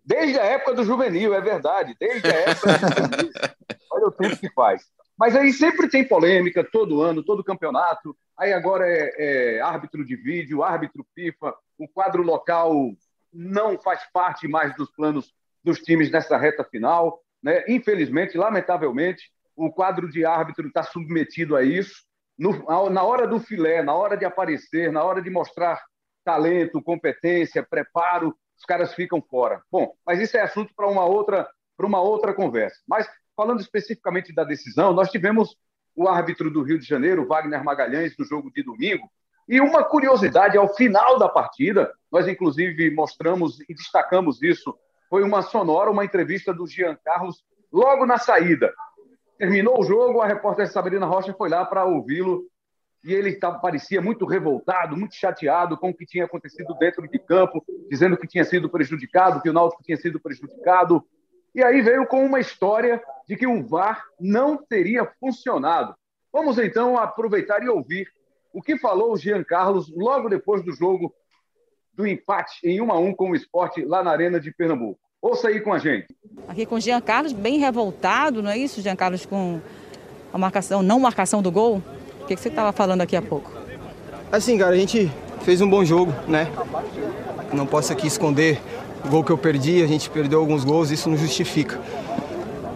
Desde 0.05 0.39
a 0.39 0.45
época 0.45 0.75
do 0.75 0.85
juvenil, 0.85 1.35
é 1.35 1.41
verdade. 1.41 1.97
Desde 1.99 2.29
a 2.29 2.35
época 2.35 2.73
do 2.73 2.89
juvenil. 2.89 3.33
Olha 3.93 4.07
o 4.07 4.13
tempo 4.13 4.37
que 4.37 4.51
faz. 4.53 4.83
Mas 5.19 5.35
aí 5.35 5.53
sempre 5.53 5.89
tem 5.89 6.07
polêmica, 6.07 6.63
todo 6.63 7.01
ano, 7.01 7.23
todo 7.23 7.45
campeonato. 7.45 8.17
Aí 8.37 8.53
agora 8.53 8.87
é, 8.87 9.57
é 9.57 9.61
árbitro 9.61 10.05
de 10.05 10.15
vídeo, 10.15 10.63
árbitro 10.63 11.07
FIFA. 11.15 11.55
O 11.79 11.89
quadro 11.89 12.23
local 12.23 12.93
não 13.33 13.79
faz 13.79 14.03
parte 14.13 14.47
mais 14.47 14.75
dos 14.77 14.91
planos 14.91 15.33
dos 15.65 15.81
times 15.81 16.11
nessa 16.11 16.37
reta 16.37 16.65
final. 16.65 17.23
Né? 17.43 17.65
Infelizmente, 17.69 18.37
lamentavelmente, 18.37 19.31
o 19.55 19.73
quadro 19.73 20.11
de 20.11 20.25
árbitro 20.25 20.69
está 20.69 20.83
submetido 20.83 21.57
a 21.57 21.63
isso. 21.63 22.05
No, 22.39 22.91
na 22.91 23.03
hora 23.03 23.27
do 23.27 23.41
filé, 23.41 23.83
na 23.83 23.95
hora 23.95 24.17
de 24.17 24.27
aparecer, 24.27 24.93
na 24.93 25.03
hora 25.03 25.23
de 25.23 25.31
mostrar 25.31 25.83
talento, 26.23 26.83
competência, 26.83 27.63
preparo, 27.63 28.37
os 28.57 28.65
caras 28.65 28.95
ficam 28.95 29.21
fora. 29.23 29.63
Bom, 29.71 29.95
mas 30.05 30.21
isso 30.21 30.37
é 30.37 30.41
assunto 30.41 30.73
para 30.75 30.89
uma 30.89 31.05
outra 31.05 31.49
para 31.77 31.87
uma 31.87 32.01
outra 32.01 32.33
conversa. 32.33 32.81
Mas 32.89 33.07
falando 33.37 33.61
especificamente 33.61 34.35
da 34.35 34.45
decisão, 34.45 34.95
nós 34.95 35.11
tivemos 35.11 35.57
o 35.95 36.09
árbitro 36.09 36.51
do 36.51 36.63
Rio 36.63 36.79
de 36.79 36.87
Janeiro, 36.87 37.27
Wagner 37.27 37.63
Magalhães, 37.63 38.15
no 38.19 38.25
jogo 38.25 38.51
de 38.51 38.63
domingo. 38.63 39.11
E 39.49 39.61
uma 39.61 39.85
curiosidade, 39.85 40.57
ao 40.57 40.75
final 40.75 41.19
da 41.19 41.29
partida, 41.29 41.93
nós 42.11 42.27
inclusive 42.27 42.91
mostramos 42.95 43.61
e 43.69 43.75
destacamos 43.75 44.43
isso, 44.43 44.77
foi 45.09 45.23
uma 45.23 45.43
sonora, 45.43 45.91
uma 45.91 46.05
entrevista 46.05 46.53
do 46.53 46.67
Jean 46.67 46.97
Carlos 47.05 47.45
logo 47.73 48.05
na 48.05 48.19
saída. 48.19 48.73
Terminou 49.39 49.81
o 49.81 49.85
jogo, 49.85 50.21
a 50.21 50.27
repórter 50.27 50.67
Sabrina 50.67 51.07
Rocha 51.07 51.35
foi 51.35 51.49
lá 51.49 51.65
para 51.65 51.85
ouvi-lo 51.85 52.43
e 53.05 53.13
ele 53.13 53.35
tava, 53.35 53.59
parecia 53.59 54.01
muito 54.01 54.27
revoltado, 54.27 54.97
muito 54.97 55.15
chateado 55.15 55.77
com 55.77 55.91
o 55.91 55.95
que 55.95 56.05
tinha 56.05 56.25
acontecido 56.25 56.75
dentro 56.75 57.07
de 57.09 57.19
campo, 57.19 57.65
dizendo 57.89 58.17
que 58.17 58.27
tinha 58.27 58.45
sido 58.45 58.69
prejudicado, 58.69 59.41
que 59.41 59.49
o 59.49 59.53
Náutico 59.53 59.83
tinha 59.83 59.97
sido 59.97 60.19
prejudicado. 60.19 61.05
E 61.55 61.63
aí 61.63 61.81
veio 61.83 62.07
com 62.07 62.25
uma 62.25 62.41
história 62.41 63.01
de 63.27 63.37
que 63.37 63.47
o 63.47 63.67
VAR 63.67 64.05
não 64.21 64.57
teria 64.57 65.05
funcionado. 65.21 65.95
Vamos 66.33 66.59
então 66.59 66.99
aproveitar 66.99 67.63
e 67.63 67.69
ouvir 67.69 68.09
o 68.53 68.61
que 68.61 68.77
falou 68.77 69.13
o 69.13 69.17
Jean 69.17 69.45
Carlos 69.45 69.93
logo 69.95 70.29
depois 70.29 70.63
do 70.63 70.73
jogo 70.73 71.15
do 71.95 72.07
empate 72.07 72.59
em 72.65 72.81
1 72.81 72.93
a 72.93 72.99
1 72.99 73.15
com 73.15 73.31
o 73.31 73.35
esporte 73.35 73.85
lá 73.85 74.03
na 74.03 74.11
Arena 74.11 74.39
de 74.39 74.53
Pernambuco. 74.53 75.01
Ouça 75.21 75.49
aí 75.49 75.61
com 75.61 75.73
a 75.73 75.79
gente. 75.79 76.07
Aqui 76.47 76.67
com 76.67 76.75
o 76.75 76.81
Jean 76.81 77.01
Carlos, 77.01 77.33
bem 77.33 77.59
revoltado, 77.59 78.43
não 78.43 78.51
é 78.51 78.59
isso, 78.59 78.83
Jean 78.83 78.97
Carlos, 78.97 79.25
com 79.25 79.61
a 80.33 80.39
marcação, 80.39 80.83
não 80.83 81.01
marcação 81.01 81.41
do 81.41 81.51
gol? 81.51 81.83
O 82.27 82.29
que, 82.29 82.35
que 82.35 82.43
você 82.43 82.49
estava 82.49 82.73
falando 82.73 83.03
aqui 83.03 83.15
há 83.15 83.23
pouco? 83.23 83.53
Assim, 84.33 84.59
cara, 84.59 84.75
a 84.75 84.77
gente 84.77 85.09
fez 85.43 85.61
um 85.61 85.71
bom 85.71 85.85
jogo, 85.85 86.13
né? 86.27 86.49
Não 87.53 87.65
posso 87.65 87.93
aqui 87.93 88.09
esconder 88.09 88.61
o 89.05 89.09
gol 89.09 89.23
que 89.23 89.31
eu 89.31 89.39
perdi, 89.39 89.81
a 89.81 89.87
gente 89.87 90.11
perdeu 90.11 90.41
alguns 90.41 90.65
gols, 90.65 90.91
isso 90.91 91.09
não 91.09 91.17
justifica. 91.17 91.79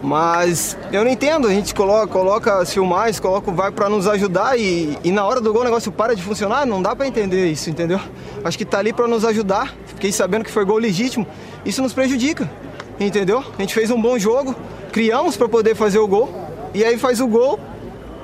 Mas 0.01 0.77
eu 0.89 1.03
não 1.03 1.11
entendo, 1.11 1.49
a 1.49 1.51
gente 1.51 1.75
coloca, 1.75 2.07
coloca 2.07 2.59
as 2.59 2.73
filmagens, 2.73 3.19
coloca 3.19 3.51
o 3.51 3.53
VAR 3.53 3.73
para 3.73 3.89
nos 3.89 4.07
ajudar 4.07 4.57
e, 4.57 4.97
e, 5.03 5.11
na 5.11 5.25
hora 5.25 5.41
do 5.41 5.51
gol 5.51 5.63
o 5.63 5.65
negócio 5.65 5.91
para 5.91 6.15
de 6.15 6.23
funcionar, 6.23 6.65
não 6.65 6.81
dá 6.81 6.95
para 6.95 7.05
entender 7.05 7.51
isso, 7.51 7.69
entendeu? 7.69 7.99
Acho 8.45 8.57
que 8.57 8.63
tá 8.63 8.79
ali 8.79 8.93
para 8.93 9.05
nos 9.05 9.25
ajudar. 9.25 9.75
Fiquei 9.85 10.13
sabendo 10.13 10.45
que 10.45 10.51
foi 10.51 10.63
gol 10.63 10.77
legítimo, 10.77 11.27
isso 11.65 11.81
nos 11.81 11.91
prejudica, 11.91 12.49
entendeu? 12.97 13.43
A 13.59 13.61
gente 13.61 13.73
fez 13.73 13.91
um 13.91 14.01
bom 14.01 14.17
jogo, 14.17 14.55
criamos 14.93 15.35
para 15.35 15.49
poder 15.49 15.75
fazer 15.75 15.99
o 15.99 16.07
gol 16.07 16.33
e 16.73 16.85
aí 16.85 16.97
faz 16.97 17.19
o 17.19 17.27
gol, 17.27 17.59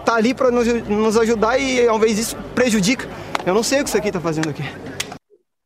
tá 0.08 0.16
ali 0.16 0.34
para 0.34 0.50
nos, 0.50 0.66
nos 0.88 1.18
ajudar 1.18 1.58
e 1.58 1.86
ao 1.86 1.98
invés 1.98 2.16
disso 2.16 2.38
prejudica. 2.56 3.06
Eu 3.46 3.54
não 3.54 3.62
sei 3.62 3.82
o 3.82 3.84
que 3.84 3.90
isso 3.90 3.98
aqui 3.98 4.08
está 4.08 4.22
fazendo 4.22 4.50
aqui. 4.50 4.64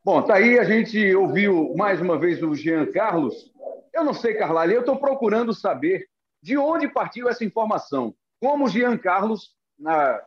Bom, 0.04 0.20
tá 0.20 0.34
aí, 0.34 0.58
a 0.58 0.64
gente 0.64 1.14
ouviu 1.14 1.72
mais 1.76 2.00
uma 2.00 2.18
vez 2.18 2.42
o 2.42 2.52
Jean 2.52 2.86
Carlos. 2.86 3.52
Eu 3.94 4.02
não 4.02 4.12
sei, 4.12 4.34
Carla, 4.34 4.66
eu 4.66 4.80
estou 4.80 4.96
procurando 4.96 5.54
saber 5.54 6.08
de 6.42 6.58
onde 6.58 6.88
partiu 6.88 7.28
essa 7.28 7.44
informação. 7.44 8.12
Como 8.40 8.64
o 8.64 8.68
Jean 8.68 8.98
Carlos, 8.98 9.52
na, 9.78 10.20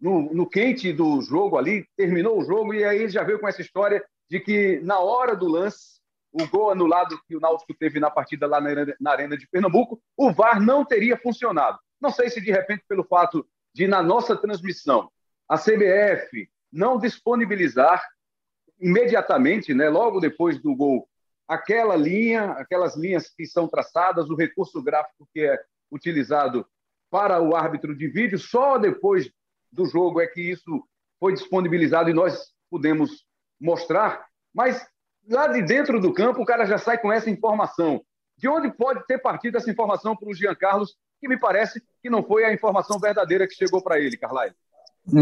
no, 0.00 0.32
no, 0.32 0.48
quente 0.48 0.92
do 0.92 1.20
jogo 1.20 1.58
ali, 1.58 1.88
terminou 1.96 2.38
o 2.38 2.44
jogo 2.44 2.72
e 2.72 2.84
aí 2.84 3.08
já 3.08 3.24
veio 3.24 3.40
com 3.40 3.48
essa 3.48 3.62
história 3.62 4.04
de 4.30 4.38
que 4.38 4.78
na 4.84 5.00
hora 5.00 5.34
do 5.34 5.48
lance, 5.48 5.96
o 6.30 6.46
gol 6.46 6.70
anulado 6.70 7.18
que 7.26 7.34
o 7.34 7.40
Náutico 7.40 7.74
teve 7.74 7.98
na 7.98 8.10
partida 8.10 8.46
lá 8.46 8.60
na, 8.60 8.70
na 9.00 9.10
Arena 9.10 9.36
de 9.36 9.48
Pernambuco, 9.48 10.00
o 10.16 10.32
VAR 10.32 10.60
não 10.60 10.84
teria 10.84 11.16
funcionado. 11.16 11.80
Não 12.00 12.12
sei 12.12 12.30
se 12.30 12.40
de 12.40 12.52
repente 12.52 12.84
pelo 12.88 13.02
fato 13.02 13.44
de, 13.76 13.86
na 13.86 14.02
nossa 14.02 14.34
transmissão, 14.34 15.10
a 15.46 15.58
CBF 15.58 16.48
não 16.72 16.98
disponibilizar 16.98 18.02
imediatamente, 18.80 19.74
né, 19.74 19.90
logo 19.90 20.18
depois 20.18 20.58
do 20.58 20.74
gol, 20.74 21.06
aquela 21.46 21.94
linha, 21.94 22.52
aquelas 22.52 22.96
linhas 22.96 23.28
que 23.28 23.44
são 23.44 23.68
traçadas, 23.68 24.30
o 24.30 24.34
recurso 24.34 24.82
gráfico 24.82 25.28
que 25.30 25.40
é 25.40 25.62
utilizado 25.92 26.66
para 27.10 27.42
o 27.42 27.54
árbitro 27.54 27.94
de 27.94 28.08
vídeo, 28.08 28.38
só 28.38 28.78
depois 28.78 29.30
do 29.70 29.84
jogo 29.84 30.22
é 30.22 30.26
que 30.26 30.40
isso 30.40 30.82
foi 31.20 31.34
disponibilizado 31.34 32.08
e 32.08 32.14
nós 32.14 32.54
pudemos 32.70 33.26
mostrar, 33.60 34.24
mas 34.54 34.86
lá 35.28 35.48
de 35.48 35.60
dentro 35.60 36.00
do 36.00 36.14
campo 36.14 36.40
o 36.40 36.46
cara 36.46 36.64
já 36.64 36.78
sai 36.78 36.96
com 36.96 37.12
essa 37.12 37.28
informação. 37.28 38.02
De 38.38 38.48
onde 38.48 38.70
pode 38.70 39.06
ter 39.06 39.18
partido 39.18 39.58
essa 39.58 39.70
informação 39.70 40.16
para 40.16 40.28
o 40.28 40.34
Jean 40.34 40.54
Carlos 40.54 40.96
que 41.20 41.28
me 41.28 41.38
parece 41.38 41.82
que 42.02 42.10
não 42.10 42.22
foi 42.22 42.44
a 42.44 42.52
informação 42.52 42.98
verdadeira 42.98 43.46
que 43.46 43.54
chegou 43.54 43.82
para 43.82 43.98
ele, 43.98 44.16
Carlyle. 44.16 44.54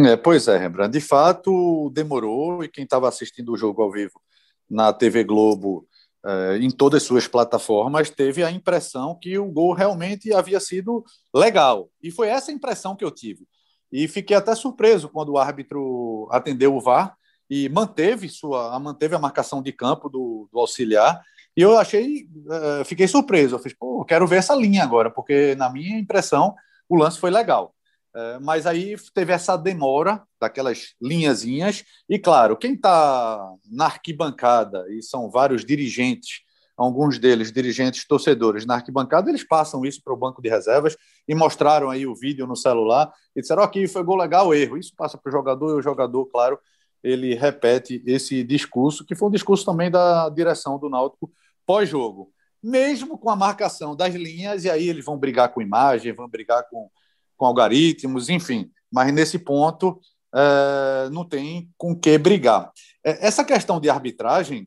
É, 0.07 0.17
pois 0.17 0.49
é, 0.49 0.57
Rembrandt. 0.57 0.93
De 0.93 1.01
fato, 1.01 1.91
demorou, 1.91 2.65
e 2.65 2.69
quem 2.69 2.85
estava 2.85 3.09
assistindo 3.09 3.53
o 3.53 3.57
jogo 3.57 3.83
ao 3.83 3.91
vivo 3.91 4.21
na 4.69 4.93
TV 4.93 5.25
Globo, 5.25 5.87
eh, 6.25 6.59
em 6.59 6.71
todas 6.71 7.03
as 7.03 7.07
suas 7.07 7.29
plataformas, 7.29 8.09
teve 8.09 8.43
a 8.43 8.51
impressão 8.51 9.19
que 9.21 9.39
o 9.39 9.51
gol 9.53 9.75
realmente 9.75 10.33
havia 10.33 10.59
sido 10.59 11.05
legal. 11.35 11.91
E 12.03 12.11
foi 12.11 12.29
essa 12.29 12.51
impressão 12.51 12.97
que 12.97 13.05
eu 13.05 13.11
tive. 13.11 13.47
E 13.93 14.09
fiquei 14.09 14.35
até 14.35 14.55
surpreso 14.55 15.09
quando 15.09 15.31
o 15.31 15.39
árbitro 15.39 16.27
atendeu 16.31 16.75
o 16.75 16.81
VAR 16.81 17.15
e 17.49 17.69
manteve, 17.69 18.29
sua, 18.31 18.79
manteve 18.81 19.15
a 19.15 19.19
marcação 19.19 19.63
de 19.63 19.71
campo 19.71 20.09
do, 20.09 20.49
do 20.51 20.59
auxiliar 20.59 21.23
e 21.57 21.63
eu 21.63 21.79
achei, 21.79 22.29
uh, 22.47 22.85
fiquei 22.85 23.07
surpreso. 23.07 23.55
Eu 23.55 23.59
fiz, 23.59 23.73
pô, 23.73 24.05
quero 24.05 24.27
ver 24.27 24.37
essa 24.37 24.55
linha 24.55 24.83
agora, 24.83 25.11
porque 25.11 25.55
na 25.57 25.71
minha 25.71 25.99
impressão 25.99 26.55
o 26.89 26.97
lance 26.97 27.19
foi 27.19 27.31
legal. 27.31 27.75
Uh, 28.15 28.41
mas 28.41 28.67
aí 28.67 28.97
teve 29.13 29.33
essa 29.33 29.57
demora 29.57 30.23
daquelas 30.41 30.95
linhazinhas, 31.01 31.85
e 32.09 32.19
claro, 32.19 32.57
quem 32.57 32.75
está 32.75 33.53
na 33.71 33.87
arquibancada, 33.87 34.87
e 34.91 35.03
são 35.03 35.31
vários 35.31 35.65
dirigentes 35.65 36.45
alguns 36.77 37.19
deles, 37.19 37.53
dirigentes, 37.53 38.07
torcedores, 38.07 38.67
na 38.67 38.75
arquibancada, 38.75 39.31
eles 39.31 39.47
passam 39.47 39.85
isso 39.85 40.03
para 40.03 40.13
o 40.13 40.17
banco 40.17 40.43
de 40.43 40.49
reservas 40.49 40.97
e 41.27 41.35
mostraram 41.35 41.91
aí 41.91 42.07
o 42.07 42.15
vídeo 42.15 42.47
no 42.47 42.57
celular 42.57 43.13
e 43.35 43.41
disseram: 43.41 43.63
aqui 43.63 43.87
foi 43.87 44.03
gol 44.03 44.17
legal, 44.17 44.55
erro. 44.55 44.77
Isso 44.77 44.93
passa 44.97 45.17
para 45.17 45.31
o 45.31 45.33
jogador 45.33 45.71
e 45.71 45.79
o 45.79 45.83
jogador, 45.83 46.27
claro, 46.27 46.59
ele 47.03 47.35
repete 47.35 48.03
esse 48.07 48.43
discurso, 48.43 49.05
que 49.05 49.15
foi 49.15 49.29
um 49.29 49.33
discurso 49.33 49.65
também 49.65 49.91
da 49.91 50.29
direção 50.29 50.79
do 50.79 50.89
Náutico 50.89 51.31
pós-jogo. 51.67 52.33
Mesmo 52.63 53.19
com 53.19 53.29
a 53.29 53.37
marcação 53.37 53.95
das 53.95 54.15
linhas, 54.15 54.65
e 54.65 54.71
aí 54.71 54.89
eles 54.89 55.05
vão 55.05 55.19
brigar 55.19 55.53
com 55.53 55.61
imagem, 55.61 56.13
vão 56.13 56.29
brigar 56.29 56.67
com, 56.71 56.91
com 57.37 57.47
algoritmos, 57.47 58.29
enfim. 58.29 58.71
Mas 58.91 59.13
nesse 59.13 59.39
ponto, 59.39 60.01
é, 60.35 61.09
não 61.11 61.25
tem 61.25 61.71
com 61.77 61.95
que 61.95 62.17
brigar. 62.19 62.73
É, 63.05 63.27
essa 63.27 63.45
questão 63.45 63.79
de 63.79 63.89
arbitragem, 63.91 64.67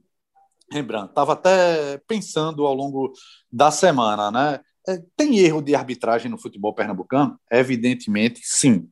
Rembrandt, 0.71 1.09
estava 1.09 1.33
até 1.33 1.97
pensando 2.07 2.65
ao 2.65 2.73
longo 2.73 3.13
da 3.51 3.71
semana, 3.71 4.31
né? 4.31 4.59
É, 4.87 5.01
tem 5.17 5.39
erro 5.39 5.61
de 5.61 5.75
arbitragem 5.75 6.31
no 6.31 6.37
futebol 6.37 6.73
pernambucano? 6.73 7.37
Evidentemente, 7.51 8.41
sim. 8.43 8.89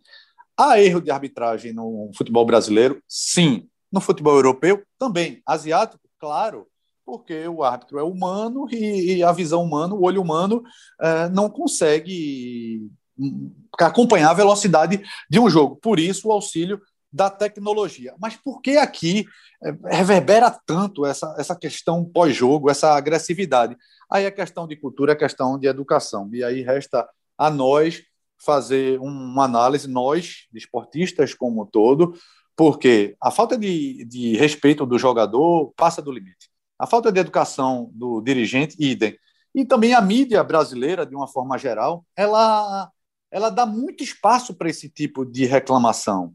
Há 0.58 0.80
erro 0.82 1.02
de 1.02 1.12
arbitragem 1.12 1.74
no 1.74 2.12
futebol 2.16 2.46
brasileiro? 2.46 3.02
Sim. 3.08 3.70
No 3.92 4.02
futebol 4.02 4.36
europeu? 4.36 4.84
Também. 4.98 5.42
Asiático? 5.46 6.04
Claro. 6.20 6.68
Porque 7.06 7.48
o 7.48 7.64
árbitro 7.64 8.00
é 8.00 8.04
humano 8.04 8.68
e, 8.72 9.24
a 9.24 9.32
visão 9.32 9.64
humana, 9.64 9.94
o 9.94 10.04
olho 10.04 10.22
humano, 10.22 10.64
é, 11.00 11.30
não 11.30 11.50
consegue 11.50 12.90
hum, 13.18 13.52
acompanhar 13.80 14.32
a 14.32 14.34
velocidade 14.34 15.04
de 15.30 15.40
um 15.40 15.50
jogo. 15.50 15.76
Por 15.76 16.00
isso, 16.00 16.28
o 16.28 16.32
auxílio 16.32 16.82
da 17.14 17.30
tecnologia. 17.30 18.14
Mas 18.20 18.36
por 18.36 18.62
que 18.62 18.76
aqui 18.76 19.26
é, 19.64 19.96
reverbera 19.96 20.52
tanto 20.66 21.06
essa, 21.06 21.34
essa 21.38 21.56
questão 21.56 22.04
pós-jogo, 22.04 22.70
essa 22.70 22.94
agressividade? 22.96 23.78
Aí 24.12 24.26
é 24.26 24.32
questão 24.32 24.68
de 24.68 24.76
cultura, 24.76 25.14
é 25.14 25.16
questão 25.16 25.58
de 25.58 25.68
educação. 25.68 26.30
E 26.34 26.44
aí 26.44 26.62
resta 26.62 27.08
a 27.38 27.50
nós 27.50 28.04
fazer 28.38 29.00
uma 29.00 29.46
análise, 29.46 29.88
nós, 29.88 30.48
esportistas 30.54 31.34
como 31.34 31.64
um 31.64 31.66
todo, 31.66 32.16
porque 32.56 33.16
a 33.22 33.32
falta 33.32 33.58
de, 33.58 34.06
de 34.06 34.36
respeito 34.38 34.86
do 34.86 34.98
jogador 34.98 35.74
passa 35.76 36.02
do 36.02 36.12
limite. 36.12 36.50
A 36.78 36.86
falta 36.86 37.12
de 37.12 37.20
educação 37.20 37.90
do 37.94 38.22
dirigente, 38.22 38.76
idem. 38.80 39.18
E 39.54 39.64
também 39.64 39.94
a 39.94 40.02
mídia 40.02 40.44
brasileira, 40.44 41.06
de 41.06 41.16
uma 41.16 41.28
forma 41.28 41.58
geral, 41.58 42.06
ela, 42.16 42.92
ela 43.32 43.50
dá 43.50 43.66
muito 43.66 44.04
espaço 44.04 44.54
para 44.54 44.70
esse 44.70 44.90
tipo 44.90 45.26
de 45.26 45.46
reclamação. 45.46 46.34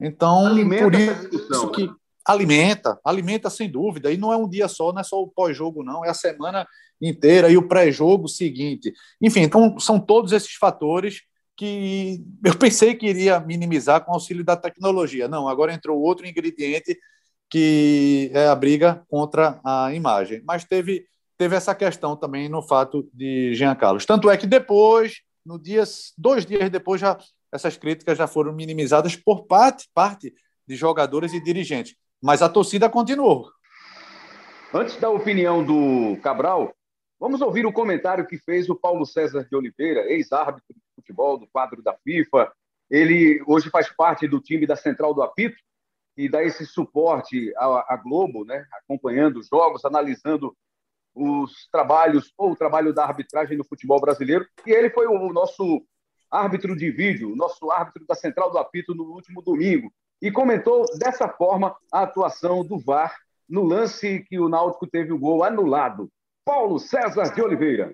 Então, 0.00 0.46
alimenta 0.46 0.84
por 0.84 0.94
isso 0.94 1.70
que 1.70 1.86
né? 1.86 1.94
alimenta, 2.24 2.98
alimenta 3.04 3.50
sem 3.50 3.70
dúvida. 3.70 4.10
E 4.10 4.16
não 4.16 4.32
é 4.32 4.36
um 4.36 4.48
dia 4.48 4.68
só, 4.68 4.92
não 4.92 5.00
é 5.00 5.04
só 5.04 5.20
o 5.20 5.28
pós-jogo, 5.28 5.84
não, 5.84 6.04
é 6.04 6.08
a 6.08 6.14
semana 6.14 6.66
inteira 7.00 7.50
e 7.50 7.56
o 7.56 7.68
pré-jogo 7.68 8.26
seguinte. 8.28 8.92
Enfim, 9.20 9.40
então 9.40 9.78
são 9.78 10.00
todos 10.00 10.32
esses 10.32 10.54
fatores 10.54 11.22
que 11.56 12.24
eu 12.44 12.54
pensei 12.58 12.94
que 12.94 13.06
iria 13.06 13.38
minimizar 13.40 14.04
com 14.04 14.12
o 14.12 14.14
auxílio 14.14 14.44
da 14.44 14.56
tecnologia. 14.56 15.28
Não, 15.28 15.48
agora 15.48 15.74
entrou 15.74 16.00
outro 16.00 16.26
ingrediente 16.26 16.98
que 17.52 18.30
é 18.32 18.48
a 18.48 18.54
briga 18.54 19.04
contra 19.10 19.60
a 19.62 19.92
imagem. 19.92 20.42
Mas 20.42 20.64
teve, 20.64 21.04
teve 21.36 21.54
essa 21.54 21.74
questão 21.74 22.16
também 22.16 22.48
no 22.48 22.62
fato 22.62 23.06
de 23.12 23.54
Jean 23.54 23.74
Carlos. 23.74 24.06
Tanto 24.06 24.30
é 24.30 24.38
que 24.38 24.46
depois, 24.46 25.20
no 25.44 25.58
dia, 25.58 25.84
dois 26.16 26.46
dias 26.46 26.70
depois, 26.70 26.98
já 26.98 27.18
essas 27.52 27.76
críticas 27.76 28.16
já 28.16 28.26
foram 28.26 28.54
minimizadas 28.54 29.16
por 29.16 29.44
parte, 29.44 29.86
parte 29.92 30.34
de 30.66 30.74
jogadores 30.74 31.34
e 31.34 31.44
dirigentes. 31.44 31.94
Mas 32.22 32.40
a 32.40 32.48
torcida 32.48 32.88
continuou. 32.88 33.50
Antes 34.72 34.96
da 34.96 35.10
opinião 35.10 35.62
do 35.62 36.18
Cabral, 36.22 36.74
vamos 37.20 37.42
ouvir 37.42 37.66
o 37.66 37.72
comentário 37.72 38.26
que 38.26 38.38
fez 38.38 38.70
o 38.70 38.74
Paulo 38.74 39.04
César 39.04 39.46
de 39.46 39.54
Oliveira, 39.54 40.10
ex-árbitro 40.10 40.74
de 40.74 40.80
futebol 40.96 41.36
do 41.36 41.46
quadro 41.48 41.82
da 41.82 41.94
FIFA. 42.02 42.50
Ele 42.90 43.42
hoje 43.46 43.68
faz 43.68 43.94
parte 43.94 44.26
do 44.26 44.40
time 44.40 44.66
da 44.66 44.74
Central 44.74 45.12
do 45.12 45.20
Apito 45.20 45.56
e 46.16 46.28
dá 46.28 46.42
esse 46.42 46.66
suporte 46.66 47.52
à, 47.56 47.94
à 47.94 47.96
Globo, 47.96 48.44
né? 48.44 48.66
acompanhando 48.72 49.38
os 49.38 49.48
jogos, 49.48 49.84
analisando 49.84 50.54
os 51.14 51.68
trabalhos 51.70 52.32
ou 52.36 52.52
o 52.52 52.56
trabalho 52.56 52.92
da 52.92 53.04
arbitragem 53.04 53.56
no 53.56 53.64
futebol 53.64 54.00
brasileiro. 54.00 54.46
E 54.66 54.70
ele 54.70 54.90
foi 54.90 55.06
o 55.06 55.32
nosso 55.32 55.84
árbitro 56.30 56.74
de 56.76 56.90
vídeo, 56.90 57.36
nosso 57.36 57.70
árbitro 57.70 58.06
da 58.06 58.14
Central 58.14 58.50
do 58.50 58.58
Apito 58.58 58.94
no 58.94 59.04
último 59.04 59.42
domingo, 59.42 59.92
e 60.20 60.30
comentou 60.30 60.86
dessa 60.98 61.28
forma 61.28 61.76
a 61.92 62.02
atuação 62.02 62.64
do 62.64 62.78
VAR 62.78 63.14
no 63.48 63.64
lance 63.64 64.24
que 64.28 64.38
o 64.38 64.48
Náutico 64.48 64.86
teve 64.86 65.12
o 65.12 65.18
gol 65.18 65.44
anulado. 65.44 66.08
Paulo 66.44 66.78
César 66.78 67.34
de 67.34 67.42
Oliveira. 67.42 67.92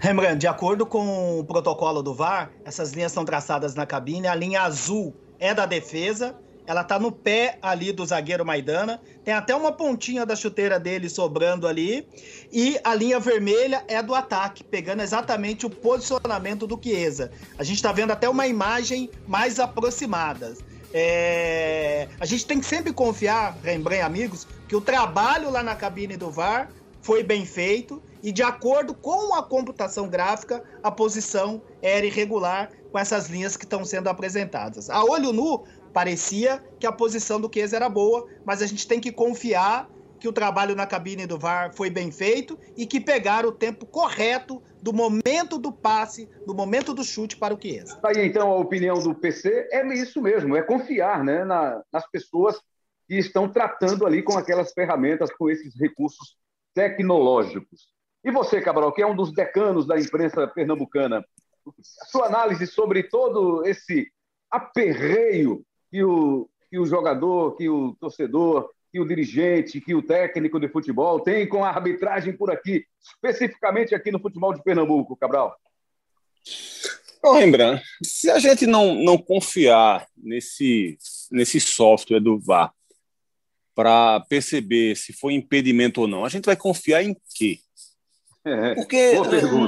Rembrandt, 0.00 0.38
de 0.38 0.46
acordo 0.46 0.86
com 0.86 1.40
o 1.40 1.44
protocolo 1.44 2.02
do 2.02 2.14
VAR, 2.14 2.50
essas 2.64 2.92
linhas 2.92 3.12
são 3.12 3.24
traçadas 3.24 3.74
na 3.74 3.84
cabine. 3.84 4.28
A 4.28 4.34
linha 4.34 4.62
azul 4.62 5.14
é 5.38 5.52
da 5.52 5.66
defesa 5.66 6.38
ela 6.70 6.84
tá 6.84 7.00
no 7.00 7.10
pé 7.10 7.58
ali 7.60 7.90
do 7.90 8.06
zagueiro 8.06 8.46
Maidana. 8.46 9.02
Tem 9.24 9.34
até 9.34 9.52
uma 9.56 9.72
pontinha 9.72 10.24
da 10.24 10.36
chuteira 10.36 10.78
dele 10.78 11.08
sobrando 11.08 11.66
ali. 11.66 12.06
E 12.52 12.78
a 12.84 12.94
linha 12.94 13.18
vermelha 13.18 13.84
é 13.88 14.00
do 14.00 14.14
ataque, 14.14 14.62
pegando 14.62 15.02
exatamente 15.02 15.66
o 15.66 15.70
posicionamento 15.70 16.68
do 16.68 16.78
Chiesa. 16.80 17.32
A 17.58 17.64
gente 17.64 17.82
tá 17.82 17.90
vendo 17.90 18.12
até 18.12 18.28
uma 18.28 18.46
imagem 18.46 19.10
mais 19.26 19.58
aproximada. 19.58 20.56
É... 20.94 22.06
A 22.20 22.24
gente 22.24 22.46
tem 22.46 22.60
que 22.60 22.66
sempre 22.66 22.92
confiar, 22.92 23.58
Rembrandt 23.64 24.02
amigos, 24.02 24.46
que 24.68 24.76
o 24.76 24.80
trabalho 24.80 25.50
lá 25.50 25.64
na 25.64 25.74
cabine 25.74 26.16
do 26.16 26.30
VAR 26.30 26.70
foi 27.02 27.24
bem 27.24 27.44
feito 27.44 28.00
e 28.22 28.30
de 28.30 28.44
acordo 28.44 28.94
com 28.94 29.34
a 29.34 29.42
computação 29.42 30.08
gráfica, 30.08 30.62
a 30.84 30.90
posição 30.90 31.60
era 31.82 32.06
irregular 32.06 32.70
com 32.92 32.98
essas 32.98 33.28
linhas 33.28 33.56
que 33.56 33.64
estão 33.64 33.84
sendo 33.84 34.08
apresentadas. 34.08 34.90
A 34.90 35.02
olho 35.04 35.32
nu, 35.32 35.64
parecia 35.92 36.62
que 36.78 36.86
a 36.86 36.92
posição 36.92 37.40
do 37.40 37.50
Chiesa 37.52 37.76
era 37.76 37.88
boa, 37.88 38.26
mas 38.44 38.62
a 38.62 38.66
gente 38.66 38.86
tem 38.86 39.00
que 39.00 39.12
confiar 39.12 39.88
que 40.20 40.28
o 40.28 40.32
trabalho 40.32 40.76
na 40.76 40.86
cabine 40.86 41.26
do 41.26 41.38
VAR 41.38 41.74
foi 41.74 41.88
bem 41.88 42.12
feito 42.12 42.58
e 42.76 42.86
que 42.86 43.00
pegaram 43.00 43.48
o 43.48 43.52
tempo 43.52 43.86
correto 43.86 44.62
do 44.82 44.92
momento 44.92 45.58
do 45.58 45.72
passe, 45.72 46.28
do 46.46 46.54
momento 46.54 46.92
do 46.92 47.02
chute 47.02 47.36
para 47.36 47.54
o 47.54 47.60
Chiesa. 47.60 47.98
Aí 48.04 48.26
então 48.26 48.52
a 48.52 48.56
opinião 48.56 48.98
do 48.98 49.14
PC 49.14 49.68
é 49.72 49.86
isso 49.94 50.20
mesmo, 50.20 50.54
é 50.54 50.62
confiar 50.62 51.24
né, 51.24 51.42
na, 51.44 51.82
nas 51.90 52.08
pessoas 52.10 52.60
que 53.08 53.16
estão 53.16 53.48
tratando 53.48 54.06
ali 54.06 54.22
com 54.22 54.36
aquelas 54.36 54.72
ferramentas, 54.72 55.32
com 55.32 55.50
esses 55.50 55.74
recursos 55.80 56.36
tecnológicos. 56.74 57.88
E 58.22 58.30
você, 58.30 58.60
Cabral, 58.60 58.92
que 58.92 59.02
é 59.02 59.06
um 59.06 59.16
dos 59.16 59.32
decanos 59.32 59.86
da 59.86 59.98
imprensa 59.98 60.46
pernambucana, 60.46 61.24
a 62.02 62.04
sua 62.06 62.26
análise 62.26 62.66
sobre 62.66 63.04
todo 63.04 63.64
esse 63.64 64.06
aperreio 64.50 65.64
que 65.90 66.02
o, 66.04 66.48
que 66.70 66.78
o 66.78 66.86
jogador, 66.86 67.56
que 67.56 67.68
o 67.68 67.94
torcedor, 68.00 68.70
que 68.92 69.00
o 69.00 69.06
dirigente, 69.06 69.80
que 69.80 69.94
o 69.94 70.02
técnico 70.02 70.58
de 70.58 70.68
futebol 70.68 71.20
tem 71.20 71.48
com 71.48 71.64
a 71.64 71.68
arbitragem 71.68 72.36
por 72.36 72.50
aqui, 72.50 72.84
especificamente 73.00 73.94
aqui 73.94 74.10
no 74.10 74.20
futebol 74.20 74.52
de 74.52 74.62
Pernambuco, 74.62 75.16
Cabral? 75.16 75.56
Bom, 77.22 77.34
Rembrandt, 77.34 77.84
se 78.02 78.30
a 78.30 78.38
gente 78.38 78.66
não, 78.66 78.94
não 78.94 79.18
confiar 79.18 80.06
nesse, 80.16 80.96
nesse 81.30 81.60
software 81.60 82.20
do 82.20 82.38
VAR 82.38 82.72
para 83.74 84.20
perceber 84.20 84.96
se 84.96 85.12
foi 85.12 85.34
impedimento 85.34 86.00
ou 86.02 86.08
não, 86.08 86.24
a 86.24 86.28
gente 86.28 86.46
vai 86.46 86.56
confiar 86.56 87.02
em 87.02 87.16
quê? 87.34 87.58
É, 88.44 88.74
Porque 88.74 89.12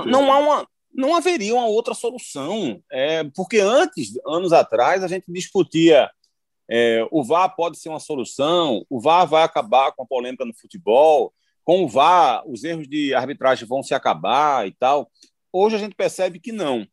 não 0.07 0.33
há 0.33 0.39
uma, 0.39 0.69
não 0.95 1.15
haveria 1.15 1.55
uma 1.55 1.67
outra 1.67 1.95
solução. 1.95 2.83
É, 2.91 3.25
porque 3.35 3.59
antes, 3.59 4.13
anos 4.27 4.53
atrás, 4.53 5.03
a 5.03 5.09
gente 5.09 5.25
discutia 5.29 6.11
é, 6.71 7.07
o 7.11 7.23
VAR 7.25 7.55
pode 7.55 7.79
ser 7.79 7.89
uma 7.89 8.01
solução, 8.01 8.85
o 8.89 9.01
VAR 9.01 9.27
vai 9.27 9.43
acabar 9.43 9.93
com 9.93 10.03
a 10.03 10.07
polêmica 10.07 10.45
no 10.45 10.55
futebol, 10.55 11.33
com 11.65 11.85
o 11.85 11.89
VAR 11.89 12.43
os 12.47 12.65
erros 12.65 12.89
de 12.89 13.15
arbitragem 13.15 13.67
vão 13.67 13.83
se 13.83 13.95
acabar 13.95 14.67
e 14.67 14.73
tal. 14.73 15.11
Hoje 15.53 15.77
a 15.77 15.79
gente 15.79 15.95
percebe 15.95 16.41
que 16.41 16.53
não. 16.53 16.87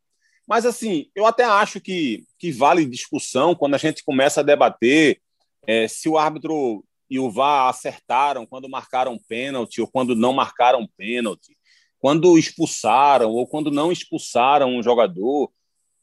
Mas, 0.46 0.66
assim, 0.66 1.06
eu 1.14 1.26
até 1.26 1.44
acho 1.44 1.80
que, 1.80 2.26
que 2.38 2.50
vale 2.50 2.84
discussão 2.84 3.54
quando 3.54 3.74
a 3.74 3.78
gente 3.78 4.04
começa 4.04 4.40
a 4.40 4.44
debater 4.44 5.20
é, 5.66 5.86
se 5.86 6.08
o 6.08 6.18
árbitro 6.18 6.84
e 7.08 7.18
o 7.18 7.30
VAR 7.30 7.68
acertaram 7.68 8.46
quando 8.46 8.68
marcaram 8.68 9.18
pênalti 9.28 9.80
ou 9.80 9.88
quando 9.88 10.14
não 10.14 10.32
marcaram 10.32 10.86
pênalti 10.96 11.56
quando 12.00 12.38
expulsaram 12.38 13.30
ou 13.30 13.46
quando 13.46 13.70
não 13.70 13.92
expulsaram 13.92 14.74
um 14.74 14.82
jogador. 14.82 15.52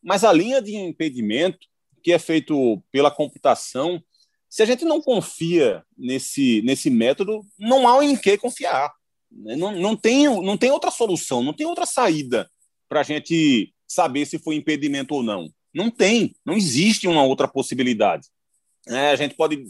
Mas 0.01 0.23
a 0.23 0.31
linha 0.31 0.61
de 0.61 0.75
impedimento, 0.75 1.59
que 2.03 2.13
é 2.13 2.19
feito 2.19 2.81
pela 2.91 3.11
computação, 3.11 4.01
se 4.49 4.61
a 4.61 4.65
gente 4.65 4.85
não 4.85 5.01
confia 5.01 5.83
nesse, 5.97 6.61
nesse 6.61 6.89
método, 6.89 7.45
não 7.59 7.87
há 7.87 8.05
em 8.05 8.15
que 8.15 8.37
confiar. 8.37 8.93
Né? 9.29 9.55
Não, 9.55 9.71
não, 9.73 9.95
tem, 9.95 10.25
não 10.41 10.55
tem 10.55 10.71
outra 10.71 10.91
solução, 10.91 11.43
não 11.43 11.51
tem 11.51 11.65
outra 11.65 11.85
saída 11.85 12.49
para 12.87 13.01
a 13.01 13.03
gente 13.03 13.73
saber 13.87 14.25
se 14.25 14.39
foi 14.39 14.55
impedimento 14.55 15.15
ou 15.15 15.23
não. 15.23 15.49
Não 15.73 15.89
tem, 15.89 16.35
não 16.45 16.53
existe 16.53 17.07
uma 17.07 17.23
outra 17.23 17.47
possibilidade. 17.47 18.27
É, 18.87 19.09
a 19.09 19.15
gente 19.15 19.35
pode, 19.35 19.65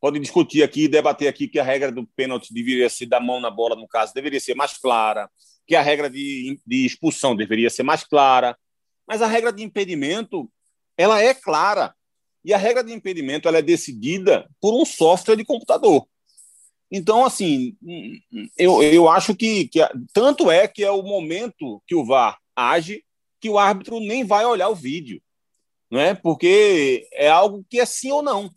pode 0.00 0.18
discutir 0.18 0.62
aqui, 0.62 0.88
debater 0.88 1.28
aqui 1.28 1.48
que 1.48 1.58
a 1.58 1.64
regra 1.64 1.90
do 1.90 2.06
pênalti 2.06 2.52
deveria 2.52 2.90
ser 2.90 3.06
da 3.06 3.18
mão 3.18 3.40
na 3.40 3.50
bola, 3.50 3.74
no 3.74 3.88
caso, 3.88 4.12
deveria 4.12 4.40
ser 4.40 4.54
mais 4.54 4.76
clara, 4.76 5.30
que 5.68 5.76
a 5.76 5.82
regra 5.82 6.08
de, 6.08 6.58
de 6.66 6.86
expulsão 6.86 7.36
deveria 7.36 7.68
ser 7.68 7.82
mais 7.82 8.02
clara, 8.02 8.56
mas 9.06 9.20
a 9.20 9.26
regra 9.26 9.52
de 9.52 9.62
impedimento, 9.62 10.50
ela 10.96 11.22
é 11.22 11.34
clara. 11.34 11.94
E 12.42 12.54
a 12.54 12.58
regra 12.58 12.82
de 12.82 12.92
impedimento 12.92 13.46
ela 13.46 13.58
é 13.58 13.62
decidida 13.62 14.48
por 14.60 14.74
um 14.74 14.86
software 14.86 15.36
de 15.36 15.44
computador. 15.44 16.08
Então, 16.90 17.22
assim, 17.22 17.76
eu, 18.56 18.82
eu 18.82 19.10
acho 19.10 19.36
que, 19.36 19.68
que 19.68 19.80
tanto 20.14 20.50
é 20.50 20.66
que 20.66 20.82
é 20.82 20.90
o 20.90 21.02
momento 21.02 21.82
que 21.86 21.94
o 21.94 22.04
VAR 22.04 22.38
age 22.56 23.04
que 23.38 23.50
o 23.50 23.58
árbitro 23.58 24.00
nem 24.00 24.24
vai 24.24 24.46
olhar 24.46 24.70
o 24.70 24.74
vídeo, 24.74 25.20
não 25.90 26.00
é? 26.00 26.14
Porque 26.14 27.06
é 27.12 27.28
algo 27.28 27.64
que 27.68 27.78
é 27.78 27.84
sim 27.84 28.10
ou 28.10 28.22
não. 28.22 28.50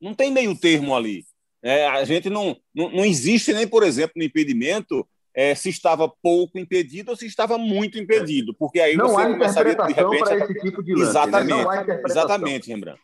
Não 0.00 0.14
tem 0.14 0.32
meio 0.32 0.58
termo 0.58 0.96
ali. 0.96 1.26
É, 1.62 1.86
a 1.86 2.02
gente 2.04 2.30
não, 2.30 2.56
não, 2.74 2.90
não 2.90 3.04
existe 3.04 3.52
nem, 3.52 3.68
por 3.68 3.82
exemplo, 3.82 4.14
no 4.16 4.24
impedimento 4.24 5.06
é, 5.36 5.54
se 5.54 5.68
estava 5.68 6.08
pouco 6.08 6.58
impedido 6.58 7.10
ou 7.10 7.16
se 7.16 7.26
estava 7.26 7.58
muito 7.58 7.98
impedido, 7.98 8.54
porque 8.54 8.80
aí 8.80 8.96
não 8.96 9.08
você 9.08 9.20
há 9.20 9.26
começaria 9.26 9.74
de 9.74 9.92
repente 9.92 10.24
para 10.24 10.38
esse 10.38 10.54
tipo 10.60 10.82
de 10.82 10.94
lance, 10.94 11.10
exatamente, 11.10 11.56
né? 11.56 11.62
não 11.62 11.70
há 11.70 11.84
exatamente, 12.08 12.68
Rembrandt. 12.68 13.00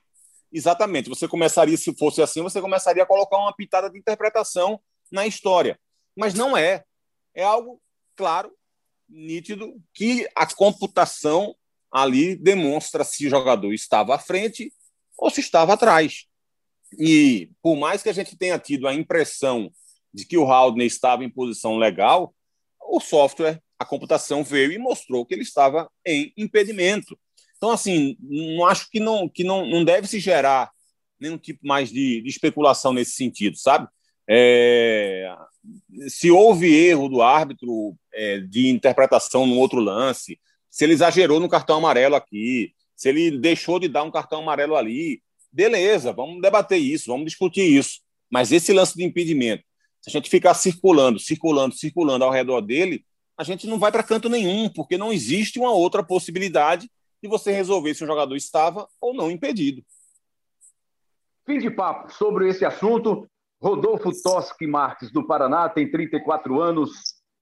Exatamente. 0.51 1.09
Você 1.09 1.29
começaria, 1.29 1.77
se 1.77 1.95
fosse 1.95 2.23
assim, 2.23 2.43
você 2.43 2.61
começaria 2.61 3.03
a 3.03 3.07
colocar 3.07 3.39
uma 3.39 3.55
pitada 3.55 3.91
de 3.91 3.99
interpretação 3.99 4.81
na 5.11 5.27
história. 5.27 5.79
Mas 6.17 6.35
não 6.35 6.57
é. 6.57 6.85
É 7.35 7.43
algo 7.43 7.81
claro, 8.17 8.53
nítido, 9.09 9.75
que 9.95 10.29
a 10.35 10.47
computação 10.55 11.55
ali 11.91 12.37
demonstra 12.37 13.05
se 13.05 13.27
o 13.27 13.31
jogador 13.31 13.73
estava 13.73 14.15
à 14.15 14.19
frente 14.19 14.73
ou 15.19 15.31
se 15.31 15.41
estava 15.41 15.75
atrás. 15.75 16.27
E 16.99 17.51
por 17.63 17.77
mais 17.77 18.03
que 18.03 18.09
a 18.11 18.13
gente 18.13 18.37
tenha 18.37 18.59
tido 18.59 18.87
a 18.87 18.95
impressão 18.95 19.71
de 20.13 20.27
que 20.27 20.37
o 20.37 20.51
Haldner 20.51 20.87
estava 20.87 21.25
em 21.25 21.31
posição 21.31 21.77
legal, 21.77 22.35
o 22.81 23.01
software, 23.01 23.61
a 23.79 23.85
computação 23.85 24.45
veio 24.45 24.73
e 24.73 24.79
mostrou 24.79 25.25
que 25.25 25.35
ele 25.35 25.43
estava 25.43 25.91
em 26.07 26.33
impedimento. 26.37 27.19
Então, 27.57 27.71
assim, 27.71 28.17
não 28.21 28.67
acho 28.67 28.91
que 28.91 29.01
não, 29.01 29.29
que 29.29 29.45
não, 29.45 29.67
não 29.67 29.85
deve 29.85 30.07
se 30.07 30.19
gerar 30.19 30.71
nenhum 31.21 31.39
tipo 31.39 31.67
mais 31.67 31.91
de, 31.91 32.21
de 32.21 32.29
especulação 32.29 32.93
nesse 32.93 33.13
sentido, 33.13 33.57
sabe? 33.57 33.89
É, 34.29 35.33
se 36.09 36.31
houve 36.31 36.75
erro 36.75 37.09
do 37.09 37.23
árbitro 37.23 37.97
é, 38.13 38.41
de 38.41 38.69
interpretação 38.69 39.47
no 39.47 39.57
outro 39.59 39.81
lance, 39.81 40.39
se 40.69 40.85
ele 40.85 40.93
exagerou 40.93 41.39
no 41.39 41.49
cartão 41.49 41.77
amarelo 41.77 42.17
aqui, 42.17 42.73
se 42.97 43.09
ele 43.09 43.39
deixou 43.39 43.79
de 43.79 43.89
dar 43.89 44.03
um 44.03 44.11
cartão 44.11 44.41
amarelo 44.41 44.77
ali, 44.77 45.23
beleza, 45.53 46.13
vamos 46.13 46.41
debater 46.41 46.79
isso, 46.79 47.11
vamos 47.11 47.27
discutir 47.27 47.63
isso. 47.63 48.01
Mas 48.31 48.51
esse 48.51 48.73
lance 48.73 48.97
de 48.97 49.05
impedimento, 49.05 49.63
se 50.03 50.11
a 50.11 50.13
gente 50.13 50.29
ficar 50.29 50.53
circulando, 50.55 51.21
circulando, 51.21 51.77
circulando 51.77 52.25
ao 52.25 52.33
redor 52.33 52.61
dele, 52.61 53.05
a 53.39 53.45
gente 53.45 53.69
não 53.69 53.79
vai 53.79 53.93
para 53.93 54.03
canto 54.03 54.29
nenhum, 54.29 54.69
porque 54.69 54.99
não 54.99 55.13
existe 55.13 55.61
uma 55.61 55.71
outra 55.71 56.03
possibilidade 56.03 56.91
e 57.23 57.29
você 57.29 57.53
resolver 57.53 57.95
se 57.95 58.03
o 58.03 58.07
jogador 58.07 58.35
estava 58.35 58.89
ou 59.01 59.15
não 59.15 59.31
impedido. 59.31 59.81
Fim 61.47 61.59
de 61.59 61.71
papo 61.71 62.13
sobre 62.13 62.49
esse 62.49 62.65
assunto. 62.65 63.29
Rodolfo 63.63 64.11
Toschi 64.23 64.67
Marques, 64.67 65.13
do 65.13 65.25
Paraná, 65.25 65.69
tem 65.69 65.89
34 65.89 66.61
anos, 66.61 66.91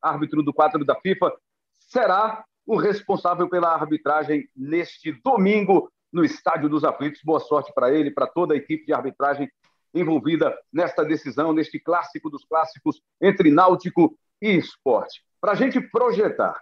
árbitro 0.02 0.42
do 0.42 0.52
4 0.52 0.84
da 0.84 0.94
FIFA, 0.96 1.32
será 1.78 2.44
o 2.66 2.76
responsável 2.76 3.48
pela 3.48 3.72
arbitragem 3.72 4.46
neste 4.54 5.12
domingo 5.24 5.90
no 6.12 6.22
Estádio 6.22 6.68
dos 6.68 6.84
Aflitos. 6.84 7.22
Boa 7.24 7.40
sorte 7.40 7.72
para 7.74 7.90
ele, 7.90 8.10
para 8.10 8.26
toda 8.26 8.52
a 8.52 8.56
equipe 8.56 8.84
de 8.84 8.92
arbitragem 8.92 9.50
envolvida 9.94 10.56
nesta 10.72 11.04
decisão, 11.04 11.52
neste 11.52 11.78
clássico 11.78 12.30
dos 12.30 12.44
clássicos 12.44 13.00
entre 13.20 13.50
Náutico 13.50 14.16
e 14.40 14.56
Esporte. 14.56 15.22
Para 15.40 15.52
a 15.52 15.54
gente 15.54 15.80
projetar 15.80 16.60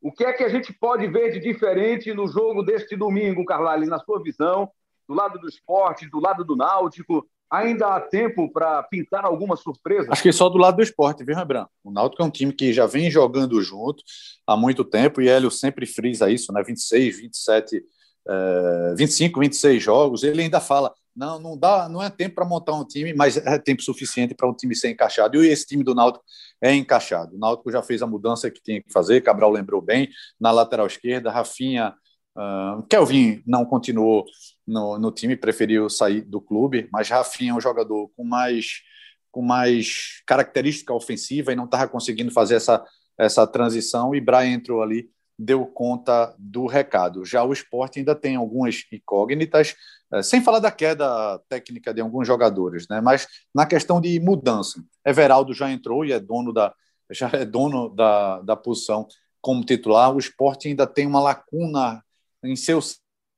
o 0.00 0.10
que 0.10 0.24
é 0.24 0.32
que 0.32 0.42
a 0.42 0.48
gente 0.48 0.72
pode 0.72 1.06
ver 1.08 1.32
de 1.32 1.40
diferente 1.40 2.14
no 2.14 2.26
jogo 2.26 2.62
deste 2.62 2.96
domingo, 2.96 3.44
Carlyle, 3.44 3.86
na 3.86 3.98
sua 3.98 4.22
visão, 4.22 4.70
do 5.06 5.14
lado 5.14 5.38
do 5.38 5.48
esporte, 5.48 6.08
do 6.08 6.20
lado 6.20 6.44
do 6.44 6.56
Náutico? 6.56 7.26
Ainda 7.50 7.96
há 7.96 8.00
tempo 8.00 8.50
para 8.50 8.80
pintar 8.84 9.24
alguma 9.24 9.56
surpresa? 9.56 10.08
Acho 10.10 10.22
que 10.22 10.32
só 10.32 10.48
do 10.48 10.56
lado 10.56 10.76
do 10.76 10.82
esporte, 10.82 11.24
viu, 11.24 11.34
Rembrandt? 11.34 11.68
O 11.82 11.90
Náutico 11.90 12.22
é 12.22 12.24
um 12.24 12.30
time 12.30 12.52
que 12.52 12.72
já 12.72 12.86
vem 12.86 13.10
jogando 13.10 13.60
junto 13.60 14.04
há 14.46 14.56
muito 14.56 14.84
tempo 14.84 15.20
e 15.20 15.28
Hélio 15.28 15.50
sempre 15.50 15.84
frisa 15.84 16.30
isso, 16.30 16.52
né? 16.52 16.62
26, 16.62 17.18
27, 17.18 17.82
eh, 18.28 18.94
25, 18.96 19.40
26 19.40 19.82
jogos. 19.82 20.22
Ele 20.22 20.42
ainda 20.42 20.60
fala: 20.60 20.94
não, 21.14 21.38
não 21.38 21.58
dá, 21.58 21.88
não 21.88 22.02
é 22.02 22.08
tempo 22.08 22.36
para 22.36 22.44
montar 22.44 22.74
um 22.74 22.84
time, 22.84 23.12
mas 23.12 23.36
é 23.36 23.58
tempo 23.58 23.82
suficiente 23.82 24.34
para 24.34 24.48
um 24.48 24.54
time 24.54 24.74
ser 24.74 24.90
encaixado. 24.90 25.42
E 25.44 25.48
esse 25.48 25.66
time 25.66 25.82
do 25.82 25.94
Náutico 25.94 26.24
é 26.60 26.74
encaixado. 26.74 27.36
O 27.36 27.38
Náutico 27.38 27.70
já 27.70 27.82
fez 27.82 28.02
a 28.02 28.06
mudança 28.06 28.50
que 28.50 28.62
tinha 28.62 28.82
que 28.82 28.92
fazer, 28.92 29.20
Cabral 29.22 29.50
lembrou 29.50 29.80
bem, 29.80 30.08
na 30.40 30.50
lateral 30.50 30.86
esquerda, 30.86 31.30
Rafinha, 31.30 31.94
uh, 32.36 32.82
Kelvin 32.88 33.42
não 33.46 33.64
continuou 33.64 34.24
no, 34.66 34.98
no 34.98 35.10
time, 35.10 35.36
preferiu 35.36 35.88
sair 35.88 36.22
do 36.22 36.40
clube, 36.40 36.88
mas 36.92 37.08
Rafinha 37.08 37.52
é 37.52 37.54
um 37.54 37.60
jogador 37.60 38.10
com 38.16 38.24
mais 38.24 38.82
com 39.30 39.42
mais 39.42 40.22
característica 40.26 40.92
ofensiva 40.92 41.52
e 41.52 41.56
não 41.56 41.64
estava 41.64 41.86
conseguindo 41.86 42.32
fazer 42.32 42.56
essa, 42.56 42.84
essa 43.16 43.46
transição 43.46 44.12
e 44.12 44.20
Brian 44.20 44.54
entrou 44.54 44.82
ali 44.82 45.08
deu 45.42 45.64
conta 45.64 46.34
do 46.38 46.66
recado. 46.66 47.24
Já 47.24 47.42
o 47.42 47.52
esporte 47.52 47.98
ainda 47.98 48.14
tem 48.14 48.36
algumas 48.36 48.84
incógnitas, 48.92 49.74
eh, 50.12 50.22
sem 50.22 50.42
falar 50.42 50.58
da 50.58 50.70
queda 50.70 51.40
técnica 51.48 51.94
de 51.94 52.00
alguns 52.02 52.26
jogadores, 52.26 52.86
né? 52.88 53.00
mas 53.00 53.26
na 53.54 53.64
questão 53.64 54.02
de 54.02 54.20
mudança. 54.20 54.84
Everaldo 55.02 55.54
já 55.54 55.70
entrou 55.70 56.04
e 56.04 56.12
é 56.12 56.20
dono 56.20 56.52
da, 56.52 56.74
já 57.10 57.30
é 57.32 57.46
dono 57.46 57.88
da, 57.88 58.42
da 58.42 58.54
posição 58.54 59.08
como 59.40 59.64
titular. 59.64 60.14
O 60.14 60.18
esporte 60.18 60.68
ainda 60.68 60.86
tem 60.86 61.06
uma 61.06 61.22
lacuna 61.22 62.04
em 62.44 62.54
seu 62.54 62.78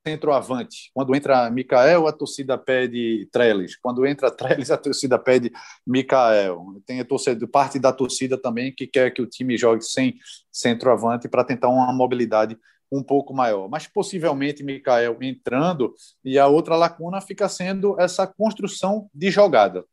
centroavante. 0.07 0.91
Quando 0.93 1.15
entra 1.15 1.49
Mikael, 1.51 2.07
a 2.07 2.13
torcida 2.13 2.59
pede 2.59 3.29
Trellis. 3.31 3.77
Quando 3.77 4.05
entra 4.05 4.31
Trellis, 4.31 4.71
a 4.71 4.77
torcida 4.77 5.19
pede 5.19 5.53
Mikael. 5.87 6.65
Tem 6.85 7.01
a 7.01 7.05
torcida, 7.05 7.47
parte 7.47 7.79
da 7.79 7.93
torcida 7.93 8.37
também 8.37 8.75
que 8.75 8.87
quer 8.87 9.13
que 9.13 9.23
o 9.23 9.27
time 9.27 9.57
jogue 9.57 9.83
sem 9.83 10.19
centroavante 10.51 11.29
para 11.29 11.45
tentar 11.45 11.69
uma 11.69 11.93
mobilidade 11.93 12.59
um 12.91 13.03
pouco 13.03 13.33
maior. 13.33 13.69
Mas 13.69 13.87
possivelmente 13.87 14.63
Mikael 14.63 15.17
entrando 15.23 15.95
e 16.25 16.39
a 16.39 16.47
outra 16.47 16.77
lacuna 16.77 17.21
fica 17.21 17.49
sendo 17.49 17.99
essa 18.01 18.27
construção 18.27 19.09
de 19.15 19.31
jogada. 19.31 19.85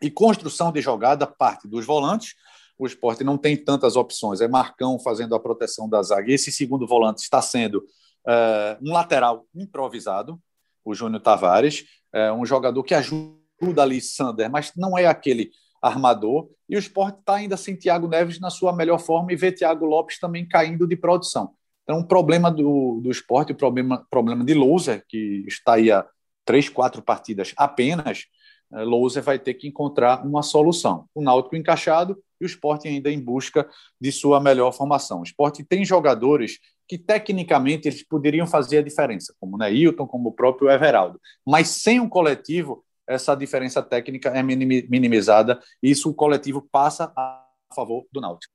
E 0.00 0.10
construção 0.10 0.72
de 0.72 0.80
jogada 0.80 1.26
parte 1.26 1.68
dos 1.68 1.84
volantes. 1.84 2.34
O 2.78 2.86
esporte 2.86 3.22
não 3.22 3.36
tem 3.36 3.56
tantas 3.56 3.94
opções. 3.96 4.40
É 4.40 4.48
Marcão 4.48 4.98
fazendo 4.98 5.34
a 5.34 5.40
proteção 5.40 5.86
da 5.86 6.02
zaga. 6.02 6.32
Esse 6.32 6.50
segundo 6.50 6.86
volante 6.86 7.18
está 7.18 7.42
sendo 7.42 7.84
uh, 8.26 8.78
um 8.82 8.92
lateral 8.92 9.46
improvisado, 9.54 10.40
o 10.84 10.94
Júnior 10.94 11.22
Tavares, 11.22 11.84
uh, 12.14 12.32
um 12.34 12.44
jogador 12.44 12.82
que 12.82 12.94
ajuda 12.94 13.82
ali 13.82 14.00
Sander, 14.00 14.50
mas 14.50 14.72
não 14.76 14.96
é 14.96 15.06
aquele 15.06 15.50
armador. 15.82 16.48
E 16.68 16.76
o 16.76 16.78
esporte 16.78 17.18
está 17.20 17.36
ainda 17.36 17.56
sem 17.56 17.76
Thiago 17.76 18.08
Neves 18.08 18.38
na 18.38 18.50
sua 18.50 18.72
melhor 18.72 18.98
forma 18.98 19.32
e 19.32 19.36
vê 19.36 19.50
Thiago 19.50 19.84
Lopes 19.84 20.18
também 20.18 20.46
caindo 20.46 20.86
de 20.86 20.96
produção. 20.96 21.54
Então, 21.82 21.98
o 21.98 22.06
problema 22.06 22.50
do, 22.50 23.00
do 23.02 23.10
esporte, 23.10 23.52
o 23.52 23.54
problema, 23.56 24.06
problema 24.10 24.44
de 24.44 24.54
Louser, 24.54 25.04
que 25.08 25.44
está 25.48 25.74
aí 25.74 25.90
há 25.90 26.06
três, 26.44 26.68
quatro 26.68 27.02
partidas 27.02 27.52
apenas, 27.56 28.26
eh, 28.72 28.84
Louser 28.84 29.22
vai 29.22 29.38
ter 29.38 29.54
que 29.54 29.66
encontrar 29.66 30.24
uma 30.24 30.42
solução. 30.42 31.06
O 31.14 31.22
Náutico 31.22 31.56
encaixado 31.56 32.16
e 32.40 32.44
o 32.44 32.46
esporte 32.46 32.86
ainda 32.86 33.10
em 33.10 33.20
busca 33.20 33.68
de 34.00 34.12
sua 34.12 34.40
melhor 34.40 34.72
formação. 34.72 35.20
O 35.20 35.24
esporte 35.24 35.64
tem 35.64 35.84
jogadores 35.84 36.58
que, 36.90 36.98
tecnicamente, 36.98 37.86
eles 37.86 38.02
poderiam 38.02 38.48
fazer 38.48 38.78
a 38.78 38.82
diferença, 38.82 39.32
como 39.38 39.54
o 39.54 39.58
Neilton, 39.58 40.08
como 40.08 40.30
o 40.30 40.32
próprio 40.32 40.68
Everaldo. 40.68 41.20
Mas 41.46 41.68
sem 41.68 42.00
um 42.00 42.08
coletivo, 42.08 42.84
essa 43.06 43.36
diferença 43.36 43.80
técnica 43.80 44.28
é 44.30 44.42
minimizada 44.42 45.60
e 45.80 45.88
isso 45.88 46.10
o 46.10 46.14
coletivo 46.14 46.68
passa 46.72 47.12
a 47.16 47.46
favor 47.72 48.08
do 48.10 48.20
Náutico. 48.20 48.52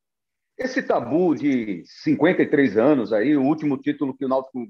Esse 0.58 0.84
tabu 0.84 1.34
de 1.34 1.82
53 1.86 2.76
anos 2.76 3.14
aí, 3.14 3.38
o 3.38 3.44
último 3.44 3.78
título 3.78 4.14
que 4.14 4.26
o 4.26 4.28
Náutico 4.28 4.68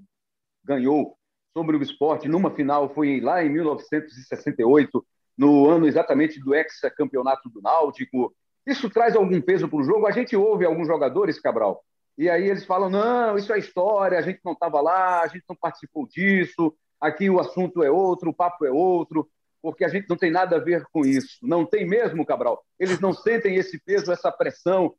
ganhou 0.63 1.17
sobre 1.51 1.75
o 1.75 1.81
esporte 1.81 2.27
numa 2.27 2.51
final 2.51 2.93
foi 2.93 3.19
lá 3.19 3.43
em 3.43 3.49
1968, 3.49 5.03
no 5.35 5.67
ano 5.67 5.87
exatamente 5.87 6.39
do 6.39 6.53
ex-campeonato 6.53 7.49
do 7.49 7.63
Náutico. 7.63 8.31
Isso 8.63 8.91
traz 8.91 9.15
algum 9.15 9.41
peso 9.41 9.67
para 9.67 9.79
o 9.79 9.83
jogo? 9.83 10.05
A 10.05 10.11
gente 10.11 10.35
ouve 10.35 10.65
alguns 10.65 10.85
jogadores, 10.85 11.39
Cabral, 11.39 11.83
e 12.17 12.29
aí 12.29 12.49
eles 12.49 12.65
falam: 12.65 12.89
não, 12.89 13.37
isso 13.37 13.51
é 13.53 13.59
história, 13.59 14.17
a 14.17 14.21
gente 14.21 14.39
não 14.43 14.53
estava 14.53 14.81
lá, 14.81 15.21
a 15.21 15.27
gente 15.27 15.43
não 15.47 15.55
participou 15.55 16.07
disso, 16.07 16.73
aqui 16.99 17.29
o 17.29 17.39
assunto 17.39 17.83
é 17.83 17.91
outro, 17.91 18.29
o 18.29 18.33
papo 18.33 18.65
é 18.65 18.71
outro, 18.71 19.29
porque 19.61 19.83
a 19.83 19.89
gente 19.89 20.07
não 20.09 20.15
tem 20.15 20.31
nada 20.31 20.57
a 20.57 20.59
ver 20.59 20.85
com 20.91 21.05
isso. 21.05 21.37
Não 21.41 21.65
tem 21.65 21.87
mesmo, 21.87 22.25
Cabral? 22.25 22.63
Eles 22.79 22.99
não 22.99 23.13
sentem 23.13 23.55
esse 23.55 23.79
peso, 23.79 24.11
essa 24.11 24.31
pressão 24.31 24.93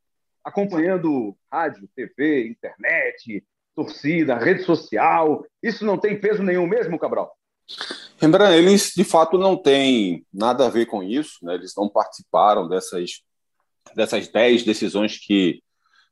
acompanhando 0.45 1.37
rádio, 1.51 1.89
TV, 1.95 2.49
internet, 2.49 3.45
torcida, 3.75 4.39
rede 4.39 4.63
social. 4.63 5.45
Isso 5.63 5.85
não 5.85 5.99
tem 5.99 6.19
peso 6.19 6.43
nenhum 6.43 6.67
mesmo, 6.67 6.99
Cabral? 6.99 7.37
Rembrandt, 8.19 8.57
eles 8.57 8.93
de 8.97 9.05
fato 9.05 9.37
não 9.37 9.57
têm 9.57 10.25
nada 10.33 10.67
a 10.67 10.71
ver 10.71 10.87
com 10.87 11.03
isso, 11.03 11.45
né? 11.45 11.55
eles 11.55 11.75
não 11.77 11.89
participaram 11.89 12.69
dessas, 12.69 13.23
dessas 13.95 14.29
10 14.29 14.63
decisões 14.63 15.19
que, 15.19 15.63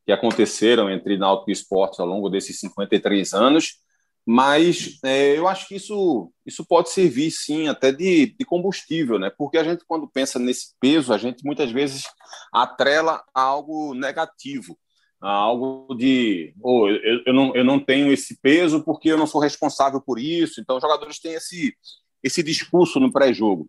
que 0.04 0.12
aconteceram 0.12 0.90
entre 0.90 1.16
Náutico 1.16 1.50
e 1.50 1.52
Esportes 1.52 1.98
ao 1.98 2.06
longo 2.06 2.28
desses 2.28 2.58
53 2.60 3.32
anos, 3.32 3.80
mas 4.26 4.98
é, 5.04 5.36
eu 5.36 5.46
acho 5.46 5.68
que 5.68 5.74
isso, 5.76 6.32
isso 6.46 6.64
pode 6.66 6.90
servir 6.90 7.30
sim 7.30 7.68
até 7.68 7.92
de, 7.92 8.34
de 8.38 8.44
combustível, 8.44 9.18
né? 9.18 9.30
porque 9.36 9.58
a 9.58 9.64
gente, 9.64 9.84
quando 9.86 10.08
pensa 10.08 10.38
nesse 10.38 10.74
peso, 10.80 11.12
a 11.12 11.18
gente 11.18 11.44
muitas 11.44 11.70
vezes 11.70 12.04
atrela 12.52 13.22
a 13.34 13.42
algo 13.42 13.94
negativo 13.94 14.78
algo 15.28 15.94
de 15.94 16.54
oh, 16.62 16.88
eu, 16.88 17.22
eu, 17.26 17.32
não, 17.32 17.56
eu 17.56 17.64
não 17.64 17.80
tenho 17.80 18.12
esse 18.12 18.38
peso 18.40 18.82
porque 18.82 19.08
eu 19.10 19.16
não 19.16 19.26
sou 19.26 19.40
responsável 19.40 20.00
por 20.00 20.18
isso. 20.18 20.60
Então, 20.60 20.76
os 20.76 20.82
jogadores 20.82 21.18
têm 21.18 21.34
esse, 21.34 21.74
esse 22.22 22.42
discurso 22.42 23.00
no 23.00 23.12
pré-jogo. 23.12 23.68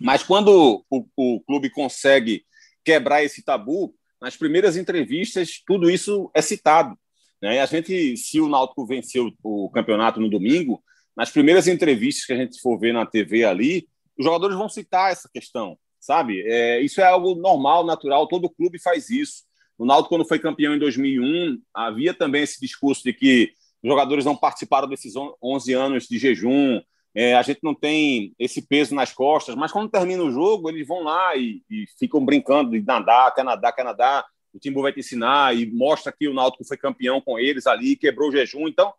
Mas 0.00 0.22
quando 0.22 0.84
o, 0.90 1.06
o 1.16 1.40
clube 1.40 1.70
consegue 1.70 2.44
quebrar 2.84 3.22
esse 3.22 3.42
tabu, 3.42 3.94
nas 4.22 4.36
primeiras 4.36 4.76
entrevistas, 4.76 5.60
tudo 5.66 5.90
isso 5.90 6.30
é 6.32 6.40
citado. 6.40 6.96
Né? 7.42 7.60
A 7.60 7.66
gente, 7.66 8.16
se 8.16 8.40
o 8.40 8.48
Náutico 8.48 8.86
venceu 8.86 9.32
o 9.42 9.68
campeonato 9.68 10.20
no 10.20 10.30
domingo, 10.30 10.80
nas 11.16 11.28
primeiras 11.28 11.66
entrevistas 11.66 12.24
que 12.24 12.32
a 12.32 12.36
gente 12.36 12.60
for 12.60 12.78
ver 12.78 12.94
na 12.94 13.04
TV 13.04 13.44
ali, 13.44 13.88
os 14.16 14.24
jogadores 14.24 14.56
vão 14.56 14.68
citar 14.68 15.10
essa 15.10 15.28
questão, 15.28 15.76
sabe? 15.98 16.40
É, 16.46 16.80
isso 16.80 17.00
é 17.00 17.04
algo 17.04 17.34
normal, 17.34 17.84
natural, 17.84 18.28
todo 18.28 18.48
clube 18.48 18.80
faz 18.80 19.10
isso. 19.10 19.42
O 19.76 19.84
Náutico, 19.84 20.10
quando 20.10 20.28
foi 20.28 20.38
campeão 20.38 20.72
em 20.72 20.78
2001, 20.78 21.60
havia 21.74 22.14
também 22.14 22.44
esse 22.44 22.60
discurso 22.60 23.02
de 23.02 23.12
que 23.12 23.52
os 23.82 23.90
jogadores 23.90 24.24
não 24.24 24.36
participaram 24.36 24.88
desses 24.88 25.14
11 25.42 25.72
anos 25.72 26.06
de 26.06 26.16
jejum, 26.16 26.80
é, 27.14 27.34
a 27.34 27.42
gente 27.42 27.60
não 27.62 27.74
tem 27.74 28.34
esse 28.38 28.62
peso 28.62 28.94
nas 28.94 29.12
costas, 29.12 29.54
mas 29.54 29.70
quando 29.70 29.90
termina 29.90 30.22
o 30.22 30.30
jogo, 30.30 30.68
eles 30.68 30.86
vão 30.86 31.02
lá 31.02 31.36
e, 31.36 31.62
e 31.70 31.86
ficam 31.98 32.24
brincando 32.24 32.70
de 32.70 32.80
nadar, 32.80 33.34
quer 33.34 33.44
nadar, 33.44 34.24
o 34.52 34.58
Timbu 34.58 34.82
vai 34.82 34.92
te 34.92 35.00
ensinar 35.00 35.56
e 35.56 35.66
mostra 35.66 36.12
que 36.12 36.28
o 36.28 36.34
Náutico 36.34 36.64
foi 36.64 36.76
campeão 36.76 37.20
com 37.20 37.38
eles 37.38 37.66
ali, 37.66 37.96
quebrou 37.96 38.28
o 38.28 38.32
jejum. 38.32 38.68
Então, 38.68 38.92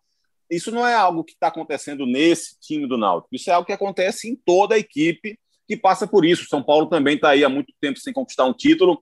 isso 0.49 0.71
não 0.71 0.85
é 0.85 0.93
algo 0.93 1.23
que 1.23 1.33
está 1.33 1.47
acontecendo 1.47 2.05
nesse 2.05 2.59
time 2.59 2.87
do 2.87 2.97
Náutico, 2.97 3.35
isso 3.35 3.49
é 3.49 3.53
algo 3.53 3.65
que 3.65 3.73
acontece 3.73 4.29
em 4.29 4.35
toda 4.35 4.75
a 4.75 4.79
equipe 4.79 5.39
que 5.67 5.77
passa 5.77 6.05
por 6.05 6.25
isso. 6.25 6.45
São 6.47 6.61
Paulo 6.61 6.87
também 6.87 7.15
está 7.15 7.29
aí 7.29 7.43
há 7.43 7.49
muito 7.49 7.73
tempo 7.79 7.99
sem 7.99 8.13
conquistar 8.13 8.45
um 8.45 8.53
título, 8.53 9.01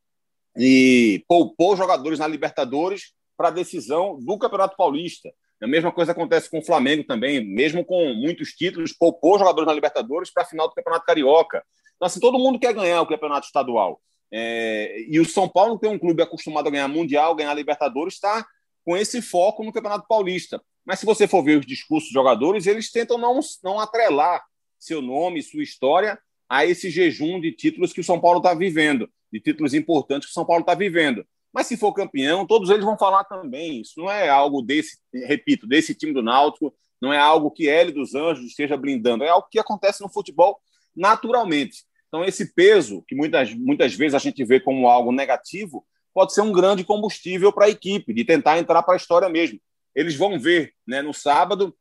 e 0.56 1.24
poupou 1.28 1.76
jogadores 1.76 2.20
na 2.20 2.28
Libertadores 2.28 3.14
para 3.38 3.48
a 3.48 3.52
decisão 3.52 4.20
do 4.20 4.38
Campeonato 4.38 4.76
Paulista. 4.76 5.30
A 5.62 5.68
mesma 5.68 5.92
coisa 5.92 6.12
acontece 6.12 6.50
com 6.50 6.60
o 6.60 6.66
Flamengo 6.66 7.04
também, 7.04 7.44
mesmo 7.46 7.86
com 7.86 8.14
muitos 8.14 8.50
títulos, 8.50 8.94
poupou 8.94 9.38
jogadores 9.38 9.68
na 9.68 9.74
Libertadores 9.74 10.32
para 10.32 10.44
a 10.44 10.46
final 10.46 10.68
do 10.68 10.74
Campeonato 10.74 11.06
Carioca. 11.06 11.64
Então, 11.96 12.08
assim, 12.08 12.20
todo 12.20 12.40
mundo 12.40 12.60
quer 12.60 12.74
ganhar 12.74 13.02
o 13.02 13.08
Campeonato 13.08 13.46
Estadual. 13.46 14.02
É, 14.34 15.06
e 15.08 15.20
o 15.20 15.26
São 15.26 15.48
Paulo, 15.48 15.78
que 15.78 15.86
é 15.86 15.90
um 15.90 16.00
clube 16.00 16.24
acostumado 16.24 16.68
a 16.68 16.72
ganhar 16.72 16.88
Mundial, 16.88 17.36
ganhar 17.36 17.54
Libertadores, 17.54 18.16
está 18.16 18.46
com 18.84 18.98
esse 18.98 19.22
foco 19.22 19.64
no 19.64 19.72
Campeonato 19.72 20.08
Paulista. 20.08 20.60
Mas 20.84 21.00
se 21.00 21.06
você 21.06 21.28
for 21.28 21.44
ver 21.44 21.60
os 21.60 21.66
discursos 21.66 22.10
dos 22.10 22.14
jogadores, 22.14 22.66
eles 22.66 22.92
tentam 22.92 23.18
não, 23.18 23.40
não 23.64 23.80
atrelar 23.80 24.44
seu 24.80 25.02
nome, 25.02 25.44
sua 25.44 25.62
história 25.62 26.18
a 26.50 26.66
esse 26.66 26.90
jejum 26.90 27.40
de 27.40 27.52
títulos 27.52 27.94
que 27.94 28.02
o 28.02 28.04
São 28.04 28.20
Paulo 28.20 28.40
está 28.40 28.54
vivendo 28.54 29.08
de 29.32 29.40
títulos 29.40 29.74
importantes 29.74 30.28
que 30.28 30.32
o 30.32 30.34
São 30.34 30.46
Paulo 30.46 30.62
está 30.62 30.74
vivendo. 30.74 31.26
Mas 31.54 31.68
se 31.68 31.78
for 31.78 31.94
campeão, 31.94 32.46
todos 32.46 32.70
eles 32.70 32.86
vão 32.86 32.98
falar 32.98 33.24
também. 33.26 33.82
Isso 33.82 33.94
não 33.98 34.10
é 34.10 34.30
algo 34.30 34.62
desse, 34.62 34.98
repito, 35.14 35.68
desse 35.68 35.94
time 35.94 36.14
do 36.14 36.24
Náutico, 36.24 36.74
não 37.02 37.12
é 37.12 37.18
algo 37.18 37.52
que 37.52 37.68
Hélio 37.68 37.94
dos 37.94 38.16
Anjos 38.16 38.46
esteja 38.46 38.78
blindando, 38.78 39.24
é 39.24 39.30
algo 39.30 39.48
que 39.50 39.60
acontece 39.60 40.02
no 40.02 40.10
futebol 40.10 40.60
naturalmente. 40.96 41.84
Então, 42.08 42.24
esse 42.24 42.54
peso, 42.54 43.04
que 43.08 43.16
muitas, 43.16 43.54
muitas 43.54 43.94
vezes 43.94 44.14
a 44.14 44.20
gente 44.20 44.44
vê 44.44 44.60
como 44.60 44.88
algo 44.88 45.12
negativo, 45.12 45.86
pode 46.14 46.34
ser 46.34 46.42
um 46.42 46.52
grande 46.52 46.84
combustível 46.84 47.52
para 47.52 47.66
a 47.66 47.70
equipe, 47.70 48.14
de 48.14 48.26
tentar 48.26 48.60
entrar 48.60 48.84
para 48.84 48.94
a 48.96 48.98
história 48.98 49.30
mesmo. 49.30 49.60
Eles 49.96 50.16
vão 50.16 50.38
ver 50.40 50.74
né, 50.86 51.02
no 51.02 51.14
sábado 51.14 51.76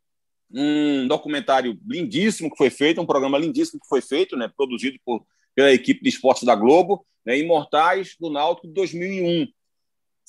um 0.52 1.06
documentário 1.06 1.78
lindíssimo 1.87 2.50
que 2.50 2.56
foi 2.56 2.70
feito, 2.70 3.00
um 3.00 3.06
programa 3.06 3.38
lindíssimo 3.38 3.80
que 3.80 3.88
foi 3.88 4.00
feito, 4.00 4.37
né, 4.37 4.50
produzido 4.56 4.98
por 5.04 5.24
pela 5.54 5.72
equipe 5.72 6.02
de 6.02 6.09
esportes 6.09 6.44
da 6.44 6.54
Globo, 6.54 7.04
né, 7.24 7.37
Imortais 7.38 8.14
do 8.18 8.30
Náutico 8.30 8.68
de 8.68 8.74
2001. 8.74 9.46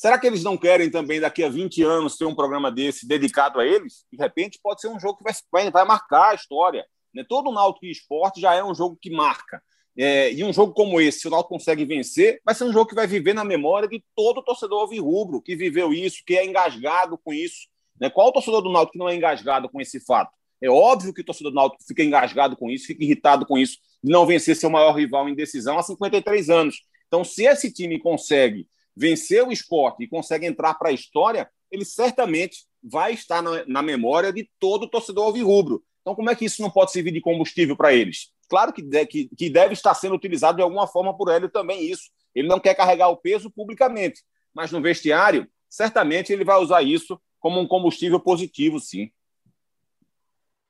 Será 0.02 0.18
que 0.18 0.26
eles 0.26 0.44
não 0.44 0.58
querem 0.58 0.90
também, 0.90 1.20
daqui 1.20 1.44
a 1.44 1.48
20 1.48 1.84
anos, 1.84 2.18
ter 2.18 2.26
um 2.26 2.34
programa 2.34 2.72
desse 2.72 3.08
dedicado 3.08 3.60
a 3.60 3.68
eles? 3.68 4.04
De 4.12 4.18
repente, 4.18 4.60
pode 4.60 4.82
ser 4.82 4.88
um 4.88 5.00
jogo 5.00 5.20
que 5.20 5.24
vai, 5.52 5.70
vai, 5.70 5.86
marcar 5.86 6.32
a 6.32 6.34
história. 6.34 6.84
Né? 7.14 7.24
Todo 7.30 7.52
Náutico 7.52 7.86
e 7.86 7.92
esporte 7.92 8.42
já 8.42 8.56
é 8.56 8.64
um 8.64 8.74
jogo 8.74 8.98
que 9.00 9.12
marca. 9.12 9.62
É, 9.96 10.34
e 10.34 10.44
um 10.44 10.52
jogo 10.52 10.74
como 10.74 11.00
esse, 11.00 11.20
se 11.20 11.28
o 11.28 11.30
Náutico 11.30 11.54
consegue 11.54 11.86
vencer, 11.86 12.42
vai 12.44 12.56
ser 12.56 12.64
um 12.64 12.74
jogo 12.74 12.88
que 12.88 12.96
vai 12.96 13.06
viver 13.06 13.36
na 13.36 13.44
memória 13.44 13.88
de 13.88 14.04
todo 14.16 14.42
torcedor 14.42 14.82
alvirrubro 14.82 15.40
que 15.40 15.56
viveu 15.56 15.94
isso, 15.94 16.24
que 16.26 16.36
é 16.36 16.44
engasgado 16.44 17.16
com 17.24 17.32
isso. 17.32 17.68
Né? 18.00 18.10
Qual 18.10 18.30
o 18.30 18.32
torcedor 18.32 18.64
do 18.64 18.72
Náutico 18.72 18.94
que 18.94 18.98
não 18.98 19.08
é 19.08 19.16
engasgado 19.16 19.70
com 19.70 19.80
esse 19.80 20.00
fato? 20.00 20.32
É 20.60 20.68
óbvio 20.68 21.14
que 21.14 21.22
o 21.22 21.24
torcedor 21.24 21.52
do 21.52 21.58
Náutico 21.58 21.84
fica 21.88 22.02
engasgado 22.02 22.58
com 22.58 22.72
isso, 22.72 22.88
fica 22.88 23.04
irritado 23.04 23.46
com 23.46 23.56
isso, 23.56 23.78
de 24.04 24.12
não 24.12 24.26
vencer 24.26 24.56
seu 24.56 24.72
maior 24.72 24.94
rival 24.94 25.30
em 25.30 25.36
decisão 25.36 25.78
há 25.78 25.84
53 25.84 26.50
anos. 26.50 26.82
Então, 27.06 27.24
se 27.24 27.44
esse 27.44 27.72
time 27.72 28.00
consegue 28.00 28.66
vencer 28.96 29.46
o 29.46 29.52
esporte 29.52 30.04
e 30.04 30.08
consegue 30.08 30.46
entrar 30.46 30.74
para 30.76 30.90
a 30.90 30.94
história, 30.94 31.50
ele 31.72 31.86
certamente 31.86 32.66
vai 32.84 33.14
estar 33.14 33.42
na, 33.42 33.66
na 33.66 33.82
memória 33.82 34.34
de 34.34 34.50
todo 34.60 34.84
o 34.84 34.90
torcedor 34.90 35.26
alvirrubro. 35.26 35.84
Então, 36.02 36.16
como 36.16 36.30
é 36.30 36.36
que 36.36 36.46
isso 36.46 36.62
não 36.62 36.70
pode 36.70 36.92
servir 36.92 37.12
de 37.12 37.22
combustível 37.22 37.76
para 37.78 37.94
eles? 37.94 38.32
Claro 38.50 38.74
que, 38.74 38.82
de, 38.82 39.06
que, 39.06 39.30
que 39.36 39.50
deve 39.50 39.74
estar 39.74 39.94
sendo 39.94 40.16
utilizado 40.16 40.58
de 40.58 40.64
alguma 40.64 40.88
forma 40.88 41.16
por 41.16 41.30
Hélio 41.30 41.50
também 41.50 41.90
isso. 41.90 42.10
Ele 42.34 42.48
não 42.48 42.60
quer 42.60 42.76
carregar 42.76 43.10
o 43.10 43.18
peso 43.18 43.50
publicamente, 43.50 44.24
mas 44.54 44.72
no 44.72 44.82
vestiário, 44.82 45.48
certamente 45.70 46.34
ele 46.34 46.44
vai 46.44 46.60
usar 46.60 46.82
isso 46.82 47.20
como 47.40 47.60
um 47.60 47.68
combustível 47.68 48.20
positivo, 48.20 48.80
sim. 48.80 49.12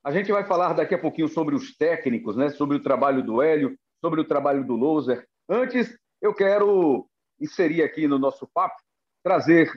A 0.03 0.11
gente 0.11 0.31
vai 0.31 0.45
falar 0.45 0.73
daqui 0.73 0.95
a 0.95 0.99
pouquinho 0.99 1.27
sobre 1.27 1.55
os 1.55 1.75
técnicos, 1.75 2.35
né? 2.35 2.49
sobre 2.49 2.77
o 2.77 2.81
trabalho 2.81 3.23
do 3.23 3.41
Hélio, 3.41 3.77
sobre 3.99 4.21
o 4.21 4.25
trabalho 4.25 4.65
do 4.65 4.75
Loser. 4.75 5.27
Antes, 5.47 5.95
eu 6.21 6.33
quero 6.33 7.07
inserir 7.41 7.83
aqui 7.83 8.07
no 8.07 8.19
nosso 8.19 8.47
papo, 8.47 8.75
trazer 9.23 9.71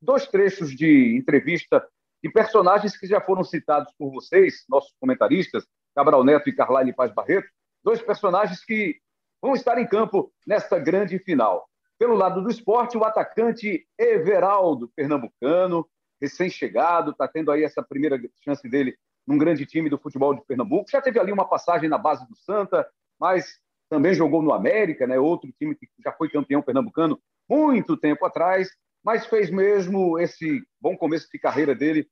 dois 0.00 0.26
trechos 0.26 0.70
de 0.74 1.16
entrevista 1.16 1.86
de 2.22 2.30
personagens 2.30 2.96
que 2.96 3.06
já 3.06 3.20
foram 3.20 3.42
citados 3.42 3.92
por 3.98 4.10
vocês, 4.10 4.64
nossos 4.68 4.94
comentaristas, 5.00 5.66
Cabral 5.94 6.22
Neto 6.22 6.48
e 6.48 6.52
Carlyle 6.52 6.92
Paz 6.92 7.12
Barreto, 7.12 7.48
dois 7.82 8.02
personagens 8.02 8.64
que 8.64 9.00
vão 9.40 9.54
estar 9.54 9.78
em 9.78 9.86
campo 9.86 10.32
nesta 10.46 10.78
grande 10.78 11.18
final. 11.18 11.68
Pelo 11.98 12.14
lado 12.14 12.42
do 12.42 12.50
esporte, 12.50 12.98
o 12.98 13.04
atacante 13.04 13.86
Everaldo, 13.98 14.90
pernambucano, 14.94 15.88
recém-chegado, 16.20 17.12
está 17.12 17.26
tendo 17.26 17.50
aí 17.50 17.64
essa 17.64 17.82
primeira 17.82 18.20
chance 18.44 18.68
dele 18.68 18.96
num 19.26 19.38
grande 19.38 19.66
time 19.66 19.88
do 19.90 19.98
futebol 19.98 20.34
de 20.34 20.44
Pernambuco. 20.44 20.90
Já 20.90 21.00
teve 21.00 21.18
ali 21.18 21.32
uma 21.32 21.48
passagem 21.48 21.88
na 21.88 21.98
base 21.98 22.26
do 22.28 22.36
Santa, 22.36 22.86
mas 23.18 23.58
também 23.88 24.14
jogou 24.14 24.42
no 24.42 24.52
América, 24.52 25.06
né? 25.06 25.18
outro 25.18 25.50
time 25.58 25.74
que 25.74 25.88
já 26.02 26.12
foi 26.12 26.28
campeão 26.28 26.62
pernambucano 26.62 27.20
muito 27.48 27.96
tempo 27.96 28.24
atrás, 28.24 28.68
mas 29.04 29.26
fez 29.26 29.50
mesmo 29.50 30.18
esse 30.18 30.62
bom 30.80 30.96
começo 30.96 31.28
de 31.32 31.38
carreira 31.38 31.74
dele 31.74 32.08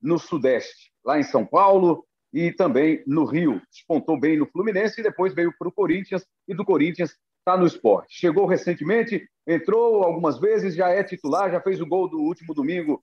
no 0.00 0.18
Sudeste, 0.18 0.92
lá 1.04 1.18
em 1.18 1.22
São 1.22 1.46
Paulo 1.46 2.04
e 2.32 2.52
também 2.52 3.02
no 3.06 3.24
Rio. 3.24 3.62
Despontou 3.70 4.18
bem 4.18 4.36
no 4.36 4.46
Fluminense 4.46 5.00
e 5.00 5.04
depois 5.04 5.34
veio 5.34 5.54
para 5.58 5.68
o 5.68 5.72
Corinthians 5.72 6.26
e 6.46 6.54
do 6.54 6.64
Corinthians 6.64 7.16
está 7.38 7.56
no 7.56 7.66
esporte. 7.66 8.18
Chegou 8.18 8.46
recentemente, 8.46 9.26
entrou 9.46 10.02
algumas 10.02 10.38
vezes, 10.38 10.74
já 10.74 10.88
é 10.88 11.02
titular, 11.02 11.50
já 11.50 11.60
fez 11.60 11.80
o 11.80 11.86
gol 11.86 12.08
do 12.08 12.18
último 12.18 12.52
domingo, 12.54 13.02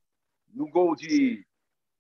no 0.54 0.70
gol 0.70 0.96
de 0.96 1.46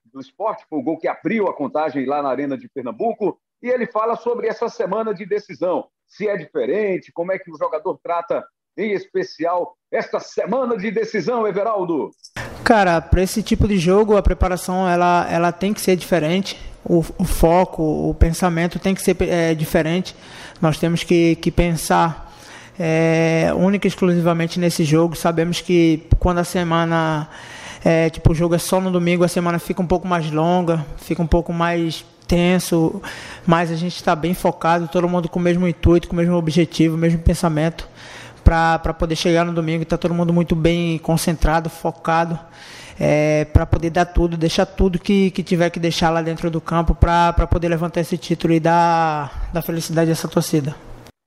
do 0.06 0.20
esporte, 0.20 0.66
foi 0.70 0.80
o 0.80 0.84
gol 0.84 0.98
que 0.98 1.08
abriu 1.08 1.48
a 1.48 1.56
contagem 1.56 2.06
lá 2.06 2.22
na 2.22 2.30
Arena 2.30 2.58
de 2.58 2.68
Pernambuco, 2.68 3.40
e 3.62 3.70
ele 3.70 3.88
fala 3.88 4.18
sobre 4.18 4.48
essa 4.48 4.68
semana 4.68 5.14
de 5.14 5.26
decisão, 5.26 5.88
se 6.12 6.28
é 6.28 6.36
diferente, 6.36 7.12
como 7.14 7.32
é 7.32 7.40
que 7.40 7.50
o 7.50 7.58
jogador 7.58 7.98
trata 8.04 8.44
em 8.78 8.92
especial 8.92 9.76
esta 9.92 10.20
semana 10.20 10.78
de 10.78 10.92
decisão, 10.92 11.48
Everaldo? 11.48 12.12
Cara, 12.64 13.02
para 13.02 13.24
esse 13.24 13.42
tipo 13.42 13.68
de 13.68 13.78
jogo, 13.78 14.18
a 14.18 14.22
preparação 14.22 14.88
ela, 14.88 15.28
ela 15.30 15.52
tem 15.52 15.74
que 15.74 15.82
ser 15.82 15.96
diferente, 15.96 16.60
o, 16.84 17.00
o 17.18 17.24
foco, 17.24 18.10
o 18.10 18.14
pensamento 18.14 18.80
tem 18.80 18.94
que 18.94 19.02
ser 19.02 19.16
é, 19.22 19.54
diferente. 19.54 20.16
Nós 20.62 20.78
temos 20.78 21.04
que, 21.04 21.36
que 21.38 21.52
pensar 21.52 22.32
é, 22.80 23.52
única 23.56 23.88
e 23.88 23.90
exclusivamente 23.90 24.60
nesse 24.60 24.84
jogo. 24.84 25.16
Sabemos 25.16 25.62
que 25.62 26.08
quando 26.20 26.40
a 26.40 26.44
semana 26.44 27.30
é, 27.84 28.10
tipo, 28.10 28.32
o 28.32 28.36
jogo 28.36 28.56
é 28.56 28.60
só 28.60 28.82
no 28.82 28.92
domingo, 28.92 29.24
a 29.24 29.28
semana 29.28 29.60
fica 29.60 29.82
um 29.82 29.88
pouco 29.88 30.08
mais 30.08 30.30
longa, 30.32 30.86
fica 30.98 31.22
um 31.22 31.28
pouco 31.28 31.54
mais 31.54 32.06
tenso, 32.28 33.02
mas 33.46 33.72
a 33.72 33.76
gente 33.76 33.96
está 33.96 34.16
bem 34.16 34.34
focado, 34.34 34.88
todo 34.88 35.08
mundo 35.08 35.30
com 35.30 35.40
o 35.40 35.42
mesmo 35.42 35.68
intuito, 35.68 36.08
com 36.08 36.14
o 36.14 36.18
mesmo 36.18 36.36
objetivo, 36.36 36.96
o 36.96 36.98
mesmo 36.98 37.20
pensamento, 37.20 37.88
para 38.44 38.94
poder 38.94 39.16
chegar 39.16 39.46
no 39.46 39.54
domingo. 39.54 39.84
Está 39.84 39.98
todo 39.98 40.14
mundo 40.14 40.34
muito 40.34 40.56
bem 40.56 40.98
concentrado, 41.00 41.70
focado, 41.70 42.40
é, 43.00 43.46
para 43.46 43.66
poder 43.66 43.90
dar 43.90 44.06
tudo, 44.06 44.38
deixar 44.38 44.66
tudo 44.66 45.00
que, 45.00 45.32
que 45.32 45.44
tiver 45.44 45.70
que 45.70 45.80
deixar 45.80 46.10
lá 46.10 46.22
dentro 46.22 46.50
do 46.50 46.62
campo 46.62 46.94
para 46.96 47.48
poder 47.48 47.68
levantar 47.68 48.02
esse 48.02 48.18
título 48.18 48.54
e 48.54 48.60
dar, 48.60 49.50
dar 49.52 49.62
felicidade 49.62 50.10
a 50.10 50.14
essa 50.14 50.28
torcida. 50.28 50.76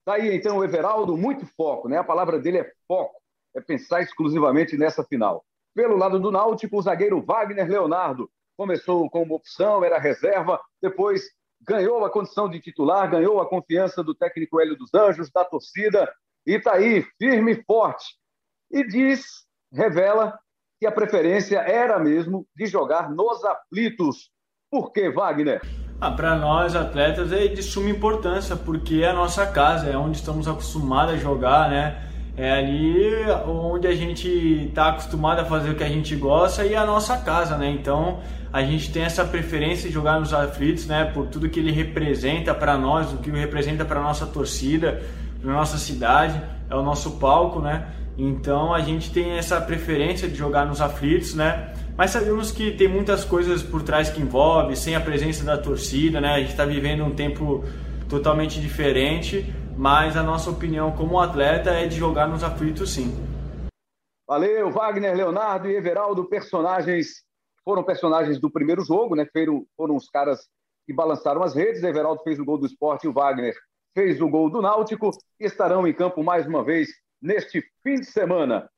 Tá 0.04 0.14
aí 0.14 0.36
então 0.36 0.58
o 0.58 0.64
Everaldo, 0.64 1.16
muito 1.16 1.46
foco, 1.56 1.88
né? 1.88 1.96
A 1.96 2.04
palavra 2.04 2.38
dele 2.38 2.58
é 2.58 2.70
foco, 2.86 3.14
é 3.56 3.60
pensar 3.60 4.02
exclusivamente 4.02 4.76
nessa 4.76 5.02
final. 5.02 5.42
Pelo 5.74 5.96
lado 5.96 6.20
do 6.20 6.30
Náutico, 6.30 6.78
o 6.78 6.82
zagueiro 6.82 7.20
Wagner 7.22 7.68
Leonardo 7.68 8.30
começou 8.56 9.08
como 9.10 9.34
opção, 9.34 9.84
era 9.84 9.98
reserva, 9.98 10.60
depois 10.80 11.22
ganhou 11.66 12.04
a 12.04 12.10
condição 12.10 12.48
de 12.48 12.60
titular, 12.60 13.10
ganhou 13.10 13.40
a 13.40 13.48
confiança 13.48 14.02
do 14.02 14.14
técnico 14.14 14.60
Hélio 14.60 14.76
dos 14.76 14.92
Anjos, 14.94 15.30
da 15.30 15.44
torcida, 15.44 16.12
e 16.46 16.52
está 16.54 16.74
aí, 16.74 17.04
firme 17.18 17.52
e 17.52 17.64
forte. 17.64 18.04
E 18.70 18.86
diz, 18.86 19.24
revela, 19.72 20.38
que 20.78 20.86
a 20.86 20.92
preferência 20.92 21.58
era 21.58 21.98
mesmo 21.98 22.46
de 22.54 22.66
jogar 22.66 23.10
nos 23.10 23.42
aflitos. 23.44 24.30
Por 24.70 24.92
que, 24.92 25.08
Wagner? 25.08 25.62
Ah, 26.00 26.10
para 26.10 26.36
nós, 26.36 26.76
atletas, 26.76 27.32
é 27.32 27.46
de 27.46 27.62
suma 27.62 27.88
importância, 27.88 28.56
porque 28.56 29.02
é 29.02 29.08
a 29.08 29.12
nossa 29.14 29.46
casa, 29.46 29.88
é 29.88 29.96
onde 29.96 30.18
estamos 30.18 30.46
acostumados 30.46 31.14
a 31.14 31.16
jogar, 31.16 31.70
né? 31.70 32.10
É 32.36 32.50
ali 32.50 33.24
onde 33.46 33.86
a 33.86 33.94
gente 33.94 34.28
está 34.28 34.88
acostumado 34.88 35.38
a 35.40 35.44
fazer 35.44 35.70
o 35.70 35.76
que 35.76 35.84
a 35.84 35.88
gente 35.88 36.16
gosta 36.16 36.66
e 36.66 36.74
é 36.74 36.76
a 36.76 36.84
nossa 36.84 37.16
casa, 37.16 37.56
né? 37.56 37.70
Então 37.70 38.20
a 38.54 38.62
gente 38.62 38.92
tem 38.92 39.02
essa 39.02 39.24
preferência 39.24 39.88
de 39.88 39.92
jogar 39.92 40.20
nos 40.20 40.32
aflitos, 40.32 40.86
né? 40.86 41.06
Por 41.06 41.26
tudo 41.26 41.50
que 41.50 41.58
ele 41.58 41.72
representa 41.72 42.54
para 42.54 42.78
nós, 42.78 43.12
o 43.12 43.16
que 43.16 43.28
ele 43.28 43.40
representa 43.40 43.84
para 43.84 44.00
nossa 44.00 44.26
torcida, 44.26 45.02
para 45.42 45.52
nossa 45.52 45.76
cidade, 45.76 46.40
é 46.70 46.74
o 46.76 46.80
nosso 46.80 47.18
palco, 47.18 47.60
né? 47.60 47.88
Então 48.16 48.72
a 48.72 48.78
gente 48.78 49.10
tem 49.10 49.32
essa 49.32 49.60
preferência 49.60 50.28
de 50.28 50.36
jogar 50.36 50.66
nos 50.66 50.80
aflitos, 50.80 51.34
né? 51.34 51.74
Mas 51.96 52.12
sabemos 52.12 52.52
que 52.52 52.70
tem 52.70 52.86
muitas 52.86 53.24
coisas 53.24 53.60
por 53.60 53.82
trás 53.82 54.08
que 54.08 54.22
envolve, 54.22 54.76
sem 54.76 54.94
a 54.94 55.00
presença 55.00 55.44
da 55.44 55.58
torcida, 55.58 56.20
né? 56.20 56.34
A 56.34 56.38
gente 56.38 56.50
está 56.50 56.64
vivendo 56.64 57.02
um 57.02 57.10
tempo 57.10 57.64
totalmente 58.08 58.60
diferente, 58.60 59.52
mas 59.76 60.16
a 60.16 60.22
nossa 60.22 60.48
opinião 60.48 60.92
como 60.92 61.18
atleta 61.18 61.70
é 61.70 61.88
de 61.88 61.96
jogar 61.96 62.28
nos 62.28 62.44
aflitos 62.44 62.92
sim. 62.92 63.12
Valeu, 64.28 64.70
Wagner, 64.70 65.16
Leonardo 65.16 65.68
e 65.68 65.74
Everaldo, 65.74 66.28
personagens, 66.28 67.23
foram 67.64 67.82
personagens 67.82 68.38
do 68.38 68.50
primeiro 68.50 68.84
jogo, 68.84 69.14
né? 69.14 69.26
Foram, 69.32 69.66
foram 69.76 69.96
os 69.96 70.08
caras 70.08 70.46
que 70.86 70.92
balançaram 70.92 71.42
as 71.42 71.54
redes. 71.54 71.82
Everaldo 71.82 72.22
fez 72.22 72.38
o 72.38 72.44
gol 72.44 72.58
do 72.58 72.66
esporte 72.66 73.04
e 73.04 73.08
o 73.08 73.12
Wagner 73.12 73.54
fez 73.94 74.20
o 74.20 74.28
gol 74.28 74.50
do 74.50 74.60
Náutico 74.60 75.10
e 75.40 75.44
estarão 75.44 75.86
em 75.86 75.94
campo 75.94 76.22
mais 76.22 76.46
uma 76.46 76.64
vez 76.64 76.88
neste 77.22 77.64
fim 77.82 77.94
de 77.94 78.06
semana. 78.06 78.68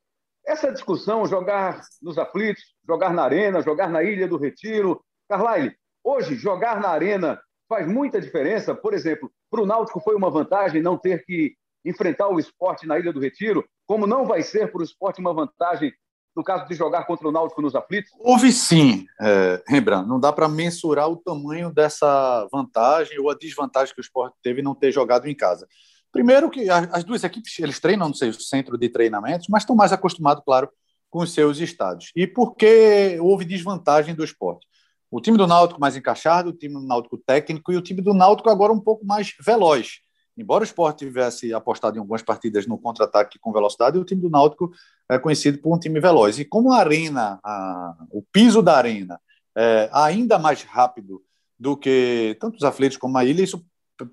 Essa 0.45 0.71
discussão, 0.71 1.25
jogar 1.25 1.81
nos 2.01 2.17
aflitos, 2.17 2.63
jogar 2.87 3.13
na 3.13 3.23
arena, 3.23 3.61
jogar 3.61 3.89
na 3.89 4.03
Ilha 4.03 4.27
do 4.27 4.37
Retiro. 4.37 5.03
Carlyle, 5.27 5.75
hoje 6.03 6.35
jogar 6.35 6.79
na 6.79 6.89
arena 6.89 7.41
faz 7.67 7.85
muita 7.85 8.21
diferença. 8.21 8.73
Por 8.73 8.93
exemplo, 8.93 9.29
para 9.51 9.61
o 9.61 9.65
Náutico 9.65 9.99
foi 9.99 10.15
uma 10.15 10.29
vantagem 10.29 10.81
não 10.81 10.97
ter 10.97 11.25
que 11.25 11.55
enfrentar 11.83 12.29
o 12.29 12.39
esporte 12.39 12.87
na 12.87 12.97
Ilha 12.97 13.11
do 13.11 13.19
Retiro, 13.19 13.65
como 13.85 14.07
não 14.07 14.25
vai 14.25 14.41
ser 14.41 14.71
para 14.71 14.81
o 14.81 14.83
esporte 14.83 15.19
uma 15.19 15.33
vantagem 15.33 15.93
no 16.37 16.43
caso 16.43 16.67
de 16.67 16.75
jogar 16.75 17.05
contra 17.05 17.27
o 17.27 17.31
Náutico 17.31 17.61
nos 17.61 17.75
aflitos? 17.75 18.11
Houve 18.19 18.53
sim, 18.53 19.07
é, 19.19 19.63
Rembrandt. 19.67 20.07
Não 20.07 20.19
dá 20.19 20.31
para 20.31 20.47
mensurar 20.47 21.09
o 21.09 21.17
tamanho 21.17 21.73
dessa 21.73 22.47
vantagem 22.51 23.19
ou 23.19 23.31
a 23.31 23.35
desvantagem 23.35 23.93
que 23.93 23.99
o 23.99 24.01
esporte 24.01 24.35
teve 24.43 24.61
não 24.61 24.75
ter 24.75 24.91
jogado 24.91 25.27
em 25.27 25.35
casa. 25.35 25.67
Primeiro 26.11 26.49
que 26.49 26.69
as 26.69 27.03
duas 27.03 27.23
equipes 27.23 27.57
eles 27.59 27.79
treinam 27.79 28.07
no 28.07 28.15
seu 28.15 28.31
centro 28.33 28.77
de 28.77 28.87
treinamentos, 28.87 29.47
mas 29.49 29.63
estão 29.63 29.75
mais 29.75 29.91
acostumados, 29.91 30.43
claro, 30.45 30.69
com 31.09 31.19
os 31.19 31.33
seus 31.33 31.59
estados. 31.59 32.11
E 32.15 32.27
por 32.27 32.55
que 32.55 33.17
houve 33.19 33.43
desvantagem 33.43 34.13
do 34.13 34.23
esporte? 34.23 34.67
O 35.09 35.19
time 35.19 35.37
do 35.37 35.47
Náutico 35.47 35.79
mais 35.79 35.95
encaixado, 35.95 36.49
o 36.49 36.53
time 36.53 36.75
do 36.75 36.85
Náutico 36.85 37.17
técnico 37.17 37.71
e 37.71 37.77
o 37.77 37.81
time 37.81 38.01
do 38.01 38.13
Náutico 38.13 38.49
agora 38.49 38.71
um 38.71 38.79
pouco 38.79 39.05
mais 39.05 39.33
veloz. 39.43 40.01
Embora 40.37 40.61
o 40.61 40.65
esporte 40.65 41.05
tivesse 41.05 41.53
apostado 41.53 41.97
em 41.97 41.99
algumas 41.99 42.21
partidas 42.21 42.67
no 42.67 42.77
contra-ataque 42.77 43.39
com 43.39 43.51
velocidade, 43.51 43.97
o 43.97 44.05
time 44.05 44.21
do 44.21 44.29
Náutico 44.29 44.71
é 45.09 45.17
conhecido 45.17 45.57
por 45.57 45.75
um 45.75 45.79
time 45.79 45.99
veloz. 45.99 46.37
E 46.37 46.45
como 46.45 46.71
a 46.71 46.77
arena, 46.77 47.39
a, 47.43 47.95
o 48.11 48.21
piso 48.21 48.61
da 48.61 48.77
arena 48.77 49.19
é 49.55 49.89
ainda 49.91 50.37
mais 50.37 50.61
rápido 50.63 51.23
do 51.59 51.75
que 51.75 52.37
tanto 52.39 52.57
os 52.57 52.63
aflitos 52.63 52.97
como 52.97 53.17
a 53.17 53.25
ilha, 53.25 53.41
isso 53.41 53.65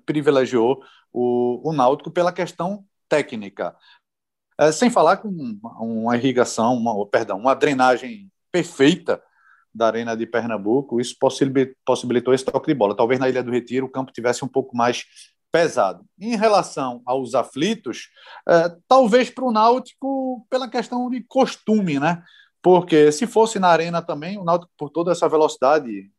privilegiou 0.05 0.81
o, 1.13 1.69
o 1.69 1.71
Náutico 1.71 2.09
pela 2.09 2.33
questão 2.33 2.83
técnica. 3.07 3.75
É, 4.57 4.71
sem 4.71 4.89
falar 4.89 5.17
com 5.17 5.29
uma 5.79 6.17
irrigação, 6.17 6.75
uma, 6.75 7.05
perdão, 7.05 7.37
uma 7.37 7.53
drenagem 7.53 8.31
perfeita 8.51 9.21
da 9.73 9.87
Arena 9.87 10.15
de 10.15 10.25
Pernambuco, 10.25 11.01
isso 11.01 11.17
possibilitou 11.85 12.33
esse 12.33 12.45
toque 12.45 12.67
de 12.67 12.73
bola. 12.73 12.95
Talvez 12.95 13.19
na 13.19 13.27
Ilha 13.27 13.43
do 13.43 13.51
Retiro 13.51 13.85
o 13.85 13.91
campo 13.91 14.13
tivesse 14.13 14.43
um 14.45 14.47
pouco 14.47 14.75
mais 14.75 15.03
pesado. 15.55 16.03
Em 16.19 16.35
relação 16.35 17.01
aos 17.05 17.33
aflitos, 17.33 18.09
é, 18.45 18.75
talvez 18.89 19.29
para 19.29 19.45
o 19.45 19.53
Náutico 19.53 20.45
pela 20.49 20.69
questão 20.69 21.09
de 21.09 21.23
costume, 21.23 21.97
né? 21.97 22.21
Porque 22.61 23.09
se 23.09 23.25
fosse 23.25 23.57
na 23.57 23.69
arena 23.69 24.01
também, 24.01 24.37
o 24.37 24.43
Náutico, 24.43 24.73
por 24.77 24.89
toda 24.89 25.13
essa 25.13 25.29
velocidade, 25.29 26.11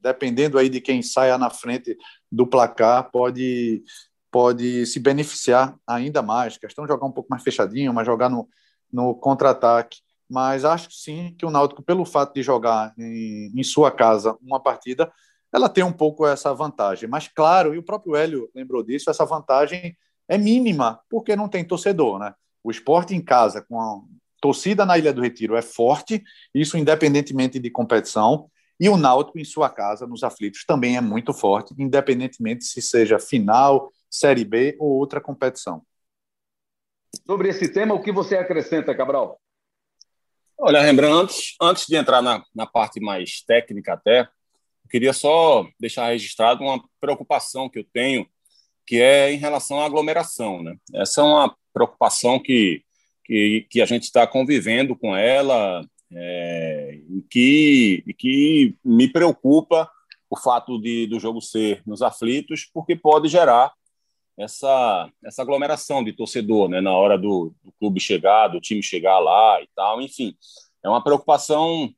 dependendo 0.00 0.58
aí 0.58 0.68
de 0.68 0.80
quem 0.80 1.02
saia 1.02 1.38
na 1.38 1.50
frente 1.50 1.96
do 2.32 2.48
placar, 2.48 3.12
pode 3.12 3.84
pode 4.28 4.84
se 4.86 4.98
beneficiar 4.98 5.76
ainda 5.86 6.20
mais. 6.20 6.58
Questão 6.58 6.84
de 6.84 6.90
jogar 6.90 7.06
um 7.06 7.12
pouco 7.12 7.30
mais 7.30 7.44
fechadinho, 7.44 7.94
mas 7.94 8.04
jogar 8.04 8.28
no, 8.28 8.48
no 8.92 9.14
contra-ataque. 9.14 9.98
Mas 10.28 10.64
acho 10.64 10.90
sim 10.90 11.32
que 11.38 11.46
o 11.46 11.50
Náutico, 11.50 11.80
pelo 11.80 12.04
fato 12.04 12.34
de 12.34 12.42
jogar 12.42 12.92
em, 12.98 13.52
em 13.54 13.62
sua 13.62 13.92
casa 13.92 14.36
uma 14.42 14.58
partida, 14.58 15.12
ela 15.54 15.68
tem 15.68 15.84
um 15.84 15.92
pouco 15.92 16.26
essa 16.26 16.52
vantagem. 16.52 17.08
Mas, 17.08 17.28
claro, 17.28 17.72
e 17.72 17.78
o 17.78 17.82
próprio 17.82 18.16
Hélio 18.16 18.50
lembrou 18.52 18.82
disso, 18.82 19.08
essa 19.08 19.24
vantagem 19.24 19.96
é 20.26 20.36
mínima, 20.36 21.00
porque 21.08 21.36
não 21.36 21.48
tem 21.48 21.64
torcedor. 21.64 22.18
Né? 22.18 22.34
O 22.64 22.72
esporte 22.72 23.14
em 23.14 23.20
casa, 23.20 23.62
com 23.62 23.80
a 23.80 24.00
torcida 24.40 24.84
na 24.84 24.98
Ilha 24.98 25.12
do 25.12 25.22
Retiro, 25.22 25.54
é 25.54 25.62
forte, 25.62 26.24
isso 26.52 26.76
independentemente 26.76 27.60
de 27.60 27.70
competição. 27.70 28.50
E 28.80 28.88
o 28.88 28.96
Náutico 28.96 29.38
em 29.38 29.44
sua 29.44 29.70
casa, 29.70 30.08
nos 30.08 30.24
aflitos, 30.24 30.64
também 30.66 30.96
é 30.96 31.00
muito 31.00 31.32
forte, 31.32 31.72
independentemente 31.78 32.64
se 32.64 32.82
seja 32.82 33.20
final, 33.20 33.92
Série 34.10 34.44
B 34.44 34.76
ou 34.80 34.90
outra 34.90 35.20
competição. 35.20 35.82
Sobre 37.24 37.48
esse 37.48 37.72
tema, 37.72 37.94
o 37.94 38.02
que 38.02 38.10
você 38.10 38.36
acrescenta, 38.36 38.92
Cabral? 38.92 39.40
Olha, 40.58 40.80
Rembrandt, 40.80 41.22
antes, 41.22 41.54
antes 41.62 41.86
de 41.86 41.94
entrar 41.94 42.20
na, 42.20 42.42
na 42.52 42.66
parte 42.66 43.00
mais 43.00 43.40
técnica 43.46 43.94
até, 43.94 44.28
eu 44.84 44.90
queria 44.90 45.12
só 45.12 45.66
deixar 45.80 46.08
registrado 46.08 46.62
uma 46.62 46.82
preocupação 47.00 47.68
que 47.68 47.78
eu 47.78 47.86
tenho, 47.92 48.26
que 48.86 49.00
é 49.00 49.32
em 49.32 49.38
relação 49.38 49.80
à 49.80 49.86
aglomeração. 49.86 50.62
Né? 50.62 50.76
Essa 50.94 51.20
é 51.20 51.24
uma 51.24 51.56
preocupação 51.72 52.38
que, 52.38 52.82
que, 53.24 53.66
que 53.70 53.80
a 53.80 53.86
gente 53.86 54.04
está 54.04 54.26
convivendo 54.26 54.94
com 54.94 55.16
ela 55.16 55.84
é, 56.12 57.00
e, 57.08 57.22
que, 57.30 58.04
e 58.06 58.14
que 58.14 58.76
me 58.84 59.08
preocupa 59.08 59.90
o 60.30 60.36
fato 60.36 60.80
de, 60.80 61.06
do 61.06 61.18
jogo 61.18 61.40
ser 61.40 61.82
nos 61.86 62.02
aflitos, 62.02 62.68
porque 62.72 62.96
pode 62.96 63.28
gerar 63.28 63.72
essa, 64.36 65.10
essa 65.24 65.42
aglomeração 65.42 66.02
de 66.02 66.12
torcedor, 66.12 66.68
né, 66.68 66.80
na 66.80 66.92
hora 66.92 67.16
do, 67.16 67.54
do, 67.62 67.72
clube 67.78 68.00
chegar, 68.00 68.48
do 68.48 68.60
time 68.60 68.82
chegar 68.82 69.18
lá 69.18 69.62
e 69.62 69.68
tal, 69.74 70.00
enfim, 70.02 70.36
é 70.82 70.88
uma 70.88 71.02
preocupação. 71.02 71.92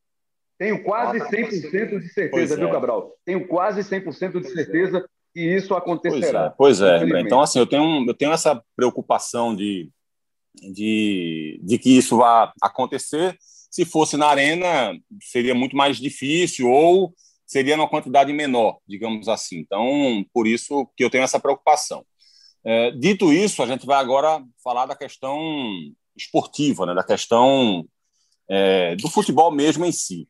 Tenho 0.58 0.82
quase 0.82 1.18
100% 1.18 2.00
de 2.00 2.08
certeza, 2.08 2.56
viu, 2.56 2.68
é. 2.68 2.72
Cabral? 2.72 3.12
Tenho 3.24 3.46
quase 3.46 3.82
100% 3.82 4.40
de 4.40 4.48
certeza 4.48 5.06
que 5.34 5.40
isso 5.40 5.74
acontecerá. 5.74 6.50
Pois 6.56 6.80
é, 6.80 6.98
pois 6.98 7.12
é 7.12 7.20
então 7.20 7.40
assim, 7.40 7.58
eu 7.58 7.66
tenho, 7.66 8.06
eu 8.06 8.14
tenho 8.14 8.32
essa 8.32 8.62
preocupação 8.74 9.54
de, 9.54 9.90
de, 10.54 11.60
de 11.62 11.78
que 11.78 11.90
isso 11.96 12.16
vá 12.16 12.52
acontecer. 12.62 13.36
Se 13.70 13.84
fosse 13.84 14.16
na 14.16 14.28
arena, 14.28 14.98
seria 15.20 15.54
muito 15.54 15.76
mais 15.76 15.98
difícil 15.98 16.70
ou 16.70 17.12
seria 17.46 17.76
numa 17.76 17.88
quantidade 17.88 18.32
menor, 18.32 18.78
digamos 18.88 19.28
assim. 19.28 19.58
Então, 19.58 20.24
por 20.32 20.46
isso 20.46 20.90
que 20.96 21.04
eu 21.04 21.10
tenho 21.10 21.24
essa 21.24 21.38
preocupação. 21.38 22.04
É, 22.64 22.90
dito 22.90 23.32
isso, 23.32 23.62
a 23.62 23.66
gente 23.66 23.86
vai 23.86 24.00
agora 24.00 24.42
falar 24.62 24.86
da 24.86 24.96
questão 24.96 25.38
esportiva, 26.16 26.86
né, 26.86 26.94
da 26.94 27.04
questão 27.04 27.86
é, 28.48 28.96
do 28.96 29.08
futebol 29.08 29.52
mesmo 29.52 29.84
em 29.84 29.92
si. 29.92 30.26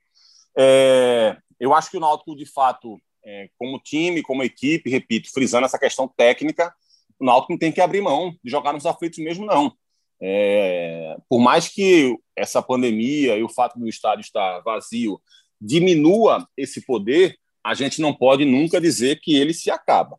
É, 0.56 1.36
eu 1.60 1.74
acho 1.74 1.90
que 1.90 1.96
o 1.96 2.00
Náutico, 2.00 2.34
de 2.36 2.46
fato, 2.46 3.00
é, 3.24 3.48
como 3.58 3.80
time, 3.80 4.22
como 4.22 4.42
equipe, 4.42 4.90
repito, 4.90 5.30
frisando 5.32 5.66
essa 5.66 5.78
questão 5.78 6.08
técnica, 6.16 6.74
o 7.18 7.24
Náutico 7.24 7.52
não 7.52 7.58
tem 7.58 7.72
que 7.72 7.80
abrir 7.80 8.00
mão 8.00 8.34
de 8.42 8.50
jogar 8.50 8.72
nos 8.72 8.86
aflitos 8.86 9.18
mesmo, 9.18 9.44
não. 9.44 9.72
É, 10.20 11.16
por 11.28 11.40
mais 11.40 11.68
que 11.68 12.16
essa 12.34 12.62
pandemia 12.62 13.36
e 13.36 13.42
o 13.42 13.48
fato 13.48 13.78
do 13.78 13.88
estádio 13.88 14.22
estar 14.22 14.60
vazio 14.60 15.20
diminua 15.60 16.46
esse 16.56 16.84
poder, 16.84 17.36
a 17.64 17.74
gente 17.74 18.00
não 18.00 18.14
pode 18.14 18.44
nunca 18.44 18.80
dizer 18.80 19.20
que 19.20 19.36
ele 19.36 19.52
se 19.52 19.70
acaba. 19.70 20.18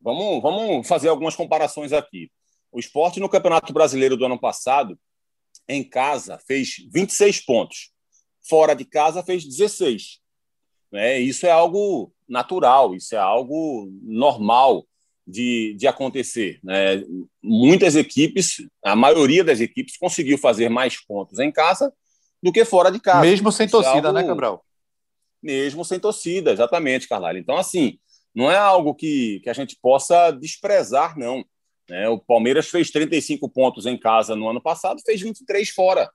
Vamos, 0.00 0.42
vamos 0.42 0.86
fazer 0.86 1.08
algumas 1.08 1.34
comparações 1.34 1.92
aqui. 1.92 2.30
O 2.70 2.78
esporte 2.78 3.20
no 3.20 3.28
Campeonato 3.28 3.72
Brasileiro 3.72 4.16
do 4.16 4.24
ano 4.24 4.38
passado, 4.38 4.98
em 5.68 5.82
casa, 5.82 6.38
fez 6.46 6.76
26 6.92 7.44
pontos. 7.44 7.91
Fora 8.42 8.74
de 8.74 8.84
casa, 8.84 9.22
fez 9.22 9.44
16. 9.44 10.20
É, 10.92 11.18
isso 11.18 11.46
é 11.46 11.50
algo 11.50 12.12
natural, 12.28 12.94
isso 12.94 13.14
é 13.14 13.18
algo 13.18 13.90
normal 14.02 14.86
de, 15.26 15.74
de 15.78 15.86
acontecer. 15.86 16.60
Né? 16.62 17.02
Muitas 17.42 17.96
equipes, 17.96 18.66
a 18.84 18.94
maioria 18.94 19.42
das 19.42 19.60
equipes, 19.60 19.96
conseguiu 19.96 20.36
fazer 20.36 20.68
mais 20.68 21.00
pontos 21.00 21.38
em 21.38 21.50
casa 21.50 21.92
do 22.42 22.52
que 22.52 22.64
fora 22.64 22.90
de 22.90 23.00
casa. 23.00 23.20
Mesmo 23.20 23.50
sem 23.52 23.66
é 23.66 23.70
torcida, 23.70 24.08
é 24.08 24.10
algo... 24.10 24.12
né, 24.12 24.26
Cabral? 24.26 24.64
Mesmo 25.42 25.84
sem 25.84 25.98
torcida, 25.98 26.52
exatamente, 26.52 27.08
Carlalho. 27.08 27.38
Então, 27.38 27.56
assim, 27.56 27.98
não 28.34 28.50
é 28.50 28.56
algo 28.56 28.94
que, 28.94 29.40
que 29.42 29.50
a 29.50 29.52
gente 29.52 29.76
possa 29.80 30.30
desprezar, 30.30 31.18
não. 31.18 31.44
Né? 31.88 32.08
O 32.08 32.18
Palmeiras 32.18 32.68
fez 32.68 32.90
35 32.90 33.48
pontos 33.48 33.86
em 33.86 33.98
casa 33.98 34.36
no 34.36 34.48
ano 34.48 34.60
passado, 34.60 35.00
fez 35.04 35.20
23 35.20 35.68
fora 35.70 36.10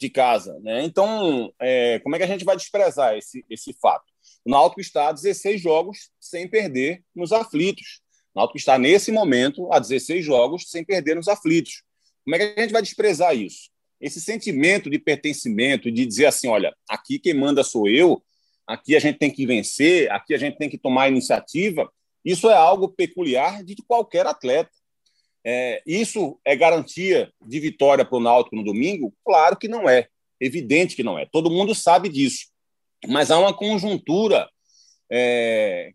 de 0.00 0.08
casa. 0.08 0.58
Né? 0.60 0.82
Então, 0.84 1.52
é, 1.60 1.98
como 2.00 2.16
é 2.16 2.18
que 2.18 2.24
a 2.24 2.28
gente 2.28 2.44
vai 2.44 2.56
desprezar 2.56 3.16
esse, 3.16 3.44
esse 3.48 3.72
fato? 3.74 4.04
O 4.44 4.50
Náutico 4.50 4.80
está 4.80 5.08
a 5.08 5.12
16 5.12 5.60
jogos 5.60 6.10
sem 6.18 6.48
perder 6.48 7.04
nos 7.14 7.32
aflitos. 7.32 8.00
O 8.34 8.40
Náutico 8.40 8.58
está, 8.58 8.78
nesse 8.78 9.12
momento, 9.12 9.70
a 9.72 9.78
16 9.78 10.24
jogos 10.24 10.70
sem 10.70 10.84
perder 10.84 11.14
nos 11.14 11.28
aflitos. 11.28 11.82
Como 12.24 12.34
é 12.34 12.38
que 12.38 12.58
a 12.58 12.62
gente 12.62 12.72
vai 12.72 12.82
desprezar 12.82 13.36
isso? 13.36 13.70
Esse 14.00 14.20
sentimento 14.20 14.88
de 14.88 14.98
pertencimento, 14.98 15.92
de 15.92 16.06
dizer 16.06 16.26
assim: 16.26 16.48
olha, 16.48 16.74
aqui 16.88 17.18
quem 17.18 17.34
manda 17.34 17.62
sou 17.62 17.86
eu, 17.86 18.22
aqui 18.66 18.96
a 18.96 19.00
gente 19.00 19.18
tem 19.18 19.30
que 19.30 19.44
vencer, 19.44 20.10
aqui 20.10 20.32
a 20.32 20.38
gente 20.38 20.56
tem 20.56 20.70
que 20.70 20.78
tomar 20.78 21.10
iniciativa, 21.10 21.90
isso 22.24 22.48
é 22.48 22.54
algo 22.54 22.88
peculiar 22.88 23.62
de 23.62 23.76
qualquer 23.86 24.26
atleta. 24.26 24.70
É, 25.44 25.82
isso 25.86 26.38
é 26.44 26.54
garantia 26.54 27.32
de 27.40 27.60
vitória 27.60 28.04
para 28.04 28.16
o 28.16 28.20
Náutico 28.20 28.56
no 28.56 28.64
domingo? 28.64 29.14
Claro 29.24 29.56
que 29.56 29.68
não 29.68 29.88
é. 29.88 30.08
Evidente 30.40 30.96
que 30.96 31.02
não 31.02 31.18
é. 31.18 31.26
Todo 31.26 31.50
mundo 31.50 31.74
sabe 31.74 32.08
disso. 32.08 32.46
Mas 33.08 33.30
há 33.30 33.38
uma 33.38 33.54
conjuntura 33.54 34.48
é, 35.10 35.92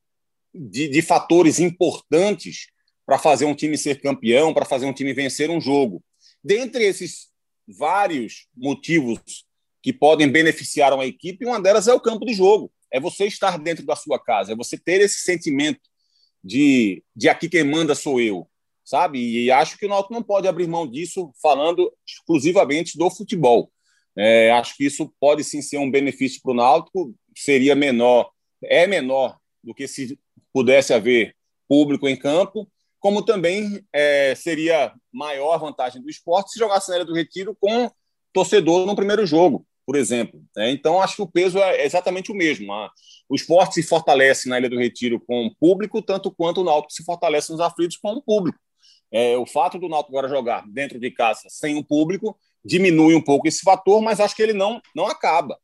de, 0.53 0.87
de 0.87 1.01
fatores 1.01 1.59
importantes 1.59 2.67
para 3.05 3.19
fazer 3.19 3.45
um 3.45 3.55
time 3.55 3.77
ser 3.77 4.01
campeão, 4.01 4.53
para 4.53 4.65
fazer 4.65 4.85
um 4.85 4.93
time 4.93 5.13
vencer 5.13 5.49
um 5.49 5.61
jogo. 5.61 6.03
Dentre 6.43 6.83
esses 6.83 7.27
vários 7.67 8.47
motivos 8.55 9.45
que 9.81 9.93
podem 9.93 10.27
beneficiar 10.27 10.93
uma 10.93 11.05
equipe, 11.05 11.45
uma 11.45 11.61
delas 11.61 11.87
é 11.87 11.93
o 11.93 11.99
campo 11.99 12.25
de 12.25 12.33
jogo. 12.33 12.71
É 12.91 12.99
você 12.99 13.25
estar 13.25 13.59
dentro 13.59 13.85
da 13.85 13.95
sua 13.95 14.19
casa, 14.19 14.53
é 14.53 14.55
você 14.55 14.77
ter 14.77 15.01
esse 15.01 15.19
sentimento 15.19 15.81
de, 16.43 17.03
de 17.15 17.27
aqui 17.27 17.49
quem 17.49 17.63
manda 17.63 17.93
sou 17.93 18.21
eu, 18.21 18.47
sabe? 18.85 19.19
E 19.19 19.51
acho 19.51 19.77
que 19.77 19.85
o 19.87 19.89
Náutico 19.89 20.13
não 20.13 20.23
pode 20.23 20.47
abrir 20.47 20.67
mão 20.67 20.87
disso 20.87 21.31
falando 21.41 21.91
exclusivamente 22.07 22.97
do 22.97 23.09
futebol. 23.09 23.71
É, 24.15 24.51
acho 24.51 24.77
que 24.77 24.85
isso 24.85 25.11
pode 25.19 25.43
sim 25.43 25.61
ser 25.61 25.77
um 25.77 25.91
benefício 25.91 26.39
para 26.41 26.51
o 26.51 26.55
Náutico, 26.55 27.13
seria 27.35 27.75
menor, 27.75 28.29
é 28.63 28.87
menor 28.87 29.37
do 29.61 29.73
que 29.73 29.87
se 29.87 30.17
pudesse 30.53 30.93
haver 30.93 31.35
público 31.67 32.07
em 32.07 32.15
campo, 32.15 32.69
como 32.99 33.25
também 33.25 33.83
é, 33.91 34.33
seria 34.35 34.93
maior 35.11 35.57
vantagem 35.59 36.01
do 36.01 36.09
esporte 36.09 36.51
se 36.51 36.59
jogasse 36.59 36.89
na 36.89 36.95
Ilha 36.95 37.05
do 37.05 37.13
Retiro 37.13 37.55
com 37.59 37.91
torcedor 38.33 38.85
no 38.85 38.95
primeiro 38.95 39.25
jogo, 39.25 39.65
por 39.85 39.95
exemplo. 39.95 40.41
Né? 40.55 40.71
Então, 40.71 41.01
acho 41.01 41.17
que 41.17 41.21
o 41.21 41.27
peso 41.27 41.59
é 41.59 41.85
exatamente 41.85 42.31
o 42.31 42.35
mesmo. 42.35 42.71
O 43.29 43.35
esporte 43.35 43.75
se 43.75 43.83
fortalece 43.83 44.47
na 44.47 44.57
Ilha 44.57 44.69
do 44.69 44.79
Retiro 44.79 45.19
com 45.19 45.45
o 45.45 45.55
público, 45.55 46.01
tanto 46.01 46.31
quanto 46.31 46.61
o 46.61 46.63
Náutico 46.63 46.93
se 46.93 47.03
fortalece 47.03 47.51
nos 47.51 47.59
aflitos 47.59 47.97
com 47.97 48.13
o 48.13 48.21
público. 48.21 48.57
É, 49.11 49.37
o 49.37 49.45
fato 49.45 49.77
do 49.79 49.87
Náutico 49.87 50.17
agora 50.17 50.27
jogar 50.27 50.65
dentro 50.67 50.99
de 50.99 51.11
casa 51.11 51.43
sem 51.47 51.77
o 51.77 51.83
público 51.83 52.37
diminui 52.63 53.15
um 53.15 53.21
pouco 53.21 53.47
esse 53.47 53.61
fator, 53.61 54.01
mas 54.01 54.19
acho 54.19 54.35
que 54.35 54.41
ele 54.41 54.53
não, 54.53 54.81
não 54.95 55.05
acaba. 55.07 55.57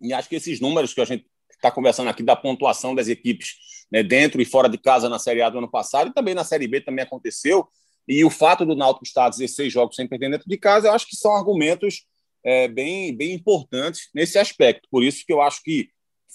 E 0.00 0.12
acho 0.12 0.28
que 0.28 0.36
esses 0.36 0.60
números 0.60 0.92
que 0.92 1.00
a 1.00 1.04
gente 1.04 1.24
está 1.52 1.70
conversando 1.70 2.10
aqui 2.10 2.22
da 2.22 2.34
pontuação 2.34 2.94
das 2.94 3.06
equipes 3.06 3.56
né, 3.90 4.02
dentro 4.02 4.42
e 4.42 4.44
fora 4.44 4.68
de 4.68 4.76
casa 4.76 5.08
na 5.08 5.18
Série 5.18 5.42
A 5.42 5.48
do 5.48 5.58
ano 5.58 5.70
passado 5.70 6.10
e 6.10 6.12
também 6.12 6.34
na 6.34 6.42
Série 6.42 6.66
B 6.66 6.80
também 6.80 7.04
aconteceu. 7.04 7.68
E 8.08 8.24
o 8.24 8.30
fato 8.30 8.66
do 8.66 8.74
Náutico 8.74 9.04
estar 9.04 9.28
16 9.28 9.72
jogos 9.72 9.94
sem 9.94 10.08
perder 10.08 10.30
dentro 10.30 10.48
de 10.48 10.58
casa, 10.58 10.88
eu 10.88 10.92
acho 10.92 11.06
que 11.06 11.16
são 11.16 11.36
argumentos 11.36 12.04
é, 12.44 12.66
bem, 12.66 13.14
bem 13.16 13.32
importantes 13.32 14.08
nesse 14.12 14.38
aspecto. 14.38 14.88
Por 14.90 15.04
isso 15.04 15.24
que 15.24 15.32
eu 15.32 15.40
acho 15.40 15.62
que, 15.62 15.88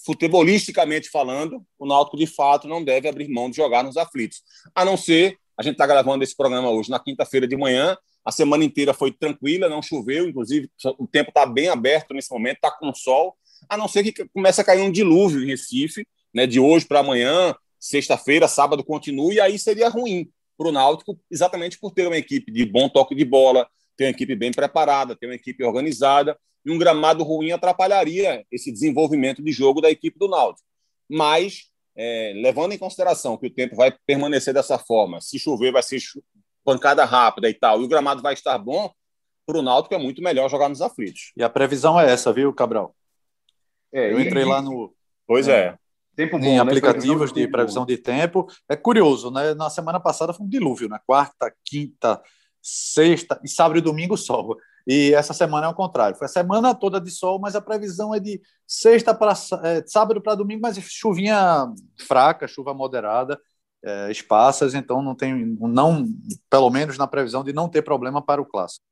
futebolisticamente 0.05 1.09
falando, 1.09 1.61
o 1.77 1.85
Náutico 1.85 2.15
de 2.15 2.27
fato 2.27 2.67
não 2.67 2.81
deve 2.81 3.09
abrir 3.09 3.27
mão 3.27 3.49
de 3.49 3.57
jogar 3.57 3.83
nos 3.83 3.97
aflitos. 3.97 4.41
A 4.73 4.85
não 4.85 4.95
ser, 4.95 5.37
a 5.57 5.63
gente 5.63 5.73
está 5.73 5.87
gravando 5.87 6.23
esse 6.23 6.35
programa 6.35 6.69
hoje 6.69 6.89
na 6.89 6.99
quinta-feira 6.99 7.47
de 7.47 7.57
manhã, 7.57 7.97
a 8.23 8.31
semana 8.31 8.63
inteira 8.63 8.93
foi 8.93 9.11
tranquila, 9.11 9.69
não 9.69 9.81
choveu, 9.81 10.27
inclusive 10.27 10.69
o 10.99 11.07
tempo 11.07 11.29
está 11.29 11.45
bem 11.45 11.69
aberto 11.69 12.13
nesse 12.13 12.31
momento, 12.31 12.57
está 12.57 12.71
com 12.71 12.93
sol, 12.93 13.35
a 13.69 13.75
não 13.75 13.87
ser 13.87 14.03
que 14.03 14.27
comece 14.29 14.61
a 14.61 14.63
cair 14.63 14.81
um 14.81 14.91
dilúvio 14.91 15.41
em 15.41 15.47
Recife, 15.47 16.05
né, 16.33 16.45
de 16.45 16.59
hoje 16.59 16.85
para 16.85 16.99
amanhã, 16.99 17.55
sexta-feira, 17.79 18.47
sábado 18.47 18.83
continue, 18.83 19.35
e 19.35 19.41
aí 19.41 19.57
seria 19.57 19.89
ruim 19.89 20.29
para 20.57 20.67
o 20.67 20.71
Náutico, 20.71 21.19
exatamente 21.31 21.79
por 21.79 21.91
ter 21.91 22.07
uma 22.07 22.17
equipe 22.17 22.51
de 22.51 22.65
bom 22.65 22.89
toque 22.89 23.15
de 23.15 23.23
bola, 23.23 23.67
ter 23.95 24.05
uma 24.05 24.11
equipe 24.11 24.35
bem 24.35 24.51
preparada, 24.51 25.15
ter 25.15 25.27
uma 25.27 25.35
equipe 25.35 25.63
organizada, 25.63 26.37
e 26.65 26.71
um 26.71 26.77
gramado 26.77 27.23
ruim 27.23 27.51
atrapalharia 27.51 28.45
esse 28.51 28.71
desenvolvimento 28.71 29.41
de 29.41 29.51
jogo 29.53 29.79
da 29.79 29.89
equipe 29.89 30.19
do 30.19 30.27
Náutico. 30.27 30.67
Mas, 31.09 31.69
é, 31.97 32.33
levando 32.35 32.73
em 32.73 32.77
consideração 32.77 33.37
que 33.37 33.47
o 33.47 33.53
tempo 33.53 33.75
vai 33.75 33.91
permanecer 34.05 34.53
dessa 34.53 34.77
forma, 34.77 35.19
se 35.19 35.39
chover 35.39 35.71
vai 35.71 35.81
ser 35.81 35.99
pancada 36.63 37.03
rápida 37.03 37.49
e 37.49 37.53
tal, 37.53 37.81
e 37.81 37.85
o 37.85 37.87
gramado 37.87 38.21
vai 38.21 38.33
estar 38.33 38.57
bom, 38.57 38.91
para 39.45 39.57
o 39.57 39.61
Náutico 39.61 39.95
é 39.95 39.97
muito 39.97 40.21
melhor 40.21 40.49
jogar 40.49 40.69
nos 40.69 40.81
aflitos. 40.81 41.31
E 41.35 41.41
a 41.41 41.49
previsão 41.49 41.99
é 41.99 42.11
essa, 42.11 42.33
viu, 42.33 42.53
Cabral? 42.53 42.93
É, 43.91 44.11
eu 44.11 44.19
entrei 44.19 44.43
e... 44.43 44.45
lá 44.45 44.61
no. 44.61 44.93
Pois 45.25 45.47
é. 45.47 45.67
é. 45.67 45.77
Tempo 46.15 46.37
bom, 46.37 46.45
em 46.45 46.55
né? 46.55 46.59
aplicativos 46.59 47.31
de, 47.31 47.41
de 47.41 47.47
previsão 47.47 47.85
de 47.85 47.97
tempo. 47.97 48.47
É 48.67 48.75
curioso, 48.75 49.31
né? 49.31 49.53
Na 49.53 49.69
semana 49.69 49.99
passada 49.99 50.33
foi 50.33 50.45
um 50.45 50.49
dilúvio, 50.49 50.89
né? 50.89 50.99
Quarta, 51.05 51.53
quinta, 51.63 52.21
sexta 52.61 53.39
e 53.43 53.47
sábado 53.47 53.77
e 53.77 53.81
domingo 53.81 54.17
sol. 54.17 54.57
E 54.87 55.13
essa 55.13 55.33
semana 55.33 55.67
é 55.67 55.69
o 55.69 55.75
contrário. 55.75 56.17
Foi 56.17 56.25
a 56.25 56.29
semana 56.29 56.73
toda 56.73 57.01
de 57.01 57.11
sol, 57.11 57.39
mas 57.39 57.55
a 57.55 57.61
previsão 57.61 58.15
é 58.15 58.19
de 58.19 58.41
sexta 58.65 59.13
para 59.13 59.33
é, 59.63 59.83
sábado 59.85 60.21
para 60.21 60.35
domingo, 60.35 60.61
mas 60.61 60.77
chuvinha 60.79 61.67
fraca, 61.99 62.47
chuva 62.47 62.73
moderada 62.73 63.37
é, 63.83 64.11
espaças, 64.11 64.73
então 64.73 65.01
não 65.01 65.15
tem, 65.15 65.57
não, 65.59 66.05
pelo 66.49 66.69
menos 66.69 66.97
na 66.97 67.07
previsão 67.07 67.43
de 67.43 67.53
não 67.53 67.69
ter 67.69 67.81
problema 67.81 68.21
para 68.21 68.41
o 68.41 68.45
clássico. 68.45 68.85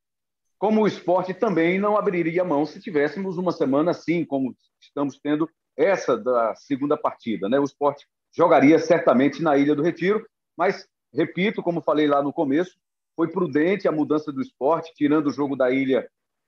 Como 0.57 0.81
o 0.81 0.87
esporte 0.87 1.33
também 1.33 1.79
não 1.79 1.97
abriria 1.97 2.43
mão 2.43 2.65
se 2.65 2.79
tivéssemos 2.79 3.37
uma 3.37 3.51
semana 3.51 3.91
assim, 3.91 4.23
como 4.23 4.55
estamos 4.79 5.19
tendo 5.19 5.49
essa 5.77 6.17
da 6.17 6.55
segunda 6.55 6.95
partida. 6.95 7.49
Né? 7.49 7.59
O 7.59 7.65
esporte 7.65 8.05
jogaria 8.35 8.79
certamente 8.79 9.41
na 9.41 9.57
Ilha 9.57 9.75
do 9.75 9.83
Retiro, 9.83 10.25
mas, 10.57 10.87
repito, 11.13 11.61
como 11.61 11.81
falei 11.81 12.07
lá 12.07 12.23
no 12.23 12.31
começo, 12.31 12.77
foi 13.15 13.29
prudente 13.29 13.87
a 13.87 13.91
mudança 13.91 14.31
do 14.31 14.41
esporte, 14.41 14.93
tirando 14.95 15.27
o 15.27 15.31
jogo 15.31 15.55
da 15.55 15.71
ilha 15.71 16.07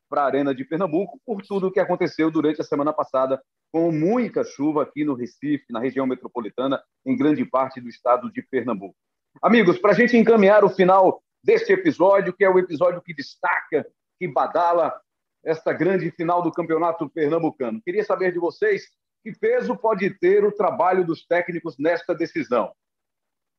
para 0.10 0.24
a 0.24 0.26
Arena 0.26 0.56
de 0.56 0.64
Pernambuco, 0.64 1.20
por 1.26 1.42
tudo 1.42 1.68
o 1.68 1.72
que 1.72 1.80
aconteceu 1.80 2.32
durante 2.32 2.62
a 2.62 2.64
semana 2.64 2.94
passada 2.94 3.42
com 3.72 3.92
muita 3.92 4.44
chuva 4.44 4.84
aqui 4.84 5.04
no 5.04 5.14
Recife, 5.14 5.66
na 5.70 5.80
região 5.80 6.08
metropolitana, 6.08 6.82
em 7.06 7.16
grande 7.16 7.44
parte 7.46 7.82
do 7.82 7.90
estado 7.90 8.32
de 8.32 8.42
Pernambuco. 8.42 8.96
Amigos, 9.42 9.78
para 9.78 9.92
a 9.92 9.96
gente 9.96 10.18
encaminhar 10.18 10.64
o 10.64 10.70
final 10.70 11.22
deste 11.44 11.74
episódio, 11.74 12.34
que 12.34 12.44
é 12.44 12.50
o 12.50 12.58
episódio 12.58 13.02
que 13.02 13.14
destaca, 13.14 13.86
que 14.18 14.28
badala 14.28 15.00
esta 15.44 15.72
grande 15.72 16.10
final 16.12 16.42
do 16.42 16.52
Campeonato 16.52 17.10
Pernambucano, 17.10 17.82
queria 17.82 18.04
saber 18.04 18.34
de 18.34 18.40
vocês 18.40 18.88
que 19.24 19.32
peso 19.38 19.76
pode 19.78 20.10
ter 20.20 20.44
o 20.44 20.52
trabalho 20.52 21.06
dos 21.06 21.26
técnicos 21.26 21.76
nesta 21.78 22.16
decisão. 22.16 22.72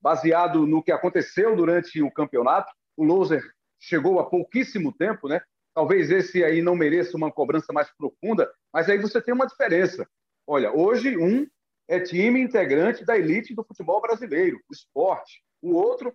Baseado 0.00 0.66
no 0.66 0.82
que 0.82 0.92
aconteceu 0.92 1.54
durante 1.56 2.02
o 2.02 2.10
campeonato, 2.10 2.72
o 2.98 3.04
Loser 3.04 3.42
chegou 3.78 4.18
há 4.18 4.28
pouquíssimo 4.28 4.92
tempo, 4.92 5.28
né? 5.28 5.40
Talvez 5.72 6.10
esse 6.10 6.42
aí 6.42 6.60
não 6.60 6.74
mereça 6.74 7.16
uma 7.16 7.30
cobrança 7.30 7.72
mais 7.72 7.88
profunda, 7.96 8.52
mas 8.72 8.88
aí 8.90 8.98
você 8.98 9.22
tem 9.22 9.32
uma 9.32 9.46
diferença. 9.46 10.06
Olha, 10.44 10.72
hoje 10.72 11.16
um 11.16 11.46
é 11.86 12.00
time 12.00 12.40
integrante 12.40 13.04
da 13.04 13.16
elite 13.16 13.54
do 13.54 13.62
futebol 13.62 14.00
brasileiro, 14.00 14.58
o 14.68 14.72
esporte. 14.74 15.40
O 15.62 15.74
outro 15.74 16.12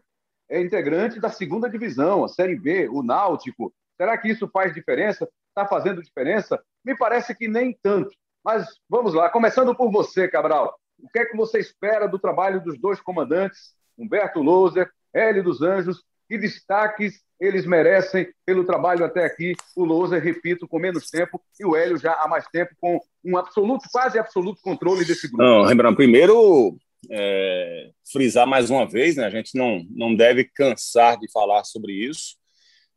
é 0.49 0.59
integrante 0.59 1.21
da 1.21 1.29
segunda 1.29 1.69
divisão, 1.69 2.25
a 2.25 2.27
Série 2.27 2.59
B, 2.59 2.89
o 2.89 3.01
Náutico. 3.01 3.73
Será 3.95 4.17
que 4.17 4.27
isso 4.27 4.49
faz 4.49 4.73
diferença? 4.73 5.27
Está 5.49 5.65
fazendo 5.65 6.03
diferença? 6.03 6.61
Me 6.83 6.97
parece 6.97 7.33
que 7.33 7.47
nem 7.47 7.77
tanto. 7.81 8.13
Mas 8.43 8.67
vamos 8.89 9.13
lá, 9.13 9.29
começando 9.29 9.73
por 9.73 9.89
você, 9.89 10.27
Cabral. 10.27 10.77
O 10.99 11.07
que 11.07 11.19
é 11.19 11.25
que 11.25 11.37
você 11.37 11.59
espera 11.59 12.07
do 12.07 12.19
trabalho 12.19 12.61
dos 12.61 12.77
dois 12.77 12.99
comandantes, 12.99 13.73
Humberto 13.97 14.41
Loser, 14.41 14.91
Hélio 15.13 15.43
dos 15.43 15.61
Anjos 15.61 16.03
que 16.33 16.37
destaques 16.39 17.21
eles 17.39 17.65
merecem 17.65 18.27
pelo 18.45 18.65
trabalho 18.65 19.05
até 19.05 19.25
aqui. 19.25 19.53
O 19.75 19.83
Lousa, 19.83 20.17
repito, 20.17 20.67
com 20.67 20.79
menos 20.79 21.09
tempo, 21.09 21.39
e 21.59 21.65
o 21.65 21.75
Hélio 21.75 21.97
já 21.97 22.13
há 22.13 22.27
mais 22.27 22.47
tempo, 22.47 22.71
com 22.79 22.99
um 23.23 23.37
absoluto, 23.37 23.87
quase 23.91 24.17
absoluto 24.17 24.61
controle 24.61 25.05
desse 25.05 25.27
grupo. 25.27 25.43
Não, 25.43 25.63
Rembrandt, 25.63 25.95
primeiro 25.95 26.75
é, 27.11 27.91
frisar 28.11 28.47
mais 28.47 28.71
uma 28.71 28.87
vez, 28.87 29.17
né? 29.17 29.25
a 29.25 29.29
gente 29.29 29.55
não, 29.55 29.85
não 29.91 30.15
deve 30.15 30.45
cansar 30.45 31.19
de 31.19 31.29
falar 31.31 31.63
sobre 31.65 31.93
isso. 31.93 32.35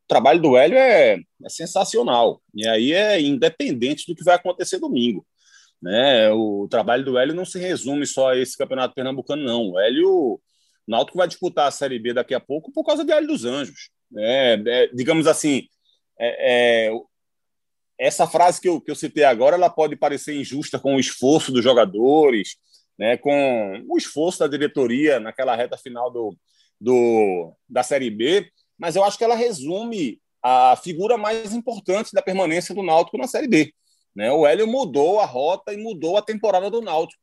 O 0.05 0.09
trabalho 0.09 0.41
do 0.41 0.57
Hélio 0.57 0.79
é, 0.79 1.19
é 1.45 1.49
sensacional, 1.49 2.41
e 2.55 2.67
aí 2.67 2.93
é 2.93 3.21
independente 3.21 4.07
do 4.07 4.15
que 4.15 4.25
vai 4.25 4.37
acontecer 4.37 4.79
domingo. 4.79 5.27
Né? 5.83 6.31
O 6.31 6.67
trabalho 6.71 7.05
do 7.05 7.19
Hélio 7.19 7.35
não 7.35 7.45
se 7.45 7.59
resume 7.59 8.07
só 8.07 8.31
a 8.31 8.39
esse 8.39 8.57
campeonato 8.57 8.95
pernambucano, 8.95 9.43
não. 9.43 9.73
O 9.73 9.79
Hélio, 9.79 10.41
o 10.87 10.91
Náutico 10.91 11.19
vai 11.19 11.29
disputar 11.29 11.69
a 11.69 11.71
Série 11.71 11.99
B 11.99 12.15
daqui 12.15 12.35
a 12.35 12.41
pouco 12.41 12.73
por 12.73 12.85
causa 12.85 13.05
de 13.05 13.13
Hélio 13.13 13.29
dos 13.29 13.45
Anjos. 13.45 13.91
É, 14.17 14.63
é, 14.67 14.87
digamos 14.89 15.27
assim, 15.27 15.69
é, 16.19 16.89
é, 16.89 16.93
essa 17.99 18.27
frase 18.27 18.61
que 18.61 18.69
eu, 18.69 18.81
que 18.81 18.91
eu 18.91 18.95
citei 18.95 19.25
agora, 19.25 19.57
ela 19.57 19.71
pode 19.71 19.97
parecer 19.97 20.35
injusta 20.35 20.79
com 20.79 20.97
o 20.97 21.01
esforço 21.01 21.51
dos 21.51 21.65
jogadores, 21.65 22.57
né, 22.99 23.17
com 23.17 23.85
o 23.89 23.97
esforço 23.97 24.39
da 24.39 24.47
diretoria 24.47 25.19
naquela 25.21 25.57
reta 25.57 25.77
final 25.77 26.11
do, 26.11 26.37
do, 26.81 27.53
da 27.69 27.83
Série 27.83 28.11
B, 28.11 28.51
mas 28.79 28.97
eu 28.97 29.05
acho 29.05 29.19
que 29.19 29.25
ela 29.25 29.35
resume 29.35 30.21
a 30.43 30.77
figura 30.77 31.17
mais 31.17 31.53
importante 31.53 32.13
da 32.13 32.23
permanência 32.23 32.75
do 32.75 32.83
Náutico 32.83 33.19
na 33.19 33.27
Série 33.27 33.49
B. 33.49 33.75
Né? 34.15 34.31
O 34.31 34.47
Hélio 34.47 34.67
mudou 34.67 35.21
a 35.21 35.27
rota 35.27 35.73
e 35.73 35.77
mudou 35.77 36.17
a 36.17 36.23
temporada 36.23 36.71
do 36.71 36.81
Náutico. 36.81 37.21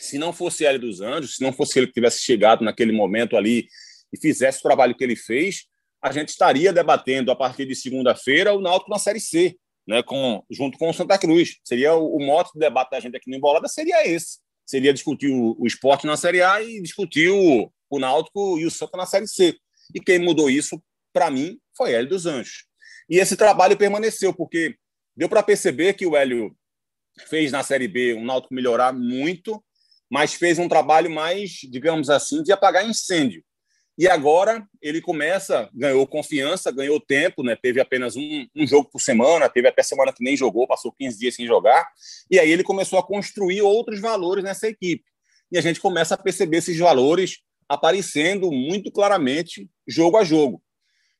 Se 0.00 0.18
não 0.18 0.32
fosse 0.32 0.64
Hélio 0.64 0.80
dos 0.80 1.00
Anjos, 1.00 1.36
se 1.36 1.42
não 1.42 1.52
fosse 1.52 1.78
ele 1.78 1.86
que 1.86 1.92
tivesse 1.92 2.22
chegado 2.22 2.64
naquele 2.64 2.92
momento 2.92 3.36
ali 3.36 3.66
e 4.12 4.18
fizesse 4.18 4.58
o 4.58 4.62
trabalho 4.62 4.94
que 4.94 5.04
ele 5.04 5.16
fez, 5.16 5.66
a 6.02 6.12
gente 6.12 6.28
estaria 6.28 6.72
debatendo 6.72 7.30
a 7.30 7.36
partir 7.36 7.66
de 7.66 7.74
segunda-feira 7.74 8.54
o 8.54 8.60
Náutico 8.60 8.90
na 8.90 8.98
Série 8.98 9.20
C, 9.20 9.56
né, 9.86 10.02
com, 10.02 10.44
junto 10.50 10.78
com 10.78 10.90
o 10.90 10.94
Santa 10.94 11.18
Cruz. 11.18 11.56
Seria 11.64 11.94
o, 11.94 12.16
o 12.16 12.24
mote 12.24 12.52
do 12.54 12.60
debate 12.60 12.90
da 12.90 13.00
gente 13.00 13.16
aqui 13.16 13.30
no 13.30 13.36
Embolada 13.36 13.68
seria 13.68 14.06
esse. 14.06 14.38
Seria 14.64 14.92
discutir 14.92 15.30
o, 15.30 15.56
o 15.58 15.66
esporte 15.66 16.06
na 16.06 16.16
Série 16.16 16.42
A 16.42 16.62
e 16.62 16.80
discutir 16.80 17.30
o, 17.30 17.70
o 17.88 17.98
Náutico 17.98 18.58
e 18.58 18.66
o 18.66 18.70
Santa 18.70 18.96
na 18.96 19.06
Série 19.06 19.28
C. 19.28 19.56
E 19.94 20.00
quem 20.00 20.18
mudou 20.18 20.50
isso, 20.50 20.82
para 21.12 21.30
mim, 21.30 21.58
foi 21.76 21.92
Hélio 21.92 22.08
dos 22.08 22.26
Anjos. 22.26 22.66
E 23.08 23.18
esse 23.18 23.36
trabalho 23.36 23.76
permaneceu, 23.76 24.34
porque 24.34 24.76
deu 25.16 25.28
para 25.28 25.42
perceber 25.42 25.94
que 25.94 26.06
o 26.06 26.16
Hélio 26.16 26.56
fez 27.28 27.52
na 27.52 27.62
Série 27.62 27.88
B 27.88 28.14
o 28.14 28.24
Náutico 28.24 28.54
melhorar 28.54 28.92
muito, 28.92 29.64
mas 30.10 30.34
fez 30.34 30.58
um 30.58 30.68
trabalho 30.68 31.10
mais, 31.10 31.50
digamos 31.70 32.10
assim, 32.10 32.42
de 32.42 32.52
apagar 32.52 32.88
incêndio. 32.88 33.42
E 33.98 34.06
agora 34.06 34.66
ele 34.82 35.00
começa, 35.00 35.70
ganhou 35.72 36.06
confiança, 36.06 36.70
ganhou 36.70 37.00
tempo, 37.00 37.42
né? 37.42 37.56
teve 37.56 37.80
apenas 37.80 38.14
um, 38.14 38.46
um, 38.54 38.66
jogo 38.66 38.90
por 38.90 39.00
semana, 39.00 39.48
teve 39.48 39.68
até 39.68 39.82
semana 39.82 40.12
que 40.12 40.22
nem 40.22 40.36
jogou, 40.36 40.66
passou 40.66 40.92
15 40.92 41.18
dias 41.18 41.34
sem 41.34 41.46
jogar. 41.46 41.88
E 42.30 42.38
aí 42.38 42.50
ele 42.50 42.62
começou 42.62 42.98
a 42.98 43.06
construir 43.06 43.62
outros 43.62 43.98
valores 43.98 44.44
nessa 44.44 44.68
equipe. 44.68 45.04
E 45.50 45.56
a 45.56 45.62
gente 45.62 45.80
começa 45.80 46.14
a 46.14 46.18
perceber 46.18 46.58
esses 46.58 46.76
valores 46.78 47.38
aparecendo 47.66 48.52
muito 48.52 48.92
claramente 48.92 49.66
jogo 49.88 50.18
a 50.18 50.24
jogo. 50.24 50.62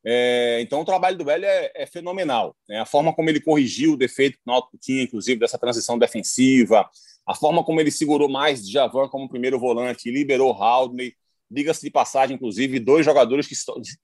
É, 0.05 0.61
então 0.61 0.83
o 0.83 0.85
trabalho 0.85 1.17
do 1.17 1.25
Velho 1.25 1.47
é, 1.47 1.73
é 1.75 1.87
fenomenal. 1.87 2.55
Né? 2.69 2.79
A 2.79 2.87
forma 2.87 3.13
como 3.15 3.31
ele 3.31 3.41
corrigiu 3.41 3.95
o 3.95 3.97
defeito 3.97 4.37
que 4.37 4.43
o 4.47 4.51
Náutico 4.53 4.79
tinha, 4.79 5.03
inclusive, 5.03 5.41
dessa 5.41 5.59
transição 5.59 5.99
defensiva, 5.99 6.89
a 7.27 7.35
forma 7.35 7.65
como 7.65 7.81
ele 7.81 7.91
segurou 7.91 8.29
mais 8.29 8.69
Javan 8.69 9.09
como 9.09 9.29
primeiro 9.29 9.59
volante 9.59 10.11
liberou 10.11 10.53
Haldney, 10.53 11.15
diga-se 11.51 11.83
de 11.83 11.91
passagem, 11.91 12.37
inclusive, 12.37 12.79
dois 12.79 13.05
jogadores 13.05 13.47
que, 13.47 13.55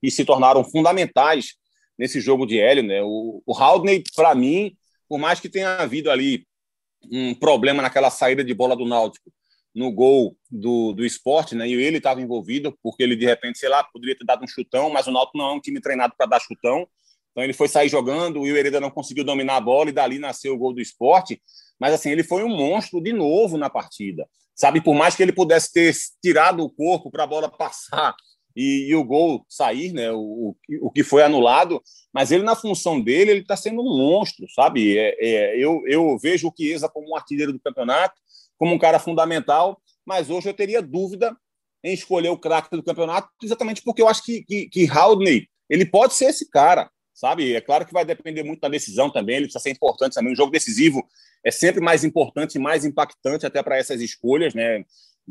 que, 0.01 0.11
se 0.11 0.25
tornaram 0.25 0.63
fundamentais 0.63 1.55
nesse 1.97 2.19
jogo 2.19 2.45
de 2.45 2.59
Hélio. 2.59 2.83
Né? 2.83 3.01
O, 3.01 3.41
o 3.45 3.53
Haldney, 3.57 4.03
para 4.15 4.35
mim, 4.35 4.75
por 5.07 5.17
mais 5.17 5.39
que 5.39 5.49
tenha 5.49 5.75
havido 5.77 6.11
ali 6.11 6.45
um 7.11 7.33
problema 7.35 7.81
naquela 7.81 8.09
saída 8.09 8.43
de 8.43 8.53
bola 8.53 8.75
do 8.75 8.85
Náutico 8.85 9.31
no 9.75 9.91
gol 9.91 10.37
do, 10.51 10.93
do 10.93 11.03
esporte, 11.03 11.55
né? 11.55 11.67
E 11.67 11.73
ele 11.73 11.97
estava 11.97 12.21
envolvido, 12.21 12.77
porque 12.83 13.01
ele, 13.01 13.15
de 13.15 13.25
repente, 13.25 13.57
sei 13.57 13.69
lá, 13.69 13.83
poderia 13.83 14.15
ter 14.15 14.23
dado 14.23 14.43
um 14.43 14.47
chutão, 14.47 14.89
mas 14.89 15.07
o 15.07 15.11
Náutico 15.11 15.37
não 15.37 15.49
é 15.49 15.53
um 15.53 15.59
time 15.59 15.81
treinado 15.81 16.13
para 16.15 16.27
dar 16.27 16.39
chutão. 16.39 16.87
Então 17.33 17.43
ele 17.43 17.53
foi 17.53 17.67
sair 17.67 17.89
jogando, 17.89 18.41
o 18.41 18.47
Hereda 18.47 18.79
não 18.79 18.91
conseguiu 18.91 19.23
dominar 19.23 19.57
a 19.57 19.61
bola 19.61 19.89
e 19.89 19.93
dali 19.93 20.19
nasceu 20.19 20.53
o 20.53 20.57
gol 20.57 20.73
do 20.73 20.79
esporte. 20.79 21.41
Mas 21.79 21.93
assim, 21.93 22.11
ele 22.11 22.23
foi 22.23 22.43
um 22.43 22.55
monstro 22.55 23.01
de 23.01 23.11
novo 23.11 23.57
na 23.57 23.69
partida. 23.69 24.25
Sabe, 24.55 24.79
por 24.81 24.93
mais 24.93 25.15
que 25.15 25.23
ele 25.23 25.33
pudesse 25.33 25.73
ter 25.73 25.93
tirado 26.21 26.63
o 26.63 26.69
corpo 26.69 27.09
para 27.09 27.23
a 27.23 27.27
bola 27.27 27.49
passar 27.49 28.15
e, 28.55 28.87
e, 28.87 28.95
o 28.95 29.03
gol 29.03 29.43
sair, 29.49 29.91
né? 29.93 30.11
O, 30.11 30.55
o, 30.79 30.91
que 30.91 31.03
foi 31.03 31.23
anulado, 31.23 31.81
mas 32.13 32.31
ele, 32.31 32.43
na 32.43 32.55
função 32.55 33.01
dele, 33.01 33.31
ele 33.31 33.39
está 33.39 33.57
sendo 33.57 33.81
um 33.81 33.97
monstro, 33.97 34.45
sabe? 34.53 34.95
É, 34.95 35.15
é, 35.19 35.57
eu, 35.57 35.81
eu 35.87 36.17
vejo 36.19 36.47
o 36.47 36.53
Chiesa 36.55 36.87
como 36.87 37.09
um 37.09 37.15
artilheiro 37.15 37.51
do 37.51 37.59
campeonato, 37.59 38.13
como 38.57 38.75
um 38.75 38.77
cara 38.77 38.99
fundamental, 38.99 39.81
mas 40.05 40.29
hoje 40.29 40.49
eu 40.49 40.53
teria 40.53 40.83
dúvida 40.83 41.35
em 41.83 41.93
escolher 41.93 42.29
o 42.29 42.37
craque 42.37 42.69
do 42.75 42.83
campeonato, 42.83 43.27
exatamente 43.43 43.81
porque 43.81 44.01
eu 44.01 44.07
acho 44.07 44.23
que, 44.23 44.43
que, 44.43 44.69
que 44.69 44.89
Haldney, 44.89 45.47
ele 45.69 45.85
pode 45.85 46.13
ser 46.13 46.25
esse 46.25 46.49
cara, 46.49 46.89
sabe? 47.13 47.53
É 47.53 47.61
claro 47.61 47.85
que 47.85 47.93
vai 47.93 48.03
depender 48.03 48.43
muito 48.43 48.61
da 48.61 48.69
decisão 48.69 49.09
também, 49.09 49.37
ele 49.37 49.45
precisa 49.45 49.63
ser 49.63 49.69
importante 49.71 50.13
também. 50.13 50.33
Um 50.33 50.35
jogo 50.35 50.51
decisivo 50.51 51.07
é 51.43 51.51
sempre 51.51 51.81
mais 51.81 52.03
importante 52.03 52.55
e 52.55 52.59
mais 52.59 52.85
impactante 52.85 53.45
até 53.45 53.61
para 53.61 53.77
essas 53.77 54.01
escolhas, 54.01 54.53
né? 54.53 54.83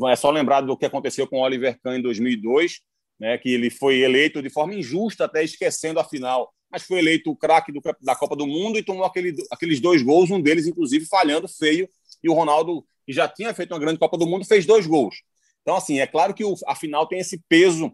É 0.08 0.16
só 0.16 0.30
lembrar 0.30 0.62
do 0.62 0.76
que 0.76 0.86
aconteceu 0.86 1.26
com 1.26 1.38
o 1.38 1.42
Oliver 1.42 1.78
Kahn 1.82 1.98
em 1.98 2.02
2002, 2.02 2.80
né? 3.18 3.36
Que 3.38 3.50
ele 3.50 3.70
foi 3.70 4.00
eleito 4.00 4.42
de 4.42 4.50
forma 4.50 4.74
injusta, 4.74 5.24
até 5.24 5.42
esquecendo 5.42 6.00
a 6.00 6.04
final, 6.04 6.52
mas 6.70 6.82
foi 6.82 6.98
eleito 6.98 7.30
o 7.30 7.36
craque 7.36 7.72
da 8.00 8.16
Copa 8.16 8.34
do 8.36 8.46
Mundo 8.46 8.78
e 8.78 8.82
tomou 8.82 9.04
aquele, 9.04 9.34
aqueles 9.50 9.80
dois 9.80 10.02
gols, 10.02 10.30
um 10.30 10.40
deles 10.40 10.66
inclusive 10.66 11.04
falhando 11.06 11.46
feio, 11.46 11.88
e 12.22 12.28
o 12.28 12.34
Ronaldo, 12.34 12.84
que 13.06 13.12
já 13.12 13.28
tinha 13.28 13.52
feito 13.52 13.72
uma 13.72 13.80
grande 13.80 13.98
Copa 13.98 14.16
do 14.16 14.26
Mundo, 14.26 14.46
fez 14.46 14.64
dois 14.64 14.86
gols. 14.86 15.16
Então, 15.62 15.76
assim, 15.76 16.00
é 16.00 16.06
claro 16.06 16.34
que 16.34 16.44
o, 16.44 16.54
a 16.66 16.74
final 16.74 17.06
tem 17.06 17.20
esse 17.20 17.40
peso 17.48 17.92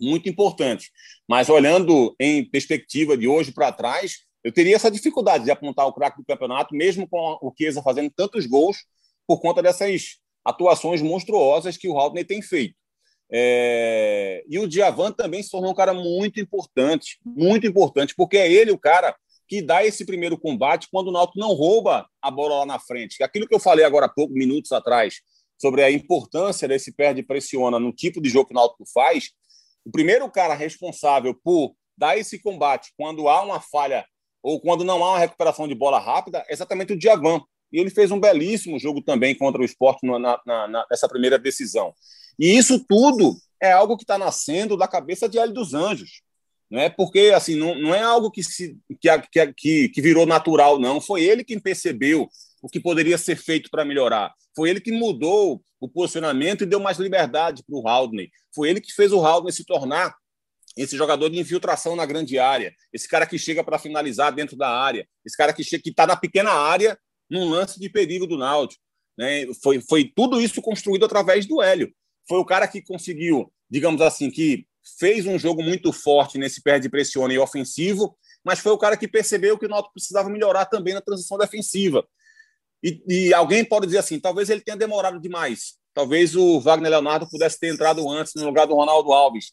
muito 0.00 0.28
importante, 0.28 0.90
mas 1.28 1.48
olhando 1.48 2.14
em 2.18 2.44
perspectiva 2.44 3.16
de 3.16 3.28
hoje 3.28 3.52
para 3.52 3.72
trás, 3.72 4.18
eu 4.42 4.52
teria 4.52 4.76
essa 4.76 4.90
dificuldade 4.90 5.44
de 5.44 5.50
apontar 5.50 5.86
o 5.86 5.92
craque 5.92 6.18
do 6.18 6.24
campeonato, 6.24 6.74
mesmo 6.74 7.08
com 7.08 7.38
o 7.42 7.52
Chiesa 7.56 7.82
fazendo 7.82 8.10
tantos 8.14 8.46
gols, 8.46 8.78
por 9.26 9.40
conta 9.40 9.62
dessas 9.62 10.16
atuações 10.44 11.02
monstruosas 11.02 11.76
que 11.76 11.88
o 11.88 11.98
Haldner 11.98 12.26
tem 12.26 12.40
feito. 12.40 12.74
É... 13.30 14.42
E 14.48 14.58
o 14.58 14.66
Diavan 14.66 15.12
também 15.12 15.42
se 15.42 15.50
tornou 15.50 15.70
um 15.70 15.74
cara 15.74 15.92
muito 15.92 16.40
importante, 16.40 17.18
muito 17.24 17.66
importante, 17.66 18.14
porque 18.16 18.38
é 18.38 18.50
ele 18.50 18.70
o 18.70 18.78
cara 18.78 19.14
que 19.46 19.62
dá 19.62 19.84
esse 19.84 20.04
primeiro 20.04 20.38
combate 20.38 20.88
quando 20.90 21.08
o 21.08 21.12
Náutico 21.12 21.38
não 21.38 21.54
rouba 21.54 22.06
a 22.20 22.30
bola 22.30 22.60
lá 22.60 22.66
na 22.66 22.78
frente. 22.78 23.22
Aquilo 23.22 23.46
que 23.46 23.54
eu 23.54 23.60
falei 23.60 23.84
agora 23.84 24.06
há 24.06 24.08
pouco, 24.08 24.34
minutos 24.34 24.72
atrás, 24.72 25.16
sobre 25.60 25.82
a 25.82 25.90
importância 25.90 26.68
desse 26.68 26.92
perde-pressiona 26.92 27.78
no 27.78 27.92
tipo 27.92 28.20
de 28.20 28.28
jogo 28.28 28.48
que 28.48 28.54
o 28.54 28.56
Náutico 28.56 28.84
faz, 28.92 29.30
o 29.88 29.90
primeiro 29.90 30.30
cara 30.30 30.52
responsável 30.52 31.34
por 31.42 31.74
dar 31.96 32.18
esse 32.18 32.38
combate 32.38 32.92
quando 32.94 33.26
há 33.26 33.42
uma 33.42 33.58
falha 33.58 34.04
ou 34.42 34.60
quando 34.60 34.84
não 34.84 35.02
há 35.02 35.12
uma 35.12 35.18
recuperação 35.18 35.66
de 35.66 35.74
bola 35.74 35.98
rápida, 35.98 36.44
é 36.46 36.52
exatamente 36.52 36.92
o 36.92 36.98
Diavan. 36.98 37.40
E 37.72 37.80
ele 37.80 37.88
fez 37.88 38.10
um 38.10 38.20
belíssimo 38.20 38.78
jogo 38.78 39.00
também 39.00 39.34
contra 39.34 39.62
o 39.62 39.64
esporte 39.64 40.06
na, 40.06 40.18
na, 40.18 40.68
na, 40.68 40.86
nessa 40.90 41.08
primeira 41.08 41.38
decisão. 41.38 41.94
E 42.38 42.56
isso 42.56 42.84
tudo 42.86 43.34
é 43.60 43.72
algo 43.72 43.96
que 43.96 44.04
está 44.04 44.18
nascendo 44.18 44.76
da 44.76 44.86
cabeça 44.86 45.26
de 45.26 45.38
Hélio 45.38 45.54
dos 45.54 45.72
Anjos. 45.72 46.20
Não 46.70 46.80
é 46.80 46.90
porque 46.90 47.32
assim 47.34 47.56
não, 47.56 47.74
não 47.74 47.94
é 47.94 48.02
algo 48.02 48.30
que, 48.30 48.44
se, 48.44 48.78
que, 49.00 49.08
que, 49.56 49.88
que 49.88 50.02
virou 50.02 50.26
natural, 50.26 50.78
não. 50.78 51.00
Foi 51.00 51.22
ele 51.22 51.42
quem 51.42 51.58
percebeu 51.58 52.28
o 52.62 52.68
que 52.68 52.80
poderia 52.80 53.18
ser 53.18 53.36
feito 53.36 53.70
para 53.70 53.84
melhorar. 53.84 54.32
Foi 54.54 54.70
ele 54.70 54.80
que 54.80 54.92
mudou 54.92 55.62
o 55.80 55.88
posicionamento 55.88 56.62
e 56.62 56.66
deu 56.66 56.80
mais 56.80 56.98
liberdade 56.98 57.62
para 57.64 57.78
o 57.78 57.86
Haldney. 57.88 58.30
Foi 58.54 58.68
ele 58.68 58.80
que 58.80 58.92
fez 58.92 59.12
o 59.12 59.24
Haldney 59.24 59.52
se 59.52 59.64
tornar 59.64 60.14
esse 60.76 60.96
jogador 60.96 61.28
de 61.28 61.38
infiltração 61.38 61.96
na 61.96 62.06
grande 62.06 62.38
área, 62.38 62.72
esse 62.92 63.08
cara 63.08 63.26
que 63.26 63.38
chega 63.38 63.64
para 63.64 63.78
finalizar 63.78 64.32
dentro 64.32 64.56
da 64.56 64.68
área, 64.68 65.06
esse 65.24 65.36
cara 65.36 65.52
que 65.52 65.64
que 65.64 65.90
está 65.90 66.06
na 66.06 66.16
pequena 66.16 66.52
área 66.52 66.98
num 67.28 67.48
lance 67.48 67.78
de 67.78 67.88
perigo 67.88 68.26
do 68.26 68.38
Náutico. 68.38 68.82
Né? 69.16 69.46
Foi, 69.62 69.80
foi 69.80 70.04
tudo 70.14 70.40
isso 70.40 70.62
construído 70.62 71.04
através 71.04 71.46
do 71.46 71.60
Hélio. 71.60 71.92
Foi 72.28 72.38
o 72.38 72.44
cara 72.44 72.68
que 72.68 72.80
conseguiu, 72.80 73.52
digamos 73.68 74.00
assim, 74.00 74.30
que 74.30 74.66
fez 74.98 75.26
um 75.26 75.38
jogo 75.38 75.62
muito 75.62 75.92
forte 75.92 76.38
nesse 76.38 76.62
perde 76.62 76.88
pressione 76.88 77.34
e 77.34 77.38
ofensivo, 77.38 78.16
mas 78.44 78.60
foi 78.60 78.72
o 78.72 78.78
cara 78.78 78.96
que 78.96 79.08
percebeu 79.08 79.58
que 79.58 79.66
o 79.66 79.68
Náutico 79.68 79.92
precisava 79.92 80.30
melhorar 80.30 80.66
também 80.66 80.94
na 80.94 81.00
transição 81.00 81.36
defensiva. 81.36 82.06
E, 82.82 83.02
e, 83.08 83.34
alguém 83.34 83.64
pode 83.64 83.86
dizer 83.86 83.98
assim, 83.98 84.20
talvez 84.20 84.48
ele 84.50 84.60
tenha 84.60 84.76
demorado 84.76 85.20
demais. 85.20 85.74
Talvez 85.92 86.36
o 86.36 86.60
Wagner 86.60 86.90
Leonardo 86.90 87.28
pudesse 87.28 87.58
ter 87.58 87.72
entrado 87.72 88.08
antes 88.08 88.34
no 88.34 88.44
lugar 88.44 88.66
do 88.66 88.74
Ronaldo 88.74 89.12
Alves 89.12 89.46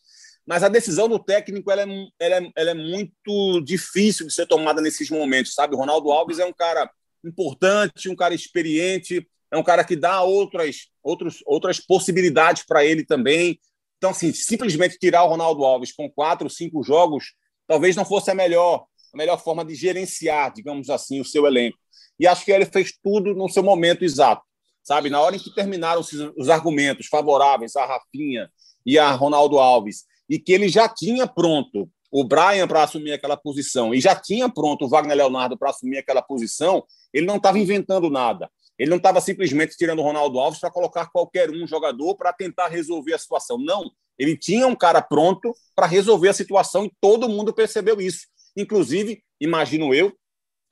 mas 0.46 0.64
a 0.64 0.70
decisão 0.70 1.10
do 1.10 1.18
técnico 1.18 1.72
ela 1.72 1.82
é, 1.82 2.08
ela 2.20 2.36
é, 2.36 2.52
ela 2.56 2.72
é 2.72 2.74
muito 2.74 3.62
difícil 3.62 4.28
de 4.28 4.34
ser 4.34 4.46
tomada 4.46 4.80
nesses 4.80 5.10
momentos, 5.10 5.56
sabe? 5.56 5.74
O 5.74 5.78
Ronaldo 5.78 6.12
Alves 6.12 6.38
é 6.38 6.46
um 6.46 6.54
cara 6.54 6.90
importante, 7.24 8.10
um 8.10 8.16
cara 8.16 8.36
experiente, 8.36 9.28
é 9.52 9.58
um 9.58 9.64
cara 9.64 9.84
que 9.84 9.96
dá 9.96 10.22
outras, 10.22 10.90
outros, 11.02 11.40
outras 11.48 11.80
possibilidades 11.80 12.64
para 12.64 12.86
ele 12.86 13.04
também. 13.04 13.60
Então, 13.98 14.12
assim, 14.12 14.32
simplesmente 14.32 15.00
tirar 15.00 15.24
o 15.24 15.30
Ronaldo 15.30 15.64
Alves 15.66 15.92
com 15.92 16.12
quatro, 16.12 16.48
cinco 16.48 16.84
jogos, 16.84 17.34
talvez 17.68 17.96
não 17.96 18.06
fosse 18.06 18.30
a 18.30 18.36
melhor, 18.36 18.86
a 19.16 19.18
melhor 19.18 19.42
forma 19.42 19.64
de 19.64 19.74
gerenciar, 19.74 20.54
digamos 20.54 20.90
assim, 20.90 21.22
o 21.22 21.26
seu 21.26 21.48
elenco. 21.48 21.78
E 22.20 22.28
acho 22.28 22.44
que 22.44 22.52
ele 22.52 22.66
fez 22.66 22.92
tudo 23.02 23.34
no 23.34 23.48
seu 23.48 23.64
momento 23.64 24.04
exato. 24.04 24.44
sabe? 24.84 25.10
Na 25.10 25.22
hora 25.22 25.36
em 25.36 25.40
que 25.40 25.56
terminaram 25.56 26.02
os 26.38 26.50
argumentos 26.50 27.08
favoráveis 27.08 27.76
a 27.76 27.86
Rafinha 27.86 28.52
e 28.86 29.00
a 29.00 29.10
Ronaldo 29.12 29.58
Alves, 29.58 30.04
e 30.30 30.38
que 30.38 30.52
ele 30.52 30.68
já 30.68 30.88
tinha 30.90 31.26
pronto 31.26 31.90
o 32.12 32.24
Brian 32.24 32.68
para 32.68 32.84
assumir 32.84 33.14
aquela 33.14 33.36
posição 33.36 33.94
e 33.94 34.00
já 34.00 34.16
tinha 34.16 34.48
pronto 34.50 34.86
o 34.86 34.90
Wagner 34.90 35.18
Leonardo 35.18 35.58
para 35.58 35.70
assumir 35.70 35.98
aquela 35.98 36.22
posição, 36.22 36.84
ele 37.14 37.26
não 37.26 37.38
estava 37.38 37.58
inventando 37.58 38.10
nada. 38.10 38.50
Ele 38.78 38.90
não 38.90 38.98
estava 38.98 39.22
simplesmente 39.22 39.78
tirando 39.78 40.00
o 40.00 40.04
Ronaldo 40.04 40.38
Alves 40.38 40.60
para 40.60 40.70
colocar 40.70 41.10
qualquer 41.10 41.50
um 41.50 41.66
jogador 41.66 42.16
para 42.16 42.34
tentar 42.34 42.68
resolver 42.68 43.14
a 43.14 43.18
situação. 43.18 43.58
Não. 43.58 43.90
Ele 44.20 44.38
tinha 44.38 44.68
um 44.68 44.76
cara 44.76 45.02
pronto 45.02 45.54
para 45.74 45.88
resolver 45.88 46.30
a 46.30 46.34
situação 46.34 46.86
e 46.86 46.92
todo 47.00 47.30
mundo 47.30 47.54
percebeu 47.54 48.00
isso. 48.02 48.28
Inclusive, 48.56 49.22
imagino 49.40 49.94
eu, 49.94 50.14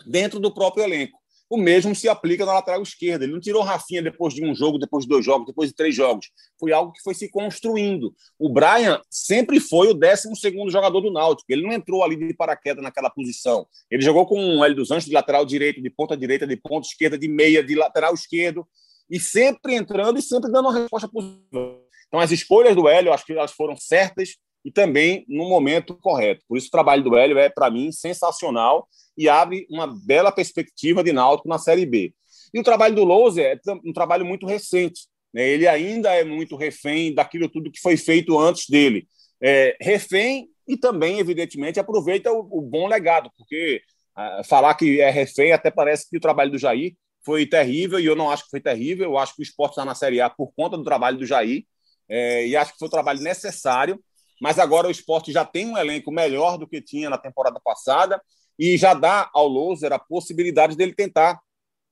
dentro 0.06 0.40
do 0.40 0.54
próprio 0.54 0.84
elenco. 0.84 1.24
O 1.50 1.58
mesmo 1.58 1.94
se 1.94 2.10
aplica 2.10 2.46
na 2.46 2.54
lateral 2.54 2.82
esquerda. 2.82 3.26
Ele 3.26 3.34
não 3.34 3.40
tirou 3.40 3.62
Rafinha 3.62 4.02
depois 4.02 4.34
de 4.34 4.44
um 4.44 4.56
jogo, 4.56 4.80
depois 4.80 5.04
de 5.04 5.10
dois 5.10 5.24
jogos, 5.24 5.46
depois 5.46 5.70
de 5.70 5.76
três 5.76 5.94
jogos. 5.94 6.32
Foi 6.60 6.72
algo 6.72 6.92
que 6.92 7.02
foi 7.04 7.14
se 7.14 7.30
construindo. 7.30 8.12
O 8.40 8.50
Brian 8.50 9.00
sempre 9.08 9.60
foi 9.60 9.90
o 9.90 9.94
12 9.94 10.30
jogador 10.72 11.00
do 11.00 11.12
Náutico. 11.12 11.46
Ele 11.52 11.62
não 11.62 11.72
entrou 11.72 12.04
ali 12.04 12.16
de 12.16 12.34
paraquedas 12.34 12.84
naquela 12.84 13.10
posição. 13.10 13.68
Ele 13.92 14.02
jogou 14.02 14.26
com 14.26 14.58
o 14.58 14.66
Hélio 14.66 14.78
dos 14.78 14.90
Anjos 14.90 15.06
de 15.06 15.14
lateral 15.14 15.46
direito, 15.46 15.80
de 15.80 15.92
ponta 15.92 16.18
direita, 16.18 16.48
de 16.48 16.56
ponta 16.56 16.88
esquerda, 16.88 17.20
de 17.20 17.28
meia, 17.28 17.64
de 17.64 17.76
lateral 17.76 18.16
esquerdo. 18.16 18.68
E 19.08 19.20
sempre 19.20 19.76
entrando 19.76 20.18
e 20.18 20.24
sempre 20.24 20.52
dando 20.52 20.70
uma 20.70 20.80
resposta 20.80 21.08
positiva. 21.08 21.80
Então, 22.08 22.20
as 22.20 22.32
escolhas 22.32 22.76
do 22.76 22.88
Hélio, 22.88 23.14
acho 23.14 23.26
que 23.26 23.34
elas 23.34 23.52
foram 23.52 23.76
certas 23.76 24.38
e 24.64 24.72
também 24.72 25.26
no 25.28 25.47
momento 25.49 25.95
correto. 25.95 26.43
Por 26.47 26.57
isso, 26.57 26.68
o 26.68 26.72
trabalho 26.72 27.03
do 27.03 27.16
Hélio 27.16 27.38
é, 27.38 27.49
para 27.49 27.70
mim, 27.70 27.91
sensacional 27.91 28.88
e 29.18 29.28
abre 29.28 29.68
uma 29.70 29.88
bela 29.88 30.32
perspectiva 30.32 31.03
de 31.03 31.11
Náutico 31.11 31.49
na 31.49 31.57
Série 31.57 31.86
B. 31.86 32.14
E 32.53 32.59
o 32.59 32.64
trabalho 32.64 32.95
do 32.95 33.03
Lousa 33.03 33.41
é 33.41 33.59
um 33.84 33.93
trabalho 33.93 34.26
muito 34.26 34.45
recente. 34.45 35.07
Né? 35.34 35.49
Ele 35.49 35.68
ainda 35.68 36.14
é 36.14 36.24
muito 36.24 36.55
refém 36.55 37.14
daquilo 37.14 37.49
tudo 37.49 37.72
que 37.72 37.82
foi 37.82 37.97
feito 37.97 38.39
antes 38.39 38.70
dele. 38.70 39.07
É, 39.41 39.76
refém 39.82 40.47
e 40.68 40.78
também, 40.78 41.20
evidentemente, 41.20 41.80
aproveita 41.80 42.32
o, 42.32 42.47
o 42.51 42.61
bom 42.61 42.88
legado, 42.88 43.30
porque 43.38 43.82
ah, 44.16 44.41
falar 44.45 44.74
que 44.76 45.01
é 45.01 45.09
refém 45.09 45.51
até 45.51 45.70
parece 45.72 46.09
que 46.09 46.18
o 46.18 46.22
trabalho 46.22 46.51
do 46.51 46.57
Jair 46.57 46.95
foi 47.26 47.45
terrível, 47.45 47.99
e 47.99 48.05
eu 48.05 48.16
não 48.16 48.30
acho 48.30 48.43
que 48.43 48.49
foi 48.49 48.61
terrível. 48.61 49.05
Eu 49.05 49.18
acho 49.18 49.36
que 49.36 49.41
o 49.41 49.43
esporte 49.43 49.72
está 49.72 49.86
na 49.86 49.95
Série 49.95 50.22
A 50.22 50.30
por 50.30 50.53
conta 50.55 50.78
do 50.78 50.84
trabalho 50.84 51.18
do 51.18 51.26
Jair, 51.26 51.66
é, 52.07 52.47
e 52.47 52.55
acho 52.55 52.74
que 52.74 52.80
foi 52.80 52.88
um 52.88 52.91
trabalho 52.91 53.22
necessário. 53.22 53.99
Mas 54.44 54.60
agora 54.60 54.89
o 54.89 54.91
esporte 54.91 55.32
já 55.32 55.46
tem 55.46 55.68
um 55.68 55.78
elenco 55.78 56.12
melhor 56.12 56.58
do 56.58 56.68
que 56.68 56.82
tinha 56.82 57.10
na 57.10 57.18
temporada 57.18 57.62
passada 57.64 58.22
e 58.60 58.78
já 58.78 58.94
dá 58.94 59.30
ao 59.34 59.48
Loser 59.48 59.94
a 59.94 59.98
possibilidade 59.98 60.76
dele 60.76 60.94
tentar 60.94 61.39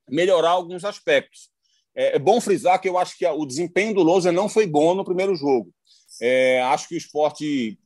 melhorar 0.10 0.50
alguns 0.50 0.84
aspectos. 0.84 1.50
É, 1.96 2.18
é 2.18 2.20
bom 2.20 2.42
frisar 2.42 2.82
que 2.82 2.90
eu 2.90 2.98
acho 2.98 3.18
que 3.18 3.26
o 3.26 3.46
desempenho 3.46 3.94
do 3.94 4.04
Loser 4.04 4.34
não 4.34 4.50
foi 4.50 4.68
bom 4.68 4.94
no 4.94 5.06
primeiro 5.06 5.34
jogo. 5.34 5.74
É, 6.22 6.62
acho 6.64 6.90
que 6.90 6.96
o 6.96 6.98
esporte 6.98 7.80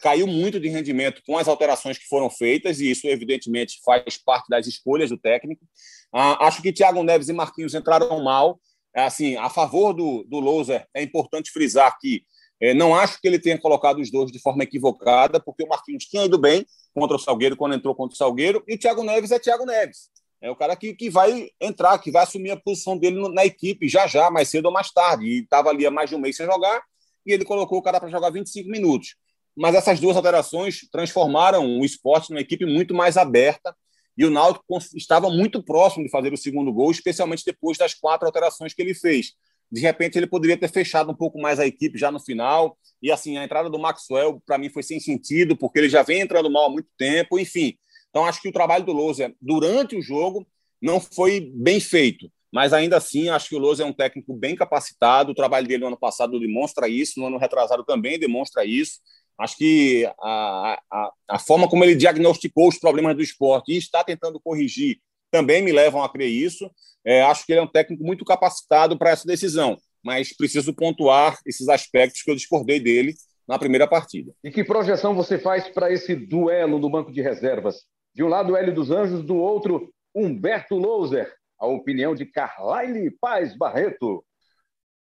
caiu 0.00 0.26
muito 0.26 0.58
de 0.58 0.68
rendimento 0.68 1.22
com 1.24 1.38
as 1.38 1.46
alterações 1.46 1.96
que 1.96 2.08
foram 2.08 2.28
feitas, 2.28 2.80
e 2.80 2.90
isso, 2.90 3.06
evidentemente, 3.06 3.80
faz 3.84 4.16
parte 4.18 4.48
das 4.48 4.66
escolhas 4.66 5.10
do 5.10 5.16
técnico. 5.16 5.64
Ah, 6.12 6.44
acho 6.48 6.60
que 6.60 6.72
Thiago 6.72 7.04
Neves 7.04 7.28
e 7.28 7.32
Marquinhos 7.32 7.72
entraram 7.72 8.20
mal. 8.20 8.60
Assim, 8.96 9.36
a 9.36 9.48
favor 9.48 9.92
do, 9.92 10.24
do 10.24 10.40
Loser, 10.40 10.88
é 10.92 11.04
importante 11.04 11.52
frisar 11.52 11.96
que 12.00 12.16
é, 12.16 12.26
não 12.74 12.94
acho 12.94 13.20
que 13.20 13.28
ele 13.28 13.38
tenha 13.38 13.58
colocado 13.58 14.00
os 14.00 14.10
dois 14.10 14.32
de 14.32 14.38
forma 14.38 14.64
equivocada, 14.64 15.38
porque 15.38 15.62
o 15.62 15.68
Marquinhos 15.68 16.04
tinha 16.04 16.24
ido 16.24 16.38
bem 16.38 16.66
contra 16.92 17.16
o 17.16 17.18
Salgueiro 17.18 17.56
quando 17.56 17.74
entrou 17.74 17.94
contra 17.94 18.14
o 18.14 18.16
Salgueiro, 18.16 18.62
e 18.66 18.74
o 18.74 18.78
Thiago 18.78 19.04
Neves 19.04 19.30
é 19.30 19.38
Thiago 19.38 19.64
Neves. 19.64 20.10
É 20.40 20.50
o 20.50 20.56
cara 20.56 20.76
que, 20.76 20.94
que 20.94 21.10
vai 21.10 21.50
entrar, 21.60 21.98
que 21.98 22.10
vai 22.10 22.22
assumir 22.22 22.50
a 22.50 22.56
posição 22.56 22.96
dele 22.96 23.28
na 23.32 23.44
equipe 23.44 23.88
já 23.88 24.06
já, 24.06 24.30
mais 24.30 24.48
cedo 24.48 24.66
ou 24.66 24.72
mais 24.72 24.90
tarde. 24.90 25.24
E 25.26 25.42
estava 25.42 25.70
ali 25.70 25.84
há 25.84 25.90
mais 25.90 26.10
de 26.10 26.16
um 26.16 26.18
mês 26.18 26.36
sem 26.36 26.46
jogar, 26.46 26.82
e 27.26 27.32
ele 27.32 27.44
colocou 27.44 27.78
o 27.78 27.82
cara 27.82 28.00
para 28.00 28.08
jogar 28.08 28.30
25 28.30 28.68
minutos. 28.68 29.16
Mas 29.56 29.74
essas 29.74 29.98
duas 29.98 30.16
alterações 30.16 30.88
transformaram 30.92 31.80
o 31.80 31.84
esporte 31.84 32.30
numa 32.30 32.40
equipe 32.40 32.64
muito 32.64 32.94
mais 32.94 33.16
aberta, 33.16 33.74
e 34.16 34.24
o 34.24 34.30
Náutico 34.30 34.78
estava 34.96 35.30
muito 35.30 35.62
próximo 35.62 36.04
de 36.04 36.10
fazer 36.10 36.32
o 36.32 36.36
segundo 36.36 36.72
gol, 36.72 36.90
especialmente 36.90 37.44
depois 37.44 37.78
das 37.78 37.94
quatro 37.94 38.26
alterações 38.26 38.74
que 38.74 38.82
ele 38.82 38.94
fez 38.94 39.34
de 39.70 39.80
repente 39.80 40.16
ele 40.16 40.26
poderia 40.26 40.56
ter 40.56 40.68
fechado 40.68 41.10
um 41.10 41.14
pouco 41.14 41.40
mais 41.40 41.60
a 41.60 41.66
equipe 41.66 41.98
já 41.98 42.10
no 42.10 42.20
final. 42.20 42.76
E 43.02 43.12
assim, 43.12 43.36
a 43.36 43.44
entrada 43.44 43.68
do 43.68 43.78
Maxwell, 43.78 44.42
para 44.44 44.58
mim, 44.58 44.70
foi 44.70 44.82
sem 44.82 44.98
sentido, 44.98 45.56
porque 45.56 45.78
ele 45.78 45.88
já 45.88 46.02
vem 46.02 46.20
entrando 46.20 46.50
mal 46.50 46.66
há 46.66 46.70
muito 46.70 46.88
tempo, 46.96 47.38
enfim. 47.38 47.76
Então, 48.10 48.24
acho 48.24 48.40
que 48.40 48.48
o 48.48 48.52
trabalho 48.52 48.84
do 48.84 48.92
Lousa 48.92 49.32
durante 49.40 49.96
o 49.96 50.02
jogo 50.02 50.46
não 50.80 51.00
foi 51.00 51.52
bem 51.54 51.78
feito. 51.78 52.30
Mas 52.50 52.72
ainda 52.72 52.96
assim, 52.96 53.28
acho 53.28 53.50
que 53.50 53.56
o 53.56 53.58
Lousa 53.58 53.82
é 53.82 53.86
um 53.86 53.92
técnico 53.92 54.34
bem 54.34 54.56
capacitado. 54.56 55.32
O 55.32 55.34
trabalho 55.34 55.66
dele 55.66 55.82
no 55.82 55.88
ano 55.88 55.98
passado 55.98 56.40
demonstra 56.40 56.88
isso, 56.88 57.20
no 57.20 57.26
ano 57.26 57.36
retrasado 57.36 57.84
também 57.84 58.18
demonstra 58.18 58.64
isso. 58.64 59.00
Acho 59.38 59.56
que 59.56 60.10
a, 60.20 60.80
a, 60.90 61.12
a 61.28 61.38
forma 61.38 61.68
como 61.68 61.84
ele 61.84 61.94
diagnosticou 61.94 62.68
os 62.68 62.78
problemas 62.78 63.14
do 63.14 63.22
esporte 63.22 63.72
e 63.72 63.76
está 63.76 64.02
tentando 64.02 64.40
corrigir 64.40 64.98
também 65.30 65.62
me 65.62 65.72
levam 65.72 66.02
a 66.02 66.08
crer 66.08 66.28
isso. 66.28 66.70
É, 67.04 67.22
acho 67.22 67.46
que 67.46 67.52
ele 67.52 67.60
é 67.60 67.62
um 67.62 67.70
técnico 67.70 68.04
muito 68.04 68.24
capacitado 68.24 68.98
para 68.98 69.10
essa 69.10 69.26
decisão, 69.26 69.76
mas 70.02 70.36
preciso 70.36 70.74
pontuar 70.74 71.38
esses 71.46 71.68
aspectos 71.68 72.22
que 72.22 72.30
eu 72.30 72.34
discordei 72.34 72.80
dele 72.80 73.14
na 73.46 73.58
primeira 73.58 73.86
partida. 73.86 74.32
E 74.44 74.50
que 74.50 74.62
projeção 74.62 75.14
você 75.14 75.38
faz 75.38 75.68
para 75.68 75.90
esse 75.90 76.14
duelo 76.14 76.78
no 76.78 76.90
banco 76.90 77.10
de 77.10 77.22
reservas? 77.22 77.76
De 78.14 78.22
um 78.22 78.28
lado, 78.28 78.56
Hélio 78.56 78.74
dos 78.74 78.90
Anjos, 78.90 79.24
do 79.24 79.36
outro, 79.36 79.92
Humberto 80.14 80.76
Louser. 80.76 81.32
A 81.58 81.66
opinião 81.66 82.14
de 82.14 82.26
Carlyle 82.26 83.10
Paz 83.20 83.56
Barreto. 83.56 84.24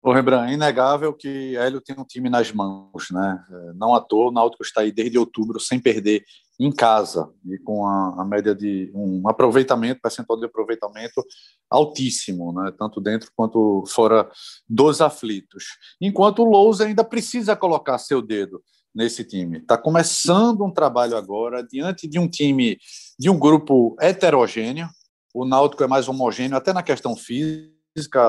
O 0.02 0.14
Rembrandt, 0.14 0.52
é 0.52 0.54
inegável 0.54 1.14
que 1.14 1.56
Hélio 1.58 1.82
tem 1.82 1.96
um 2.00 2.06
time 2.06 2.30
nas 2.30 2.52
mãos, 2.52 3.12
né? 3.12 3.44
É, 3.50 3.74
não 3.74 3.94
à 3.94 4.00
toa, 4.00 4.30
o 4.30 4.32
Náutico 4.32 4.64
está 4.64 4.82
aí 4.82 4.92
desde 4.92 5.18
outubro 5.18 5.60
sem 5.60 5.80
perder 5.80 6.24
em 6.60 6.72
casa 6.72 7.32
e 7.46 7.58
com 7.60 7.86
a, 7.86 8.22
a 8.22 8.26
média 8.26 8.56
de 8.56 8.92
um 8.94 9.28
aproveitamento, 9.28 10.02
percentual 10.02 10.40
de 10.40 10.46
aproveitamento 10.46 11.24
altíssimo, 11.70 12.52
né? 12.52 12.72
Tanto 12.78 13.00
dentro 13.00 13.32
quanto 13.36 13.84
fora 13.88 14.30
dos 14.68 15.02
aflitos. 15.02 15.66
Enquanto 16.02 16.42
o 16.42 16.50
Lousa 16.50 16.86
ainda 16.86 17.04
precisa 17.04 17.56
colocar 17.56 17.98
seu 18.00 18.22
dedo 18.22 18.62
nesse 18.94 19.24
time. 19.24 19.60
Está 19.60 19.78
começando 19.78 20.66
um 20.66 20.72
trabalho 20.72 21.16
agora 21.16 21.64
diante 21.64 22.08
de 22.08 22.18
um 22.18 22.28
time, 22.28 22.80
de 23.20 23.30
um 23.30 23.38
grupo 23.38 23.96
heterogêneo. 24.00 24.90
O 25.34 25.46
Náutico 25.46 25.84
é 25.84 25.88
mais 25.88 26.08
homogêneo 26.08 26.58
até 26.58 26.74
na 26.74 26.82
questão 26.82 27.16
física 27.16 27.78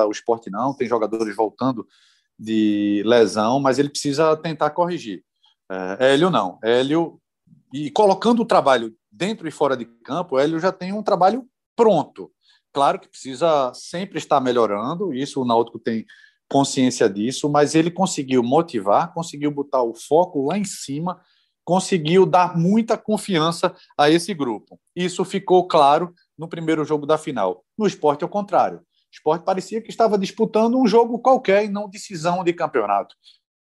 o 0.06 0.10
esporte 0.10 0.50
não, 0.50 0.74
tem 0.74 0.88
jogadores 0.88 1.34
voltando 1.36 1.86
de 2.38 3.02
lesão, 3.04 3.60
mas 3.60 3.78
ele 3.78 3.90
precisa 3.90 4.36
tentar 4.36 4.70
corrigir. 4.70 5.22
É, 5.70 6.12
Hélio 6.12 6.30
não. 6.30 6.58
Hélio, 6.62 7.20
e 7.72 7.90
colocando 7.90 8.42
o 8.42 8.46
trabalho 8.46 8.94
dentro 9.10 9.46
e 9.48 9.50
fora 9.50 9.76
de 9.76 9.84
campo, 9.84 10.38
Hélio 10.38 10.58
já 10.58 10.72
tem 10.72 10.92
um 10.92 11.02
trabalho 11.02 11.46
pronto. 11.76 12.30
Claro 12.72 12.98
que 12.98 13.08
precisa 13.08 13.72
sempre 13.74 14.18
estar 14.18 14.40
melhorando, 14.40 15.12
isso 15.12 15.40
o 15.40 15.44
Náutico 15.44 15.78
tem 15.78 16.04
consciência 16.48 17.08
disso, 17.08 17.48
mas 17.48 17.74
ele 17.74 17.90
conseguiu 17.90 18.42
motivar, 18.42 19.12
conseguiu 19.12 19.50
botar 19.50 19.82
o 19.82 19.94
foco 19.94 20.46
lá 20.46 20.56
em 20.56 20.64
cima, 20.64 21.20
conseguiu 21.64 22.24
dar 22.24 22.56
muita 22.56 22.96
confiança 22.96 23.74
a 23.96 24.08
esse 24.08 24.32
grupo. 24.32 24.80
Isso 24.96 25.24
ficou 25.24 25.68
claro 25.68 26.14
no 26.36 26.48
primeiro 26.48 26.84
jogo 26.84 27.04
da 27.04 27.18
final. 27.18 27.64
No 27.76 27.86
esporte, 27.86 28.24
ao 28.24 28.30
contrário. 28.30 28.78
O 28.78 28.82
esporte 29.12 29.44
parecia 29.44 29.80
que 29.82 29.90
estava 29.90 30.18
disputando 30.18 30.78
um 30.78 30.86
jogo 30.86 31.18
qualquer 31.18 31.64
e 31.64 31.68
não 31.68 31.88
decisão 31.88 32.42
de 32.42 32.52
campeonato. 32.52 33.14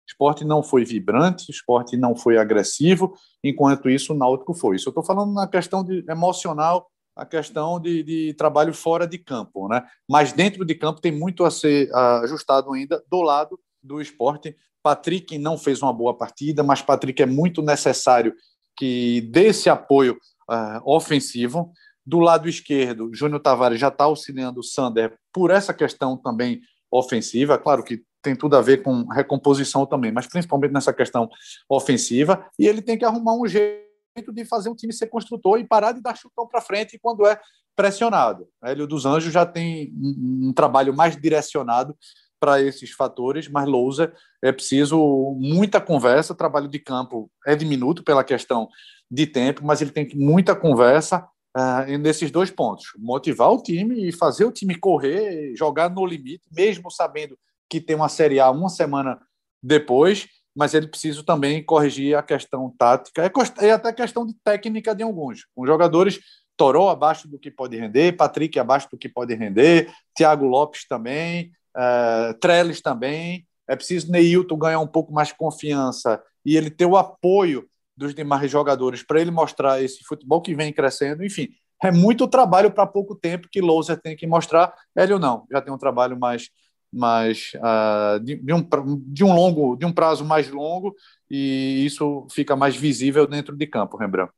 Esporte 0.09 0.43
não 0.43 0.63
foi 0.63 0.85
vibrante, 0.85 1.51
esporte 1.51 1.97
não 1.97 2.17
foi 2.17 2.39
agressivo, 2.39 3.15
enquanto 3.45 3.91
isso 3.91 4.15
o 4.15 4.17
Náutico 4.17 4.55
foi. 4.55 4.77
Isso 4.77 4.89
eu 4.89 4.91
estou 4.91 5.05
falando 5.05 5.35
na 5.35 5.47
questão 5.47 5.85
de, 5.85 6.03
emocional, 6.09 6.89
a 7.15 7.27
questão 7.27 7.79
de, 7.79 8.03
de, 8.03 8.35
trabalho 8.35 8.73
fora 8.73 9.07
de 9.07 9.19
campo. 9.19 9.69
Né? 9.69 9.85
Mas 10.09 10.33
dentro 10.33 10.65
de 10.65 10.75
campo 10.75 11.01
tem 11.01 11.13
muito 11.13 11.45
a 11.45 11.51
ser 11.51 11.95
ajustado 12.23 12.73
ainda 12.73 13.03
do 13.11 13.21
lado 13.21 13.61
do 13.83 14.01
esporte. 14.01 14.57
Patrick 14.83 15.37
não 15.37 15.59
fez 15.59 15.83
uma 15.83 15.93
boa 15.93 16.17
partida, 16.17 16.63
mas 16.63 16.81
Patrick 16.81 17.21
é 17.23 17.27
muito 17.27 17.61
necessário 17.61 18.35
que 18.77 19.21
dê 19.31 19.49
esse 19.49 19.69
apoio 19.69 20.17
uh, 20.49 20.81
ofensivo. 20.85 21.71
Do 22.07 22.21
lado 22.21 22.49
esquerdo, 22.49 23.11
Júnior 23.13 23.41
Tavares 23.41 23.79
já 23.79 23.89
está 23.89 24.05
auxiliando 24.05 24.61
o 24.61 24.65
Sander 24.65 25.15
por 25.33 25.51
essa 25.51 25.75
questão 25.75 26.17
também 26.17 26.63
ofensiva. 26.91 27.59
Claro 27.59 27.85
que 27.85 28.03
tem 28.29 28.37
tudo 28.37 28.57
a 28.57 28.61
ver 28.61 28.83
com 28.83 29.07
recomposição 29.07 29.87
também, 29.87 30.13
mas 30.13 30.27
principalmente 30.27 30.73
nessa 30.73 30.93
questão 30.93 31.31
ofensiva. 31.67 32.47
E 32.59 32.67
ele 32.67 32.83
tem 32.83 32.99
que 32.99 33.05
arrumar 33.05 33.35
um 33.35 33.47
jeito 33.47 33.89
de 34.35 34.45
fazer 34.45 34.69
o 34.69 34.75
time 34.75 34.93
ser 34.93 35.07
construtor 35.07 35.59
e 35.59 35.65
parar 35.65 35.93
de 35.93 36.03
dar 36.03 36.15
chutão 36.15 36.47
para 36.47 36.61
frente 36.61 36.99
quando 37.01 37.27
é 37.27 37.41
pressionado. 37.75 38.47
Hélio 38.63 38.87
dos 38.87 39.07
Anjos 39.07 39.33
já 39.33 39.47
tem 39.47 39.95
um, 39.97 40.49
um 40.49 40.53
trabalho 40.53 40.95
mais 40.95 41.17
direcionado 41.17 41.97
para 42.39 42.61
esses 42.61 42.91
fatores, 42.91 43.49
mas 43.49 43.67
Lousa 43.67 44.13
é 44.43 44.53
preciso 44.53 45.35
muita 45.39 45.81
conversa. 45.81 46.35
Trabalho 46.35 46.69
de 46.69 46.79
campo 46.79 47.31
é 47.47 47.57
diminuto 47.57 48.05
pela 48.05 48.23
questão 48.23 48.69
de 49.11 49.27
tempo, 49.27 49.65
mas 49.65 49.81
ele 49.81 49.91
tem 49.91 50.07
muita 50.15 50.55
conversa 50.55 51.27
uh, 51.57 51.99
nesses 51.99 52.31
dois 52.31 52.51
pontos: 52.51 52.93
motivar 52.99 53.51
o 53.51 53.63
time 53.63 54.07
e 54.07 54.13
fazer 54.13 54.45
o 54.45 54.53
time 54.53 54.75
correr, 54.75 55.55
jogar 55.57 55.89
no 55.89 56.05
limite, 56.05 56.45
mesmo 56.55 56.91
sabendo 56.91 57.39
que 57.69 57.81
tem 57.81 57.97
uma 57.97 58.09
Série 58.09 58.41
A 58.41 58.51
uma 58.51 58.69
semana 58.69 59.21
depois, 59.63 60.27
mas 60.55 60.75
ele 60.75 60.89
precisa 60.89 61.23
também 61.23 61.65
corrigir 61.65 62.17
a 62.17 62.23
questão 62.23 62.73
tática 62.77 63.31
e 63.63 63.67
é 63.67 63.71
até 63.71 63.93
questão 63.93 64.27
de 64.27 64.35
técnica 64.43 64.95
de 64.95 65.03
alguns. 65.03 65.45
Com 65.55 65.67
jogadores 65.67 66.19
Toró 66.57 66.89
abaixo 66.89 67.29
do 67.29 67.39
que 67.39 67.51
pode 67.51 67.77
render, 67.77 68.17
Patrick 68.17 68.59
abaixo 68.59 68.89
do 68.91 68.99
que 68.99 69.09
pode 69.09 69.33
render, 69.35 69.89
Thiago 70.17 70.45
Lopes 70.45 70.87
também, 70.89 71.53
uh, 71.77 72.35
Trellis 72.41 72.81
também. 72.81 73.47
É 73.69 73.77
preciso 73.77 74.11
Neilton 74.11 74.57
ganhar 74.57 74.81
um 74.81 74.87
pouco 74.87 75.13
mais 75.13 75.29
de 75.29 75.37
confiança 75.37 76.21
e 76.45 76.57
ele 76.57 76.71
ter 76.71 76.87
o 76.87 76.97
apoio 76.97 77.69
dos 77.97 78.15
demais 78.15 78.51
jogadores 78.51 79.03
para 79.03 79.21
ele 79.21 79.31
mostrar 79.31 79.83
esse 79.83 80.03
futebol 80.05 80.41
que 80.41 80.55
vem 80.55 80.73
crescendo. 80.73 81.25
Enfim, 81.25 81.49
é 81.83 81.93
muito 81.93 82.27
trabalho 82.27 82.73
para 82.73 82.87
pouco 82.87 83.15
tempo 83.15 83.49
que 83.51 83.61
Lousa 83.61 83.97
tem 83.97 84.17
que 84.17 84.27
mostrar. 84.27 84.75
Hélio 84.97 85.19
não, 85.19 85.47
já 85.53 85.61
tem 85.61 85.73
um 85.73 85.79
trabalho 85.79 86.19
mais 86.19 86.49
mais 86.93 87.53
uh, 87.57 88.19
de, 88.21 88.37
de, 88.37 88.53
um, 88.53 88.67
de 89.07 89.25
um 89.25 89.35
longo 89.35 89.77
de 89.77 89.85
um 89.85 89.93
prazo 89.93 90.25
mais 90.25 90.51
longo 90.51 90.95
e 91.31 91.85
isso 91.85 92.27
fica 92.31 92.57
mais 92.57 92.75
visível 92.75 93.27
dentro 93.27 93.57
de 93.57 93.67
campo, 93.67 93.97
Rembrandt. 93.97 94.33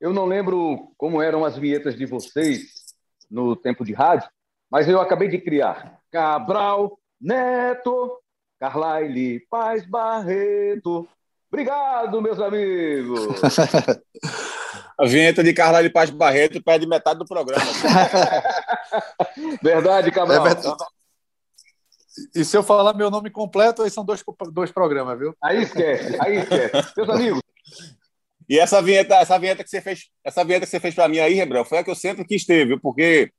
Eu 0.00 0.12
não 0.12 0.24
lembro 0.26 0.92
como 0.96 1.22
eram 1.22 1.44
as 1.44 1.56
vinhetas 1.56 1.96
de 1.96 2.06
vocês 2.06 2.94
no 3.30 3.56
tempo 3.56 3.84
de 3.84 3.92
rádio, 3.92 4.28
mas 4.70 4.88
eu 4.88 5.00
acabei 5.00 5.28
de 5.28 5.38
criar 5.38 5.98
Cabral, 6.10 6.98
Neto, 7.20 8.18
Carlyle, 8.58 9.40
Paz 9.50 9.86
Barreto. 9.86 11.08
Obrigado, 11.48 12.20
meus 12.20 12.40
amigos. 12.40 13.40
A 14.98 15.06
vinheta 15.06 15.42
de 15.42 15.52
Carlyle 15.52 15.90
Paz 15.90 16.10
Barreto 16.10 16.62
perde 16.62 16.86
metade 16.86 17.18
do 17.18 17.24
programa. 17.24 17.64
verdade, 19.62 20.10
Cabral. 20.10 20.46
É 20.46 20.54
verdade. 20.54 20.76
E 22.34 22.44
se 22.44 22.56
eu 22.56 22.62
falar 22.62 22.94
meu 22.94 23.10
nome 23.10 23.30
completo, 23.30 23.82
aí 23.82 23.90
são 23.90 24.04
dois, 24.04 24.22
dois 24.52 24.70
programas, 24.70 25.18
viu? 25.18 25.34
Aí 25.42 25.62
esquece, 25.62 26.16
aí 26.20 26.36
esquece. 26.36 26.92
Meus 26.96 27.08
amigos. 27.08 27.40
E 28.48 28.58
essa 28.58 28.82
vinheta, 28.82 29.14
essa 29.14 29.38
vinheta 29.38 29.64
que 29.64 29.70
você 29.70 29.80
fez, 29.80 30.08
essa 30.24 30.44
vinheta 30.44 30.66
que 30.66 30.70
você 30.70 30.80
fez 30.80 30.94
para 30.94 31.08
mim 31.08 31.18
aí, 31.18 31.34
Rebrão, 31.34 31.64
foi 31.64 31.78
a 31.78 31.84
que 31.84 31.90
eu 31.90 31.94
sempre 31.94 32.24
quis 32.24 32.44
ter, 32.44 32.66
viu? 32.66 32.78
Porque 32.78 33.30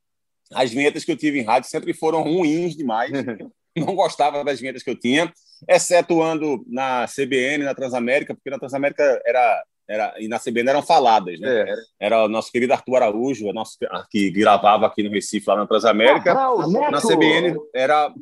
as 0.53 0.71
vinhetas 0.71 1.03
que 1.03 1.11
eu 1.11 1.17
tive 1.17 1.39
em 1.39 1.43
rádio 1.43 1.69
sempre 1.69 1.93
foram 1.93 2.23
ruins 2.23 2.75
demais. 2.75 3.11
não 3.75 3.95
gostava 3.95 4.43
das 4.43 4.59
vinhetas 4.59 4.83
que 4.83 4.89
eu 4.89 4.99
tinha, 4.99 5.31
excetuando 5.67 6.63
na 6.67 7.05
CBN, 7.07 7.63
na 7.63 7.73
Transamérica, 7.73 8.33
porque 8.33 8.49
na 8.49 8.59
Transamérica 8.59 9.21
era 9.25 9.63
era, 9.85 10.15
e 10.17 10.29
na 10.29 10.39
CBN 10.39 10.69
eram 10.69 10.81
faladas, 10.81 11.37
né? 11.41 11.69
É. 11.69 11.75
Era 11.99 12.23
o 12.23 12.29
nosso 12.29 12.49
querido 12.49 12.71
Arthur 12.71 12.95
Araújo, 12.95 13.51
nosso, 13.51 13.77
que 14.09 14.31
gravava 14.31 14.87
aqui 14.87 15.03
no 15.03 15.11
Recife, 15.11 15.45
lá 15.47 15.57
na 15.57 15.67
Transamérica. 15.67 16.31
Ah, 16.31 16.89
na 16.89 17.01
CBN 17.01 17.57
era 17.75 18.13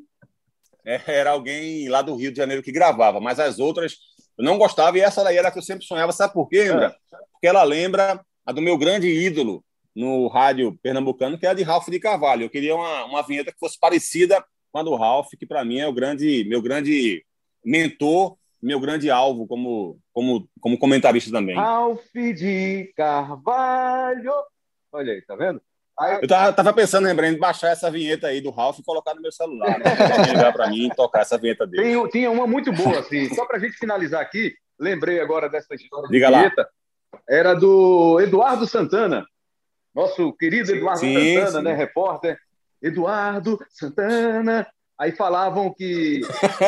era 0.86 1.32
alguém 1.32 1.88
lá 1.90 2.02
do 2.02 2.16
Rio 2.16 2.32
de 2.32 2.38
Janeiro 2.38 2.64
que 2.64 2.72
gravava, 2.72 3.20
mas 3.20 3.40
as 3.40 3.60
outras 3.60 3.98
eu 4.38 4.46
não 4.46 4.58
gostava 4.58 4.98
e 4.98 5.02
essa 5.02 5.24
daí 5.24 5.38
era 5.38 5.50
a 5.50 5.52
que 5.52 5.60
eu 5.60 5.64
sempre 5.64 5.86
sonhava. 5.86 6.12
Sabe 6.12 6.34
por 6.34 6.48
quê? 6.48 6.70
É. 6.72 6.90
Porque 7.32 7.48
ela 7.48 7.64
lembra 7.64 8.24
a 8.46 8.52
do 8.52 8.62
meu 8.62 8.78
grande 8.78 9.08
ídolo 9.08 9.64
no 9.96 10.28
rádio 10.28 10.78
pernambucano, 10.82 11.38
que 11.38 11.46
é 11.46 11.50
a 11.50 11.54
de 11.54 11.64
Ralph 11.64 11.88
de 11.90 12.00
Carvalho. 12.00 12.44
Eu 12.44 12.50
queria 12.50 12.76
uma, 12.76 13.06
uma 13.06 13.22
vinheta 13.22 13.52
que 13.52 13.60
fosse 13.60 13.80
parecida 13.80 14.44
com 14.72 14.80
a 14.80 14.84
do 14.84 14.96
Ralph, 14.96 15.30
que 15.38 15.46
para 15.46 15.66
mim 15.66 15.80
é 15.80 15.88
o 15.88 15.94
grande, 15.94 16.46
meu 16.48 16.62
grande 16.62 17.24
mentor, 17.64 18.38
meu 18.62 18.80
grande 18.80 19.10
alvo 19.10 19.46
como, 19.48 20.00
como, 20.14 20.48
como 20.60 20.78
comentarista 20.78 21.32
também. 21.32 21.56
Ralph 21.56 22.14
de 22.14 22.92
Carvalho. 22.96 24.34
Olha 24.92 25.14
aí, 25.14 25.22
tá 25.22 25.36
vendo? 25.36 25.62
Eu 26.22 26.28
tava, 26.28 26.54
tava 26.54 26.74
pensando, 26.74 27.06
lembrando, 27.06 27.36
em 27.36 27.40
baixar 27.40 27.70
essa 27.70 27.92
vinheta 27.92 28.28
aí 28.28 28.42
do 28.42 28.50
Ralph 28.50 28.80
e 28.80 28.84
colocar 28.84 29.14
no 29.14 29.22
meu 29.22 29.32
celular. 29.32 29.78
Né? 29.78 29.86
ligar 30.34 30.52
para 30.54 30.68
mim 30.70 30.88
e 30.88 30.96
tocar 30.96 31.22
essa 31.22 31.38
vinheta 31.38 31.68
dele. 31.68 31.84
Tem, 31.84 32.10
tinha 32.10 32.32
uma 32.32 32.48
muito 32.48 32.72
boa, 32.72 33.00
assim. 33.00 33.34
Só 33.34 33.46
para 33.46 33.58
a 33.58 33.60
gente 33.60 33.78
finalizar 33.78 34.22
aqui, 34.22 34.54
lembrei 34.80 35.20
agora 35.20 35.48
dessa 35.48 35.76
história 35.76 36.10
Diga 36.10 36.28
de 36.28 36.36
vinheta. 36.36 36.62
Lá. 36.62 37.20
Era 37.30 37.54
do 37.54 38.20
Eduardo 38.20 38.66
Santana. 38.66 39.26
Nosso 39.94 40.34
querido 40.34 40.72
Eduardo 40.72 41.00
sim, 41.00 41.36
Santana, 41.36 41.60
sim. 41.60 41.64
né? 41.64 41.74
Repórter. 41.74 42.38
Eduardo 42.82 43.60
Santana. 43.70 44.68
Aí 45.00 45.12
falavam 45.12 45.74
que 45.74 46.22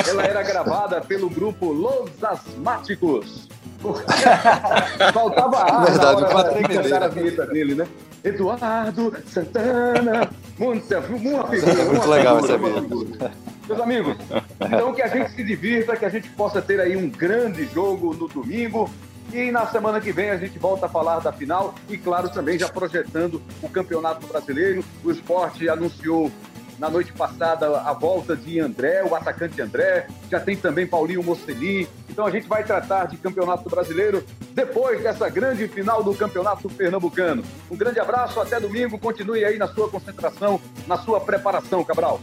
ela 0.08 0.24
era 0.24 0.42
gravada 0.42 1.02
pelo 1.02 1.30
grupo 1.30 1.72
Los 1.72 2.24
Asmáticos. 2.24 3.48
Faltava 5.14 5.58
ar 5.58 5.86
Verdade, 5.86 6.22
na 6.22 6.28
hora 6.30 6.54
de 6.54 6.68
cantar 6.68 7.04
a 7.04 7.08
vinheta 7.10 7.46
dele, 7.46 7.76
né? 7.76 7.88
Eduardo 8.24 9.14
Santana, 9.28 10.30
muita, 10.58 11.00
uma 11.00 11.48
figura. 11.48 11.86
Muito 11.86 12.08
legal 12.10 12.42
figura, 12.42 12.70
essa 12.70 12.82
vida. 12.82 13.32
Meus 13.68 13.80
amigos, 13.80 14.18
então 14.62 14.94
que 14.94 15.02
a 15.02 15.08
gente 15.08 15.32
se 15.32 15.44
divirta, 15.44 15.96
que 15.96 16.06
a 16.06 16.10
gente 16.10 16.30
possa 16.30 16.62
ter 16.62 16.80
aí 16.80 16.96
um 16.96 17.10
grande 17.10 17.66
jogo 17.66 18.14
no 18.14 18.28
domingo. 18.28 18.90
E 19.32 19.52
na 19.52 19.66
semana 19.68 20.02
que 20.02 20.12
vem 20.12 20.30
a 20.30 20.38
gente 20.38 20.60
volta 20.60 20.86
a 20.86 20.90
falar 20.90 21.20
da 21.20 21.32
final 21.32 21.74
e, 21.90 21.98
claro, 21.98 22.30
também 22.30 22.60
já 22.60 22.68
projetando 22.70 23.42
o 23.62 23.70
Campeonato 23.70 24.28
Brasileiro. 24.28 24.84
O 25.04 25.12
esporte 25.12 25.68
anunciou 25.70 26.32
na 26.80 26.90
noite 26.90 27.14
passada 27.14 27.82
a 27.82 27.94
volta 27.94 28.36
de 28.36 28.60
André, 28.60 29.04
o 29.04 29.16
atacante 29.16 29.62
André, 29.62 30.08
já 30.30 30.40
tem 30.40 30.56
também 30.56 30.88
Paulinho 30.88 31.24
Mocelin. 31.24 31.88
Então 32.10 32.26
a 32.26 32.32
gente 32.32 32.48
vai 32.48 32.64
tratar 32.64 33.08
de 33.08 33.18
Campeonato 33.18 33.70
Brasileiro 33.70 34.24
depois 34.52 35.02
dessa 35.02 35.30
grande 35.30 35.68
final 35.68 36.04
do 36.04 36.14
Campeonato 36.14 36.70
Pernambucano. 36.70 37.44
Um 37.72 37.76
grande 37.76 38.00
abraço, 38.00 38.40
até 38.40 38.60
domingo, 38.60 39.00
continue 39.00 39.44
aí 39.44 39.58
na 39.58 39.68
sua 39.68 39.90
concentração, 39.90 40.60
na 40.88 40.98
sua 40.98 41.20
preparação, 41.20 41.84
Cabral. 41.84 42.20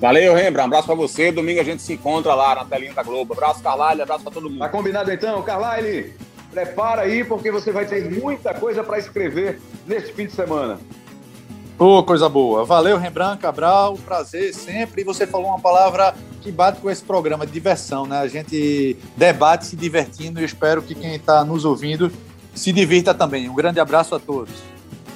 Valeu, 0.00 0.32
Rembrandt. 0.32 0.60
Um 0.60 0.66
abraço 0.66 0.86
para 0.86 0.94
você. 0.94 1.32
Domingo 1.32 1.60
a 1.60 1.64
gente 1.64 1.82
se 1.82 1.92
encontra 1.92 2.32
lá 2.34 2.54
na 2.54 2.64
telinha 2.64 2.94
da 2.94 3.02
Globo. 3.02 3.34
Abraço, 3.34 3.62
Carlyle. 3.62 4.02
Abraço 4.02 4.22
para 4.22 4.32
todo 4.32 4.48
mundo. 4.48 4.60
Tá 4.60 4.68
combinado 4.68 5.12
então, 5.12 5.42
Carlyle? 5.42 6.14
Prepara 6.52 7.02
aí, 7.02 7.24
porque 7.24 7.50
você 7.50 7.72
vai 7.72 7.84
ter 7.84 8.08
muita 8.08 8.54
coisa 8.54 8.84
para 8.84 8.98
escrever 8.98 9.60
neste 9.86 10.12
fim 10.12 10.26
de 10.26 10.32
semana. 10.32 10.78
Ô, 11.78 11.98
oh, 11.98 12.02
coisa 12.02 12.28
boa. 12.28 12.64
Valeu, 12.64 12.98
Rembrandt 12.98 13.40
Cabral. 13.40 13.96
Prazer 14.04 14.52
sempre. 14.52 15.02
E 15.02 15.04
você 15.04 15.28
falou 15.28 15.46
uma 15.46 15.60
palavra 15.60 16.12
que 16.40 16.50
bate 16.50 16.80
com 16.80 16.90
esse 16.90 17.04
programa 17.04 17.46
diversão, 17.46 18.04
né? 18.04 18.18
A 18.18 18.26
gente 18.26 18.96
debate 19.16 19.66
se 19.66 19.76
divertindo 19.76 20.40
e 20.40 20.44
espero 20.44 20.82
que 20.82 20.92
quem 20.92 21.14
está 21.14 21.44
nos 21.44 21.64
ouvindo 21.64 22.10
se 22.52 22.72
divirta 22.72 23.14
também. 23.14 23.48
Um 23.48 23.54
grande 23.54 23.78
abraço 23.78 24.12
a 24.12 24.18
todos. 24.18 24.52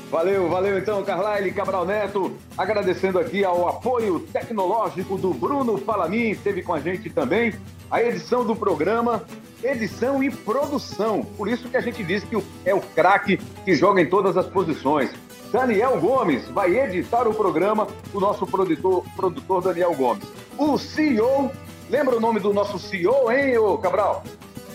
Valeu, 0.09 0.49
valeu 0.49 0.79
então, 0.79 1.03
Carlyle 1.03 1.51
Cabral 1.51 1.85
Neto. 1.85 2.37
Agradecendo 2.57 3.19
aqui 3.19 3.45
ao 3.45 3.69
apoio 3.69 4.21
tecnológico 4.33 5.19
do 5.19 5.35
Bruno 5.35 5.79
Falamin, 5.79 6.31
esteve 6.31 6.63
com 6.63 6.75
a 6.75 6.79
gente 6.79 7.11
também. 7.11 7.55
A 7.91 8.01
edição 8.01 8.45
do 8.45 8.55
programa, 8.55 9.25
edição 9.65 10.23
e 10.23 10.31
produção. 10.31 11.25
Por 11.25 11.49
isso 11.49 11.69
que 11.69 11.77
a 11.77 11.81
gente 11.81 12.05
diz 12.05 12.23
que 12.23 12.41
é 12.65 12.73
o 12.73 12.81
craque 12.81 13.39
que 13.65 13.75
joga 13.75 14.01
em 14.01 14.09
todas 14.09 14.37
as 14.37 14.47
posições. 14.47 15.11
Daniel 15.53 16.01
Gomes 16.01 16.49
vai 16.49 16.75
editar 16.79 17.29
o 17.29 17.35
programa, 17.35 17.87
o 18.15 18.19
nosso 18.19 18.47
produtor, 18.47 19.05
produtor 19.15 19.63
Daniel 19.63 19.95
Gomes. 19.95 20.25
O 20.57 20.79
CEO, 20.79 21.51
lembra 21.91 22.17
o 22.17 22.21
nome 22.21 22.41
do 22.41 22.55
nosso 22.55 22.79
CEO, 22.79 23.31
hein, 23.31 23.59
ô 23.59 23.77
Cabral? 23.77 24.25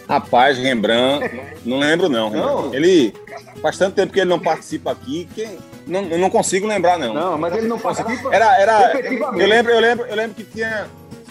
Rapaz, 0.07 0.57
Rembrandt, 0.59 1.29
não 1.65 1.79
lembro 1.79 2.07
não. 2.07 2.29
não. 2.29 2.73
Ele 2.73 3.11
faz 3.59 3.77
tanto 3.77 3.95
tempo 3.95 4.13
que 4.13 4.19
ele 4.19 4.29
não 4.29 4.39
participa 4.39 4.91
aqui 4.91 5.27
que 5.33 5.57
não, 5.87 6.03
eu 6.03 6.19
não 6.19 6.29
consigo 6.29 6.67
lembrar 6.67 6.99
não. 6.99 7.11
Não, 7.11 7.37
mas 7.39 7.55
ele 7.57 7.67
não 7.67 7.79
participa. 7.79 8.33
Era, 8.33 8.61
era. 8.61 8.93
Eu 9.35 9.47
lembro, 9.47 9.71
eu 9.71 9.79
lembro, 9.79 10.05
eu 10.05 10.15
lembro 10.15 10.35
que 10.35 10.43
tinha 10.43 10.87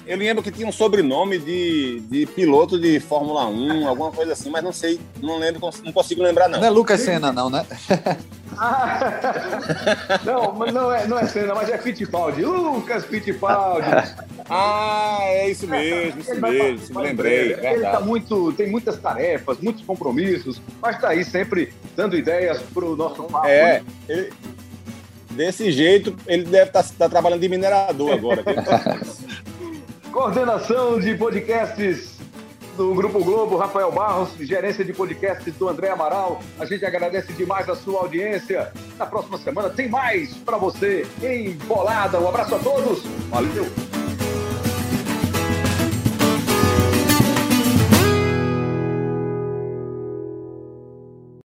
eu 0.07 0.17
lembro 0.17 0.43
que 0.43 0.53
tinha 0.53 0.67
um 0.67 0.73
sobrenome 0.73 1.39
de, 1.39 2.01
de 2.09 2.27
piloto 2.27 2.79
de 2.79 3.01
Fórmula 3.01 3.47
1, 3.47 3.89
alguma 3.89 4.13
coisa 4.13 4.35
assim, 4.35 4.49
mas 4.51 4.63
não 4.63 4.73
sei, 4.73 5.01
não 5.21 5.39
lembro, 5.39 5.61
não 5.85 5.93
consigo 5.93 6.23
lembrar, 6.23 6.49
não. 6.49 6.61
Não 6.61 6.67
é 6.67 6.71
Lucas 6.71 7.01
Senna, 7.01 7.33
não, 7.33 7.51
né? 7.51 7.67
ah, 8.57 10.21
não, 10.25 10.53
mas 10.53 10.73
não 10.73 10.93
é, 10.93 11.07
não 11.09 11.19
é 11.19 11.27
Senna, 11.27 11.55
mas 11.57 11.69
é 11.69 11.77
Fittipaldi. 11.77 12.45
Lucas 12.45 13.05
Fittipaldi. 13.05 13.89
ah, 14.49 15.19
é 15.23 15.51
isso 15.51 15.67
mesmo, 15.67 16.21
isso 16.21 16.41
mesmo, 16.41 16.95
me 16.95 17.03
lembrei. 17.03 17.53
Ele, 17.53 17.67
ele 17.67 17.83
tá 17.83 18.01
muito, 18.01 18.53
tem 18.53 18.71
muitas 18.71 18.99
tarefas, 18.99 19.59
muitos 19.59 19.85
compromissos, 19.85 20.63
mas 20.81 20.95
está 20.95 21.09
aí 21.09 21.25
sempre 21.25 21.75
dando 21.97 22.17
ideias 22.17 22.63
para 22.63 22.85
o 22.85 22.95
nosso 22.95 23.25
papo. 23.25 23.49
É, 23.49 23.83
ele, 24.09 24.33
desse 25.31 25.73
jeito, 25.73 26.17
ele 26.29 26.45
deve 26.45 26.69
estar 26.69 26.85
tá, 26.85 26.89
tá 26.97 27.09
trabalhando 27.09 27.41
de 27.41 27.49
minerador 27.49 28.13
agora. 28.13 28.45
Coordenação 30.17 30.99
de 30.99 31.15
podcasts 31.15 32.17
do 32.75 32.95
Grupo 32.95 33.23
Globo, 33.23 33.59
Rafael 33.59 33.93
Barros, 33.93 34.31
gerência 34.41 34.83
de 34.83 34.95
podcasts 34.95 35.55
do 35.57 35.69
André 35.69 35.91
Amaral. 35.91 36.41
A 36.59 36.65
gente 36.65 36.87
agradece 36.87 37.35
demais 37.35 37.69
a 37.69 37.77
sua 37.77 38.01
audiência. 38.01 38.73
Na 38.97 39.05
próxima 39.05 39.37
semana 39.37 39.69
tem 39.69 39.91
mais 39.91 40.33
para 40.39 40.57
você 40.57 41.07
em 41.23 41.51
Bolada. 41.67 42.19
Um 42.19 42.29
abraço 42.31 42.55
a 42.55 42.59
todos. 42.59 43.05
Valeu! 43.29 43.67